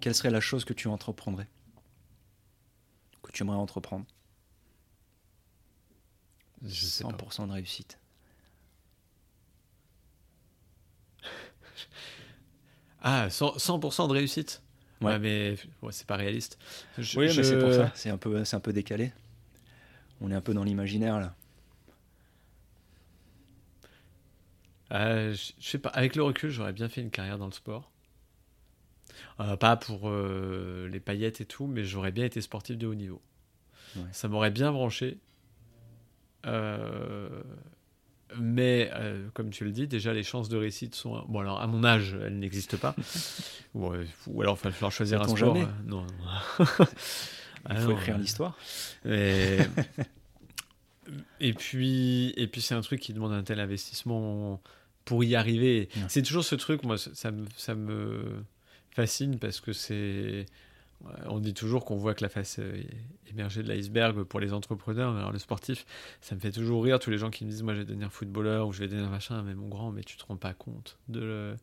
quelle 0.00 0.14
serait 0.14 0.30
la 0.30 0.40
chose 0.40 0.64
que 0.64 0.72
tu 0.72 0.88
entreprendrais? 0.88 1.48
Tu 3.34 3.42
aimerais 3.42 3.56
entreprendre 3.56 4.06
100% 6.66 7.46
de 7.48 7.52
réussite. 7.52 7.98
Ah, 13.06 13.28
100%, 13.28 14.08
de 14.08 14.12
réussite 14.14 14.62
Ouais, 15.02 15.18
mais 15.18 15.56
c'est 15.90 16.06
pas 16.06 16.16
réaliste. 16.16 16.58
oui, 16.96 17.26
mais 17.36 17.42
c'est 17.44 17.58
pour 17.58 17.70
ça. 17.70 17.92
C'est 17.94 18.08
un, 18.08 18.16
peu, 18.16 18.42
un 18.50 18.60
peu 18.60 18.72
décalé. 18.72 19.12
On 20.22 20.30
est 20.30 20.34
un 20.34 20.40
peu 20.40 20.54
dans 20.54 20.64
l'imaginaire 20.64 21.20
là. 21.20 21.34
Euh, 24.92 25.34
je 25.34 25.68
sais 25.68 25.78
pas. 25.78 25.90
Avec 25.90 26.16
le 26.16 26.22
recul, 26.22 26.48
j'aurais 26.48 26.72
bien 26.72 26.88
fait 26.88 27.02
une 27.02 27.10
carrière 27.10 27.36
dans 27.36 27.44
le 27.44 27.52
sport. 27.52 27.90
Euh, 29.40 29.56
pas 29.56 29.76
pour 29.76 30.08
euh, 30.08 30.88
les 30.90 31.00
paillettes 31.00 31.40
et 31.40 31.44
tout, 31.44 31.66
mais 31.66 31.84
j'aurais 31.84 32.12
bien 32.12 32.24
été 32.24 32.40
sportif 32.40 32.78
de 32.78 32.86
haut 32.86 32.94
niveau. 32.94 33.20
Ça 34.10 34.26
m'aurait 34.26 34.50
bien 34.50 34.72
branché. 34.72 35.18
Euh, 36.46 37.28
mais 38.36 38.90
comme 39.34 39.50
tu 39.50 39.64
le 39.64 39.70
dis, 39.70 39.86
déjà 39.86 40.12
les 40.12 40.24
chances 40.24 40.48
de 40.48 40.56
réussite 40.56 40.94
sont. 40.96 41.24
Bon, 41.28 41.40
alors 41.40 41.60
à 41.60 41.66
mon 41.68 41.84
âge, 41.84 42.16
elles 42.20 42.38
n'existent 42.38 42.76
pas. 42.76 42.96
ou, 43.74 43.92
alors 44.42 44.58
il 44.60 44.64
va 44.64 44.72
falloir 44.72 44.90
choisir 44.90 45.22
un 45.22 45.28
sport. 45.28 45.56
non. 45.86 46.06
il 47.70 47.76
faut 47.76 47.92
écrire 47.92 48.18
l'histoire. 48.18 48.58
Et... 49.04 49.58
et 51.40 51.52
puis, 51.52 52.32
et 52.36 52.48
puis 52.48 52.60
c'est 52.60 52.74
un 52.74 52.80
truc 52.80 53.00
qui 53.00 53.12
demande 53.12 53.32
un 53.32 53.44
tel 53.44 53.60
investissement 53.60 54.60
pour 55.04 55.22
y 55.22 55.36
arriver. 55.36 55.88
C'est 56.08 56.22
toujours 56.22 56.44
ce 56.44 56.56
truc, 56.56 56.82
moi, 56.82 56.96
ça 56.98 57.30
me, 57.30 57.46
ça 57.56 57.74
me 57.74 58.44
fascine 58.94 59.38
parce 59.38 59.60
que 59.60 59.72
c'est. 59.72 60.46
On 61.26 61.38
dit 61.38 61.52
toujours 61.52 61.84
qu'on 61.84 61.96
voit 61.96 62.14
que 62.14 62.22
la 62.22 62.30
face 62.30 62.58
euh, 62.60 62.82
émergée 63.28 63.62
de 63.62 63.68
l'iceberg 63.68 64.22
pour 64.22 64.40
les 64.40 64.54
entrepreneurs, 64.54 65.14
alors 65.14 65.32
le 65.32 65.38
sportif, 65.38 65.84
ça 66.22 66.34
me 66.34 66.40
fait 66.40 66.52
toujours 66.52 66.82
rire 66.82 66.98
tous 66.98 67.10
les 67.10 67.18
gens 67.18 67.28
qui 67.28 67.44
me 67.44 67.50
disent 67.50 67.62
moi 67.62 67.74
je 67.74 67.80
vais 67.80 67.84
devenir 67.84 68.10
footballeur 68.10 68.68
ou 68.68 68.72
je 68.72 68.78
vais 68.78 68.88
devenir 68.88 69.10
machin, 69.10 69.42
mais 69.42 69.54
mon 69.54 69.68
grand, 69.68 69.90
mais 69.90 70.02
tu 70.02 70.16
te 70.16 70.24
rends 70.24 70.38
pas 70.38 70.54
compte 70.54 70.96
de, 71.08 71.56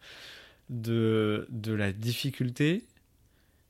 de, 0.70 1.48
de 1.50 1.74
la 1.74 1.92
difficulté 1.92 2.86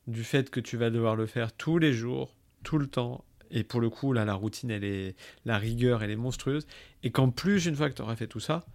du 0.07 0.25
fait 0.25 0.49
que 0.49 0.59
tu 0.59 0.75
vas 0.75 0.89
devoir 0.89 1.15
le 1.15 1.25
faire 1.25 1.53
tous 1.53 1.77
les 1.77 1.93
jours, 1.93 2.35
tout 2.63 2.77
le 2.77 2.87
temps, 2.87 3.23
et 3.49 3.63
pour 3.63 3.79
le 3.79 3.89
coup 3.89 4.11
là 4.11 4.25
la 4.25 4.33
routine 4.33 4.71
elle 4.71 4.83
est 4.83 5.15
la 5.45 5.57
rigueur 5.57 6.03
elle 6.03 6.11
est 6.11 6.17
monstrueuse, 6.17 6.67
et 7.03 7.11
qu'en 7.11 7.29
plus 7.29 7.65
une 7.65 7.75
fois 7.75 7.89
que 7.89 7.95
tu 7.95 8.01
auras 8.01 8.17
fait 8.17 8.27
tout 8.27 8.41
ça, 8.41 8.65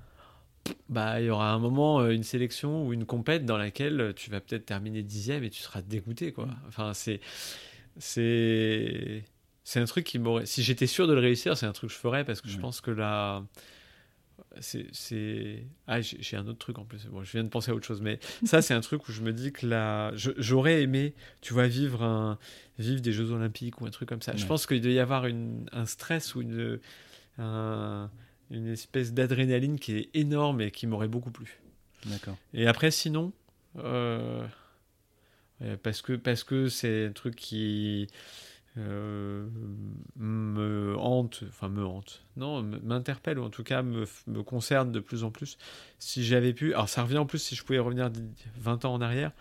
bah, 0.88 1.20
il 1.20 1.26
y 1.26 1.30
aura 1.30 1.52
un 1.52 1.58
moment, 1.58 2.00
euh, 2.00 2.10
une 2.10 2.22
sélection 2.22 2.86
ou 2.86 2.92
une 2.92 3.04
compète 3.04 3.44
dans 3.44 3.58
laquelle 3.58 4.12
tu 4.16 4.30
vas 4.30 4.40
peut-être 4.40 4.66
terminer 4.66 5.02
dixième 5.02 5.44
et 5.44 5.50
tu 5.50 5.60
seras 5.60 5.82
dégoûté, 5.82 6.32
quoi. 6.32 6.46
Mm. 6.46 6.56
Enfin, 6.68 6.94
c'est, 6.94 7.20
c'est, 7.98 9.24
c'est 9.64 9.80
un 9.80 9.84
truc 9.84 10.04
qui 10.04 10.18
m'aurait. 10.18 10.46
Si 10.46 10.62
j'étais 10.62 10.86
sûr 10.86 11.06
de 11.06 11.12
le 11.12 11.20
réussir, 11.20 11.56
c'est 11.56 11.66
un 11.66 11.72
truc 11.72 11.90
que 11.90 11.94
je 11.94 12.00
ferais 12.00 12.24
parce 12.24 12.40
que 12.40 12.48
je 12.48 12.58
pense 12.58 12.80
que 12.80 12.90
là, 12.90 13.44
c'est, 14.60 14.86
c'est... 14.92 15.66
ah, 15.86 16.00
j'ai 16.00 16.36
un 16.36 16.46
autre 16.46 16.58
truc 16.58 16.78
en 16.78 16.84
plus. 16.84 17.06
Bon, 17.06 17.22
je 17.22 17.32
viens 17.32 17.44
de 17.44 17.48
penser 17.48 17.70
à 17.70 17.74
autre 17.74 17.86
chose, 17.86 18.00
mais 18.00 18.18
ça, 18.44 18.62
c'est 18.62 18.74
un 18.74 18.80
truc 18.80 19.08
où 19.08 19.12
je 19.12 19.22
me 19.22 19.32
dis 19.32 19.52
que 19.52 19.66
là, 19.66 20.12
j'aurais 20.14 20.82
aimé, 20.82 21.14
tu 21.40 21.52
vois, 21.52 21.66
vivre 21.66 22.02
un, 22.02 22.38
vivre 22.78 23.00
des 23.00 23.12
Jeux 23.12 23.30
Olympiques 23.32 23.80
ou 23.80 23.86
un 23.86 23.90
truc 23.90 24.08
comme 24.08 24.22
ça. 24.22 24.36
Je 24.36 24.46
pense 24.46 24.66
qu'il 24.66 24.80
doit 24.80 24.92
y 24.92 24.98
avoir 24.98 25.26
une, 25.26 25.68
un 25.72 25.86
stress 25.86 26.34
ou 26.34 26.42
une, 26.42 26.78
un 27.38 28.10
une 28.50 28.68
espèce 28.68 29.12
d'adrénaline 29.12 29.78
qui 29.78 29.96
est 29.96 30.10
énorme 30.14 30.60
et 30.60 30.70
qui 30.70 30.86
m'aurait 30.86 31.08
beaucoup 31.08 31.30
plu. 31.30 31.58
D'accord. 32.06 32.36
Et 32.54 32.66
après, 32.66 32.90
sinon, 32.90 33.32
euh, 33.78 34.46
parce 35.82 36.02
que 36.02 36.12
parce 36.14 36.44
que 36.44 36.68
c'est 36.68 37.06
un 37.06 37.12
truc 37.12 37.34
qui 37.34 38.08
euh, 38.78 39.46
me 40.16 40.94
hante, 40.98 41.44
enfin 41.48 41.68
me 41.68 41.84
hante, 41.84 42.24
non, 42.36 42.62
m'interpelle 42.62 43.38
ou 43.38 43.44
en 43.44 43.50
tout 43.50 43.64
cas 43.64 43.82
me, 43.82 44.04
me, 44.26 44.42
concerne 44.42 44.92
de 44.92 45.00
plus 45.00 45.24
en 45.24 45.30
plus. 45.30 45.56
Si 45.98 46.24
j'avais 46.24 46.52
pu, 46.52 46.74
alors 46.74 46.88
ça 46.88 47.02
revient 47.02 47.18
en 47.18 47.26
plus 47.26 47.38
si 47.38 47.54
je 47.54 47.64
pouvais 47.64 47.78
revenir 47.78 48.10
20 48.58 48.84
ans 48.84 48.92
en 48.92 49.00
arrière, 49.00 49.32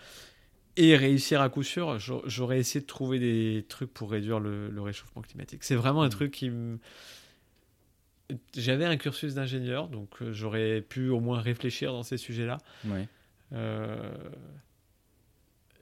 et 0.77 0.95
réussir 0.95 1.41
à 1.41 1.49
coup 1.49 1.63
sûr, 1.63 1.99
j'aurais 1.99 2.59
essayé 2.59 2.81
de 2.81 2.85
trouver 2.85 3.19
des 3.19 3.65
trucs 3.67 3.93
pour 3.93 4.11
réduire 4.11 4.39
le, 4.39 4.81
réchauffement 4.81 5.21
climatique. 5.21 5.63
C'est 5.63 5.75
vraiment 5.75 6.03
un 6.03 6.07
mmh. 6.07 6.11
truc 6.11 6.31
qui 6.31 6.49
me... 6.49 6.79
J'avais 8.55 8.85
un 8.85 8.97
cursus 8.97 9.35
d'ingénieur, 9.35 9.87
donc 9.87 10.09
euh, 10.21 10.33
j'aurais 10.33 10.81
pu 10.81 11.09
au 11.09 11.19
moins 11.19 11.39
réfléchir 11.39 11.91
dans 11.91 12.03
ces 12.03 12.17
sujets-là. 12.17 12.57
Ouais. 12.85 13.07
Euh, 13.53 13.97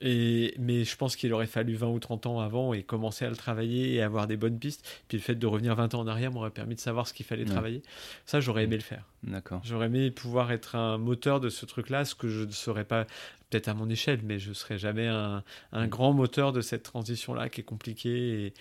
et, 0.06 0.54
mais 0.60 0.84
je 0.84 0.98
pense 0.98 1.16
qu'il 1.16 1.32
aurait 1.32 1.48
fallu 1.48 1.76
20 1.76 1.88
ou 1.88 2.00
30 2.00 2.26
ans 2.26 2.40
avant 2.42 2.74
et 2.74 2.84
commencer 2.84 3.24
à 3.24 3.30
le 3.30 3.38
travailler 3.38 3.94
et 3.94 4.02
avoir 4.02 4.28
des 4.28 4.36
bonnes 4.36 4.60
pistes. 4.60 4.86
Puis 5.08 5.18
le 5.18 5.24
fait 5.24 5.36
de 5.36 5.48
revenir 5.48 5.76
20 5.76 5.94
ans 5.94 6.02
en 6.02 6.08
arrière 6.08 6.30
m'aurait 6.30 6.52
permis 6.52 6.76
de 6.76 6.82
savoir 6.82 7.08
ce 7.08 7.14
qu'il 7.14 7.26
fallait 7.26 7.46
travailler. 7.46 7.82
Ça, 8.26 8.42
j'aurais 8.42 8.66
aimé 8.66 8.76
le 8.76 8.84
faire. 8.84 9.06
D'accord. 9.24 9.62
J'aurais 9.64 9.86
aimé 9.86 10.12
pouvoir 10.12 10.52
être 10.52 10.76
un 10.76 10.98
moteur 10.98 11.40
de 11.40 11.48
ce 11.48 11.66
truc-là, 11.66 12.04
ce 12.04 12.16
que 12.16 12.28
je 12.28 12.44
ne 12.44 12.52
serais 12.52 12.84
pas, 12.84 13.06
peut-être 13.50 13.70
à 13.70 13.74
mon 13.74 13.90
échelle, 13.90 14.20
mais 14.24 14.40
je 14.40 14.50
ne 14.50 14.54
serais 14.54 14.78
jamais 14.78 15.08
un, 15.08 15.42
un, 15.72 15.88
grand 15.88 16.12
moteur 16.12 16.52
de 16.52 16.60
cette 16.60 16.84
transition-là 16.84 17.48
qui 17.48 17.62
est 17.62 17.64
compliquée 17.64 18.48
et, 18.48 18.54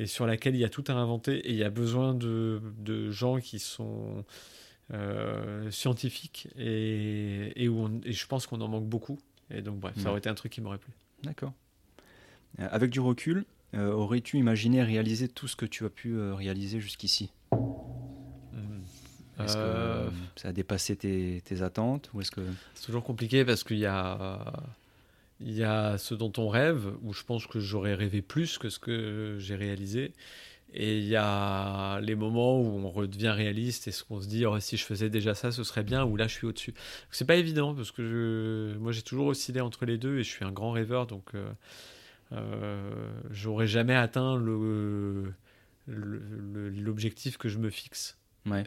et, 0.00 0.06
sur 0.06 0.26
laquelle 0.26 0.54
il 0.54 0.60
y 0.60 0.64
a 0.64 0.68
tout 0.68 0.84
à 0.88 0.92
inventer. 0.92 1.38
Et 1.38 1.50
il 1.50 1.56
y 1.56 1.64
a 1.64 1.70
besoin 1.70 2.14
de, 2.14 2.60
de 2.78 3.10
gens 3.10 3.38
qui 3.38 3.58
sont 3.58 4.24
euh, 4.92 5.70
scientifiques 5.70 6.48
et, 6.58 7.52
et, 7.62 7.68
où 7.68 8.00
et 8.04 8.12
je 8.12 8.26
pense 8.26 8.46
qu'on 8.46 8.60
en 8.60 8.68
manque 8.68 8.86
beaucoup. 8.86 9.18
Et 9.50 9.62
donc, 9.62 9.78
bref, 9.78 9.94
ça 9.98 10.10
aurait 10.10 10.18
été 10.18 10.28
un 10.28 10.34
truc 10.34 10.52
qui 10.52 10.60
m'aurait 10.60 10.78
plu. 10.78 10.92
D'accord. 11.22 11.52
Euh, 12.58 12.68
avec 12.70 12.90
du 12.90 13.00
recul, 13.00 13.44
euh, 13.74 13.92
aurais-tu 13.92 14.38
imaginé 14.38 14.82
réaliser 14.82 15.28
tout 15.28 15.48
ce 15.48 15.56
que 15.56 15.66
tu 15.66 15.84
as 15.84 15.90
pu 15.90 16.18
réaliser 16.18 16.80
jusqu'ici? 16.80 17.30
Hmm. 17.52 19.42
Est-ce 19.42 19.56
que 19.56 20.12
ça 20.36 20.48
a 20.48 20.52
dépassé 20.52 20.96
tes, 20.96 21.62
attentes 21.62 22.10
ou 22.12 22.20
est-ce 22.20 22.30
que 22.30 22.42
c'est 22.74 22.84
toujours 22.84 23.04
compliqué 23.04 23.44
parce 23.44 23.64
qu'il 23.64 23.78
y 23.78 23.86
a 23.86 24.38
il 25.40 25.52
y 25.52 25.64
a 25.64 25.98
ce 25.98 26.14
dont 26.14 26.32
on 26.38 26.48
rêve 26.48 26.92
où 27.02 27.12
je 27.12 27.24
pense 27.24 27.46
que 27.46 27.60
j'aurais 27.60 27.94
rêvé 27.94 28.22
plus 28.22 28.58
que 28.58 28.68
ce 28.68 28.78
que 28.78 29.36
j'ai 29.38 29.56
réalisé 29.56 30.12
et 30.72 30.98
il 30.98 31.04
y 31.04 31.16
a 31.16 32.00
les 32.00 32.14
moments 32.14 32.60
où 32.60 32.78
on 32.78 32.90
redevient 32.90 33.30
réaliste 33.30 33.88
et 33.88 33.92
ce 33.92 34.04
qu'on 34.04 34.20
se 34.20 34.28
dit 34.28 34.46
oh, 34.46 34.58
si 34.60 34.76
je 34.76 34.84
faisais 34.84 35.10
déjà 35.10 35.34
ça, 35.34 35.50
ce 35.50 35.64
serait 35.64 35.82
bien, 35.82 36.04
ou 36.04 36.16
là 36.16 36.28
je 36.28 36.34
suis 36.34 36.46
au-dessus. 36.46 36.74
C'est 37.10 37.24
pas 37.24 37.36
évident 37.36 37.74
parce 37.74 37.90
que 37.90 38.76
moi 38.78 38.92
j'ai 38.92 39.02
toujours 39.02 39.26
oscillé 39.26 39.60
entre 39.60 39.84
les 39.84 39.98
deux 39.98 40.18
et 40.18 40.22
je 40.22 40.30
suis 40.30 40.44
un 40.44 40.52
grand 40.52 40.70
rêveur 40.70 41.06
donc 41.06 41.34
euh, 41.34 41.50
euh, 42.32 43.10
j'aurais 43.30 43.66
jamais 43.66 43.96
atteint 43.96 44.36
le, 44.36 45.32
l'objectif 45.88 47.36
que 47.36 47.48
je 47.48 47.58
me 47.58 47.70
fixe. 47.70 48.16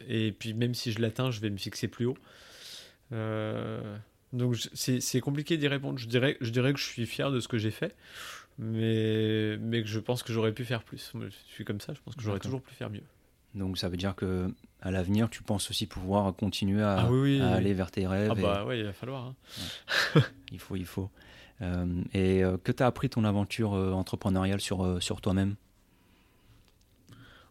Et 0.07 0.31
puis 0.31 0.53
même 0.53 0.73
si 0.73 0.91
je 0.91 1.01
l'atteins, 1.01 1.31
je 1.31 1.39
vais 1.41 1.49
me 1.49 1.57
fixer 1.57 1.87
plus 1.87 2.05
haut. 2.05 2.17
Euh, 3.11 3.97
donc 4.33 4.57
c'est 4.73 5.21
compliqué 5.21 5.57
d'y 5.57 5.67
répondre. 5.67 5.97
Je 5.97 6.07
dirais, 6.07 6.37
je 6.41 6.49
dirais 6.49 6.73
que 6.73 6.79
je 6.79 6.85
suis 6.85 7.05
fier 7.05 7.31
de 7.31 7.39
ce 7.39 7.47
que 7.47 7.57
j'ai 7.57 7.71
fait 7.71 7.95
mais, 8.57 9.57
mais 9.57 9.81
que 9.81 9.87
je 9.87 9.99
pense 9.99 10.23
que 10.23 10.31
j'aurais 10.33 10.51
pu 10.51 10.65
faire 10.65 10.83
plus. 10.83 11.11
je 11.19 11.29
suis 11.47 11.65
comme 11.65 11.81
ça, 11.81 11.93
je 11.93 12.01
pense 12.01 12.15
que 12.15 12.21
j'aurais 12.21 12.39
toujours 12.39 12.61
pu 12.61 12.73
faire 12.73 12.89
mieux. 12.89 13.03
Donc 13.55 13.77
ça 13.77 13.87
veut 13.87 13.97
dire 13.97 14.15
que 14.15 14.51
à 14.81 14.91
l'avenir, 14.91 15.29
tu 15.29 15.43
penses 15.43 15.69
aussi 15.69 15.85
pouvoir 15.85 16.35
continuer 16.35 16.81
à, 16.81 17.01
ah 17.01 17.53
aller 17.53 17.73
vers 17.73 17.91
tes 17.91 18.07
rêves. 18.07 18.31
Ah 18.31 18.35
bah 18.35 18.65
oui, 18.67 18.79
il 18.79 18.85
va 18.85 18.93
falloir. 18.93 19.27
Hein. 19.27 20.21
il 20.51 20.59
faut, 20.59 20.75
il 20.75 20.85
faut. 20.85 21.09
Euh, 21.61 22.01
et 22.13 22.43
euh, 22.43 22.57
que 22.57 22.71
t'as 22.71 22.87
appris 22.87 23.09
ton 23.09 23.23
aventure 23.23 23.73
euh, 23.73 23.91
entrepreneuriale 23.91 24.59
sur, 24.59 25.01
sur 25.01 25.21
toi-même? 25.21 25.55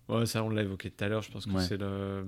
Ouais, 0.09 0.27
ça 0.27 0.43
on 0.43 0.51
l'a 0.51 0.63
évoqué 0.63 0.91
tout 0.91 1.05
à 1.05 1.09
l'heure. 1.09 1.23
Je 1.23 1.31
pense 1.31 1.47
que 1.47 1.59
c'est 1.61 1.79
le. 1.79 2.27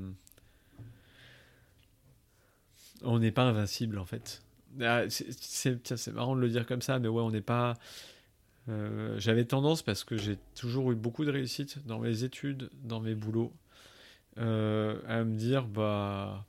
On 3.05 3.19
n'est 3.19 3.31
pas 3.31 3.45
invincible 3.45 3.99
en 3.99 4.05
fait. 4.05 4.43
Ah, 4.81 5.03
c'est 5.09 6.13
marrant 6.13 6.35
de 6.35 6.41
le 6.41 6.49
dire 6.49 6.67
comme 6.67 6.83
ça, 6.83 6.99
mais 6.99 7.09
ouais, 7.09 7.23
on 7.23 7.31
n'est 7.31 7.41
pas. 7.41 7.75
Euh, 8.69 9.15
j'avais 9.19 9.45
tendance, 9.45 9.83
parce 9.83 10.05
que 10.05 10.17
j'ai 10.17 10.39
toujours 10.55 10.91
eu 10.91 10.95
beaucoup 10.95 11.25
de 11.25 11.31
réussite 11.31 11.87
dans 11.87 11.99
mes 11.99 12.25
études, 12.25 12.71
dans 12.83 13.01
mes 13.01 13.15
boulots, 13.15 13.53
euh, 14.39 14.99
à 15.07 15.23
me 15.23 15.37
dire, 15.37 15.67
bah, 15.67 16.45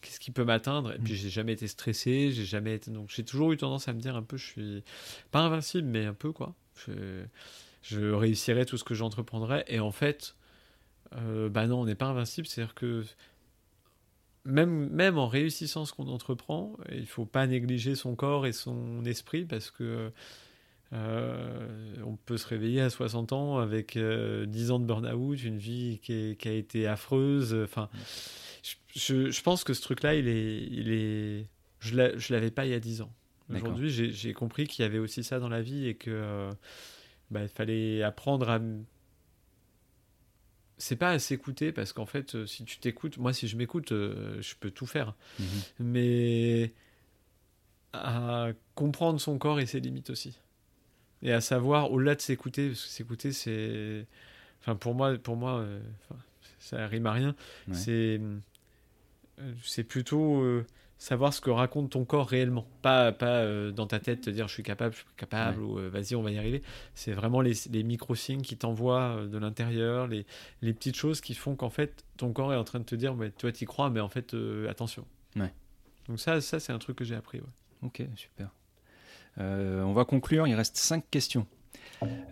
qu'est-ce 0.00 0.20
qui 0.20 0.32
peut 0.32 0.44
m'atteindre? 0.44 0.92
Et 0.92 0.98
puis 0.98 1.14
j'ai 1.14 1.30
jamais 1.30 1.52
été 1.52 1.68
stressé, 1.68 2.32
j'ai 2.32 2.44
jamais 2.44 2.74
été. 2.74 2.90
Donc 2.90 3.10
j'ai 3.10 3.24
toujours 3.24 3.52
eu 3.52 3.56
tendance 3.56 3.88
à 3.88 3.92
me 3.92 4.00
dire 4.00 4.16
un 4.16 4.22
peu, 4.22 4.36
je 4.36 4.44
suis 4.44 4.84
pas 5.30 5.40
invincible, 5.40 5.88
mais 5.88 6.04
un 6.04 6.14
peu 6.14 6.32
quoi. 6.32 6.54
Je, 6.86 7.24
je 7.82 8.10
réussirai 8.10 8.66
tout 8.66 8.76
ce 8.76 8.84
que 8.84 8.94
j'entreprendrai. 8.94 9.64
Et 9.68 9.80
en 9.80 9.92
fait, 9.92 10.34
euh, 11.16 11.48
bah 11.48 11.66
non, 11.66 11.80
on 11.82 11.84
n'est 11.86 11.94
pas 11.94 12.06
invincible. 12.06 12.46
C'est-à-dire 12.46 12.74
que 12.74 13.04
même, 14.44 14.88
même 14.90 15.18
en 15.18 15.28
réussissant 15.28 15.84
ce 15.84 15.92
qu'on 15.92 16.08
entreprend, 16.08 16.76
il 16.90 17.06
faut 17.06 17.26
pas 17.26 17.46
négliger 17.46 17.94
son 17.94 18.14
corps 18.14 18.46
et 18.46 18.52
son 18.52 19.04
esprit 19.04 19.44
parce 19.44 19.70
que 19.70 20.10
euh, 20.92 21.94
on 22.04 22.16
peut 22.16 22.36
se 22.36 22.46
réveiller 22.46 22.82
à 22.82 22.90
60 22.90 23.32
ans 23.32 23.58
avec 23.58 23.94
10 23.94 24.00
euh, 24.00 24.70
ans 24.70 24.78
de 24.78 24.84
burn-out, 24.84 25.42
une 25.42 25.58
vie 25.58 26.00
qui, 26.02 26.36
a 26.44 26.50
été 26.50 26.86
affreuse. 26.86 27.54
Enfin, 27.54 27.88
je, 28.94 29.42
pense 29.42 29.64
que 29.64 29.72
ce 29.72 29.80
truc-là, 29.80 30.14
il 30.14 30.28
est, 30.28 30.66
il 30.70 30.92
est, 30.92 31.46
je 31.80 31.96
ne 31.96 32.32
l'avais 32.32 32.50
pas 32.50 32.66
il 32.66 32.72
y 32.72 32.74
a 32.74 32.80
10 32.80 33.02
ans. 33.02 33.12
Aujourd'hui, 33.50 33.90
j'ai 33.90 34.32
compris 34.32 34.66
qu'il 34.66 34.82
y 34.82 34.86
avait 34.86 34.98
aussi 34.98 35.22
ça 35.22 35.38
dans 35.38 35.48
la 35.48 35.62
vie 35.62 35.86
et 35.86 35.94
que 35.94 36.10
euh, 36.10 36.50
bah, 37.30 37.42
il 37.42 37.48
fallait 37.48 38.02
apprendre 38.02 38.48
à. 38.48 38.60
C'est 40.82 40.96
pas 40.96 41.10
à 41.10 41.18
s'écouter 41.18 41.70
parce 41.70 41.92
qu'en 41.92 42.06
fait, 42.06 42.44
si 42.46 42.64
tu 42.64 42.78
t'écoutes, 42.78 43.16
moi, 43.16 43.32
si 43.32 43.46
je 43.46 43.56
m'écoute, 43.56 43.90
je 43.90 44.54
peux 44.58 44.70
tout 44.70 44.86
faire. 44.86 45.14
Mhm. 45.38 45.46
Mais 45.78 46.72
à 47.92 48.48
comprendre 48.74 49.20
son 49.20 49.38
corps 49.38 49.60
et 49.60 49.66
ses 49.66 49.80
limites 49.80 50.10
aussi 50.10 50.38
et 51.22 51.32
à 51.32 51.40
savoir 51.40 51.92
au-delà 51.92 52.14
de 52.14 52.20
s'écouter 52.20 52.68
parce 52.68 52.82
que 52.82 52.88
s'écouter 52.88 53.32
c'est 53.32 54.06
enfin 54.60 54.76
pour 54.76 54.94
moi 54.94 55.16
pour 55.18 55.36
moi 55.36 55.58
euh, 55.58 55.80
ça 56.58 56.86
rime 56.86 57.06
à 57.06 57.12
rien 57.12 57.34
c'est 57.72 58.20
euh, 58.20 59.52
c'est 59.62 59.84
plutôt 59.84 60.42
euh, 60.42 60.66
savoir 61.02 61.34
ce 61.34 61.40
que 61.40 61.50
raconte 61.50 61.90
ton 61.90 62.04
corps 62.04 62.28
réellement. 62.28 62.66
Pas 62.82 63.12
pas 63.12 63.44
dans 63.70 63.86
ta 63.86 63.98
tête 63.98 64.22
te 64.22 64.30
dire 64.30 64.48
je 64.48 64.54
suis 64.54 64.62
capable 64.62 64.94
je 64.94 65.00
suis 65.00 65.08
capable 65.16 65.60
ou 65.60 65.78
vas-y 65.90 66.14
on 66.14 66.22
va 66.22 66.30
y 66.30 66.38
arriver. 66.38 66.62
C'est 66.94 67.12
vraiment 67.12 67.40
les, 67.40 67.54
les 67.70 67.82
micro 67.82 68.14
signes 68.14 68.42
qui 68.42 68.56
t'envoient 68.56 69.26
de 69.26 69.38
l'intérieur 69.38 70.06
les, 70.06 70.26
les 70.62 70.72
petites 70.72 70.96
choses 70.96 71.20
qui 71.20 71.34
font 71.34 71.56
qu'en 71.56 71.70
fait 71.70 72.04
ton 72.16 72.32
corps 72.32 72.52
est 72.52 72.56
en 72.56 72.64
train 72.64 72.78
de 72.78 72.84
te 72.84 72.94
dire 72.94 73.14
mais 73.14 73.30
toi 73.30 73.50
y 73.50 73.64
crois 73.64 73.90
mais 73.90 74.00
en 74.00 74.08
fait 74.08 74.36
attention. 74.68 75.04
Donc 76.08 76.20
ça 76.20 76.40
ça 76.40 76.60
c'est 76.60 76.72
un 76.72 76.78
truc 76.78 76.96
que 76.96 77.04
j'ai 77.04 77.16
appris 77.16 77.40
ok 77.82 78.02
super. 78.16 78.50
Euh, 79.38 79.82
on 79.82 79.92
va 79.92 80.04
conclure, 80.04 80.46
il 80.46 80.54
reste 80.54 80.76
cinq 80.76 81.04
questions. 81.10 81.46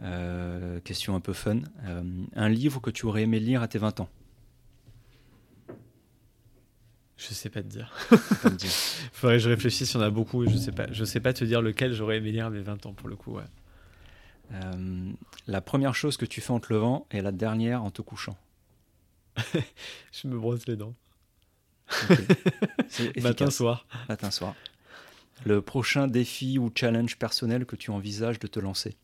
Euh, 0.03 0.81
question 0.81 1.15
un 1.15 1.21
peu 1.21 1.33
fun. 1.33 1.61
Euh, 1.85 2.03
un 2.35 2.49
livre 2.49 2.81
que 2.81 2.91
tu 2.91 3.07
aurais 3.07 3.23
aimé 3.23 3.39
lire 3.39 3.63
à 3.63 3.69
tes 3.69 3.79
20 3.79 4.01
ans? 4.01 4.09
Je 7.21 7.35
sais 7.35 7.51
pas 7.51 7.63
te 7.63 7.69
dire. 7.69 7.93
Faudrait 9.13 9.37
que 9.37 9.43
je 9.43 9.49
réfléchisse, 9.51 9.93
il 9.93 9.97
y 9.99 10.01
en 10.01 10.03
a 10.03 10.11
beaucoup. 10.11 10.47
Je 10.49 10.57
sais 10.57 10.73
pas, 10.73 10.91
je 10.91 11.05
sais 11.05 11.21
pas 11.21 11.35
te 11.35 11.45
dire 11.45 11.61
lequel 11.61 11.93
j'aurais 11.93 12.17
aimé 12.17 12.33
lire 12.33 12.47
à 12.47 12.51
mes 12.51 12.63
20 12.63 12.87
ans 12.87 12.95
pour 12.95 13.09
le 13.09 13.17
coup. 13.17 13.39
la 15.47 15.61
première 15.61 15.95
chose 15.95 16.17
que 16.17 16.25
tu 16.25 16.41
fais 16.41 16.53
en 16.53 16.61
te 16.61 16.73
levant 16.73 17.07
et 17.11 17.21
la 17.21 17.33
dernière 17.33 17.85
en 17.85 17.91
te 17.91 18.01
couchant. 18.01 18.39
je 20.13 20.29
me 20.29 20.39
brosse 20.39 20.67
les 20.67 20.77
dents. 20.77 20.95
Matin 23.21 23.51
soir. 23.51 23.87
Matin 24.09 24.31
soir 24.31 24.55
le 25.45 25.63
prochain 25.63 26.07
défi 26.07 26.59
ou 26.59 26.71
challenge 26.75 27.17
personnel 27.17 27.65
que 27.65 27.77
tu 27.77 27.91
envisages 27.91 28.39
de 28.39 28.47
te 28.47 28.61
lancer? 28.61 28.97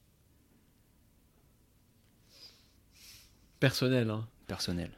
Personnel. 3.61 4.11
Hein. 4.11 4.27
Personnel. 4.47 4.91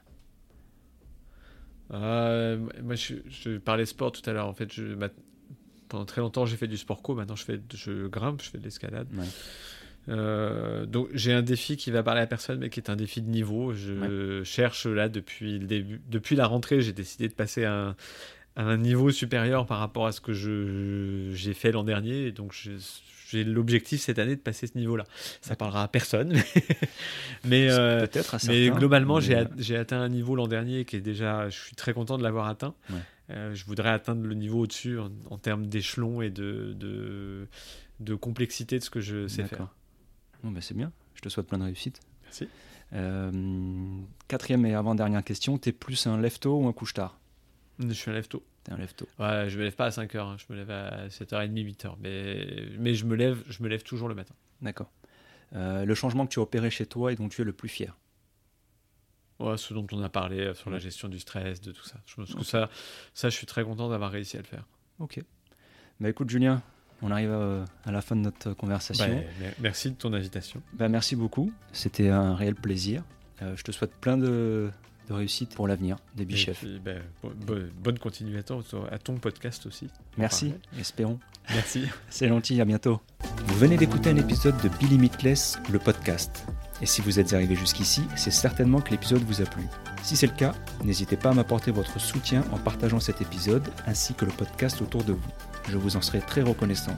Euh, 1.93 2.59
moi, 2.82 2.95
je, 2.95 3.59
parlais 3.59 3.86
sport 3.86 4.12
tout 4.12 4.28
à 4.28 4.32
l'heure. 4.32 4.47
En 4.47 4.55
fait, 4.55 4.72
je, 4.72 4.95
pendant 5.89 6.05
très 6.05 6.20
longtemps, 6.20 6.47
j'ai 6.47 6.57
fait 6.57 6.68
du 6.68 6.76
sport 6.76 7.03
co. 7.03 7.14
Maintenant, 7.14 7.36
je, 7.36 7.45
fais, 7.45 7.61
je 7.74 8.07
grimpe, 8.07 8.43
je 8.43 8.51
fais 8.51 8.59
de 8.59 8.64
l'escalade. 8.64 9.09
Euh, 10.09 10.86
donc, 10.86 11.09
j'ai 11.12 11.32
un 11.32 11.43
défi 11.43 11.76
qui 11.76 11.91
va 11.91 12.03
parler 12.03 12.20
à 12.20 12.26
personne, 12.26 12.61
mais 12.61 12.70
qui 12.70 12.80
est 12.80 12.91
un 12.91 12.97
défi 12.97 13.22
de 13.22 13.28
niveau. 13.28 13.72
Je 13.72 14.43
cherche 14.45 14.86
là 14.86 15.09
depuis 15.09 15.59
le 15.59 15.66
début, 15.66 16.01
depuis 16.09 16.36
la 16.36 16.47
rentrée, 16.47 16.80
j'ai 16.80 16.93
décidé 16.93 17.28
de 17.28 17.34
passer 17.34 17.64
un, 17.64 17.97
à 18.57 18.62
un 18.62 18.76
niveau 18.76 19.11
supérieur 19.11 19.66
par 19.66 19.78
rapport 19.78 20.07
à 20.07 20.12
ce 20.12 20.20
que 20.20 20.32
j'ai 20.32 21.55
fait 21.55 21.72
l'an 21.72 21.84
dernier. 21.84 22.26
Et 22.26 22.32
donc, 22.32 22.53
j'ai 23.29 23.45
l'objectif 23.45 24.01
cette 24.01 24.18
année 24.18 24.37
de 24.37 24.41
passer 24.41 24.66
ce 24.66 24.76
niveau-là. 24.79 25.05
Ça 25.43 25.55
parlera 25.55 25.83
à 25.83 25.89
personne, 25.89 26.33
mais, 27.45 27.68
euh, 27.70 28.07
mais 28.47 28.70
globalement, 28.70 29.18
euh, 29.18 29.45
j'ai 29.59 29.76
atteint 29.76 30.01
un 30.01 30.09
niveau 30.09 30.35
l'an 30.35 30.49
dernier 30.49 30.85
qui 30.85 30.97
est 30.97 31.01
déjà, 31.01 31.49
je 31.51 31.59
suis 31.59 31.76
très 31.76 31.93
content 31.93 32.16
de 32.16 32.22
l'avoir 32.22 32.49
atteint. 32.49 32.74
Euh, 33.31 33.55
je 33.55 33.66
voudrais 33.66 33.91
atteindre 33.91 34.26
le 34.26 34.35
niveau 34.35 34.61
au-dessus 34.61 34.99
en, 34.99 35.37
termes 35.37 35.66
d'échelon 35.66 36.22
et 36.22 36.31
de, 36.31 36.72
de, 36.74 37.47
de, 38.01 38.14
complexité 38.14 38.79
de 38.79 38.85
ce 38.85 38.89
que 38.89 39.01
je 39.01 39.29
sais 39.29 39.45
faire. 39.45 39.68
Bon, 40.43 40.51
ben 40.51 40.62
c'est 40.62 40.76
bien. 40.76 40.91
Je 41.14 41.20
te 41.20 41.29
souhaite 41.29 41.47
plein 41.47 41.59
de 41.59 41.64
réussite. 41.64 42.01
Merci. 42.24 42.49
quatrième 44.26 44.64
et 44.64 44.74
avant-dernière 44.74 45.22
question, 45.22 45.59
t'es 45.59 45.72
plus 45.72 46.07
un 46.07 46.18
lefto 46.18 46.62
ou 46.62 46.66
un 46.66 46.72
couche-tard? 46.72 47.18
Je 47.79 47.93
suis 47.93 48.11
un 48.11 48.14
lève 48.14 48.29
T'es 48.69 48.75
un 48.75 48.79
lève 48.79 48.93
tôt. 48.95 49.09
Ouais, 49.19 49.49
je 49.49 49.59
me 49.59 49.64
lève 49.64 49.75
pas 49.75 49.87
à 49.87 49.91
5h, 49.91 50.19
hein. 50.19 50.37
je 50.37 50.53
me 50.53 50.59
lève 50.59 50.71
à 50.71 51.09
7h30, 51.09 51.53
8h. 51.53 51.95
Mais, 52.01 52.69
mais 52.79 52.95
je, 52.95 53.07
me 53.07 53.16
lève, 53.16 53.43
je 53.49 53.62
me 53.62 53.69
lève 53.69 53.83
toujours 53.83 54.09
le 54.09 54.14
matin. 54.14 54.35
D'accord. 54.61 54.91
Euh, 55.55 55.87
le 55.87 55.95
changement 55.95 56.27
que 56.27 56.33
tu 56.33 56.39
as 56.39 56.43
opéré 56.43 56.69
chez 56.71 56.85
toi 56.85 57.12
et 57.12 57.16
dont 57.16 57.29
tu 57.29 57.41
es 57.41 57.45
le 57.45 57.55
plus 57.55 57.71
fier 57.71 57.97
Ouais, 59.39 59.57
ce 59.57 59.73
dont 59.73 59.87
on 59.93 60.03
a 60.03 60.09
parlé 60.09 60.41
euh, 60.41 60.55
sur 60.55 60.69
la 60.69 60.79
gestion 60.79 61.09
du 61.09 61.19
stress, 61.19 61.61
de 61.61 61.73
tout 61.73 61.85
ça. 61.85 61.97
Je 62.05 62.16
pense 62.16 62.35
que 62.35 62.45
ça, 62.45 62.69
ça, 63.14 63.31
je 63.31 63.37
suis 63.37 63.47
très 63.47 63.64
content 63.64 63.89
d'avoir 63.89 64.11
réussi 64.11 64.37
à 64.37 64.41
le 64.41 64.47
faire. 64.47 64.66
Ok. 64.99 65.21
Bah 66.01 66.11
écoute, 66.11 66.29
Julien, 66.29 66.61
on 67.01 67.11
arrive 67.11 67.33
à, 67.33 67.64
à 67.85 67.93
la 67.93 68.03
fin 68.03 68.16
de 68.16 68.23
notre 68.23 68.53
conversation. 68.53 69.07
Bah, 69.07 69.47
merci 69.61 69.91
de 69.91 69.97
ton 69.97 70.12
invitation. 70.12 70.61
Bah, 70.75 70.89
merci 70.89 71.16
beaucoup. 71.16 71.53
C'était 71.73 72.09
un 72.09 72.35
réel 72.35 72.57
plaisir. 72.57 73.03
Euh, 73.41 73.57
je 73.57 73.62
te 73.62 73.73
souhaite 73.73 73.95
plein 73.95 74.19
de, 74.19 74.71
de 75.09 75.14
réussite 75.14 75.54
pour 75.54 75.66
l'avenir 75.66 75.96
des 76.14 76.24
bichefs. 76.24 76.64
Ben, 76.84 77.02
bonne 77.82 77.98
continuation 77.98 78.62
à 78.90 78.98
ton 78.98 79.16
podcast 79.16 79.66
aussi. 79.66 79.88
Merci, 80.16 80.54
espérons. 80.78 81.18
Merci. 81.50 81.84
C'est 82.11 82.28
gentil, 82.28 82.61
à 82.61 82.64
bientôt. 82.64 83.00
Vous 83.46 83.59
venez 83.59 83.76
d'écouter 83.76 84.11
un 84.11 84.16
épisode 84.16 84.61
de 84.62 84.68
Billy 84.68 84.98
Meatless, 84.98 85.59
le 85.70 85.78
podcast. 85.78 86.46
Et 86.82 86.86
si 86.86 87.00
vous 87.00 87.18
êtes 87.18 87.32
arrivé 87.32 87.56
jusqu'ici, 87.56 88.02
c'est 88.16 88.30
certainement 88.30 88.80
que 88.80 88.90
l'épisode 88.90 89.22
vous 89.22 89.40
a 89.40 89.44
plu. 89.44 89.64
Si 90.02 90.14
c'est 90.16 90.26
le 90.26 90.34
cas, 90.34 90.54
n'hésitez 90.84 91.16
pas 91.16 91.30
à 91.30 91.34
m'apporter 91.34 91.70
votre 91.70 91.98
soutien 91.98 92.44
en 92.52 92.59
partageant 92.59 93.00
cet 93.00 93.22
épisode 93.22 93.66
ainsi 93.86 94.14
que 94.14 94.24
le 94.24 94.30
podcast 94.30 94.80
autour 94.82 95.04
de 95.04 95.12
vous. 95.12 95.30
Je 95.68 95.76
vous 95.76 95.96
en 95.96 96.02
serai 96.02 96.20
très 96.20 96.42
reconnaissant. 96.42 96.96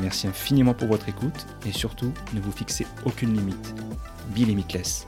Merci 0.00 0.26
infiniment 0.28 0.74
pour 0.74 0.88
votre 0.88 1.08
écoute 1.08 1.46
et 1.66 1.72
surtout, 1.72 2.12
ne 2.34 2.40
vous 2.40 2.52
fixez 2.52 2.86
aucune 3.04 3.32
limite. 3.32 3.74
Be 4.34 4.46
limitless. 4.46 5.06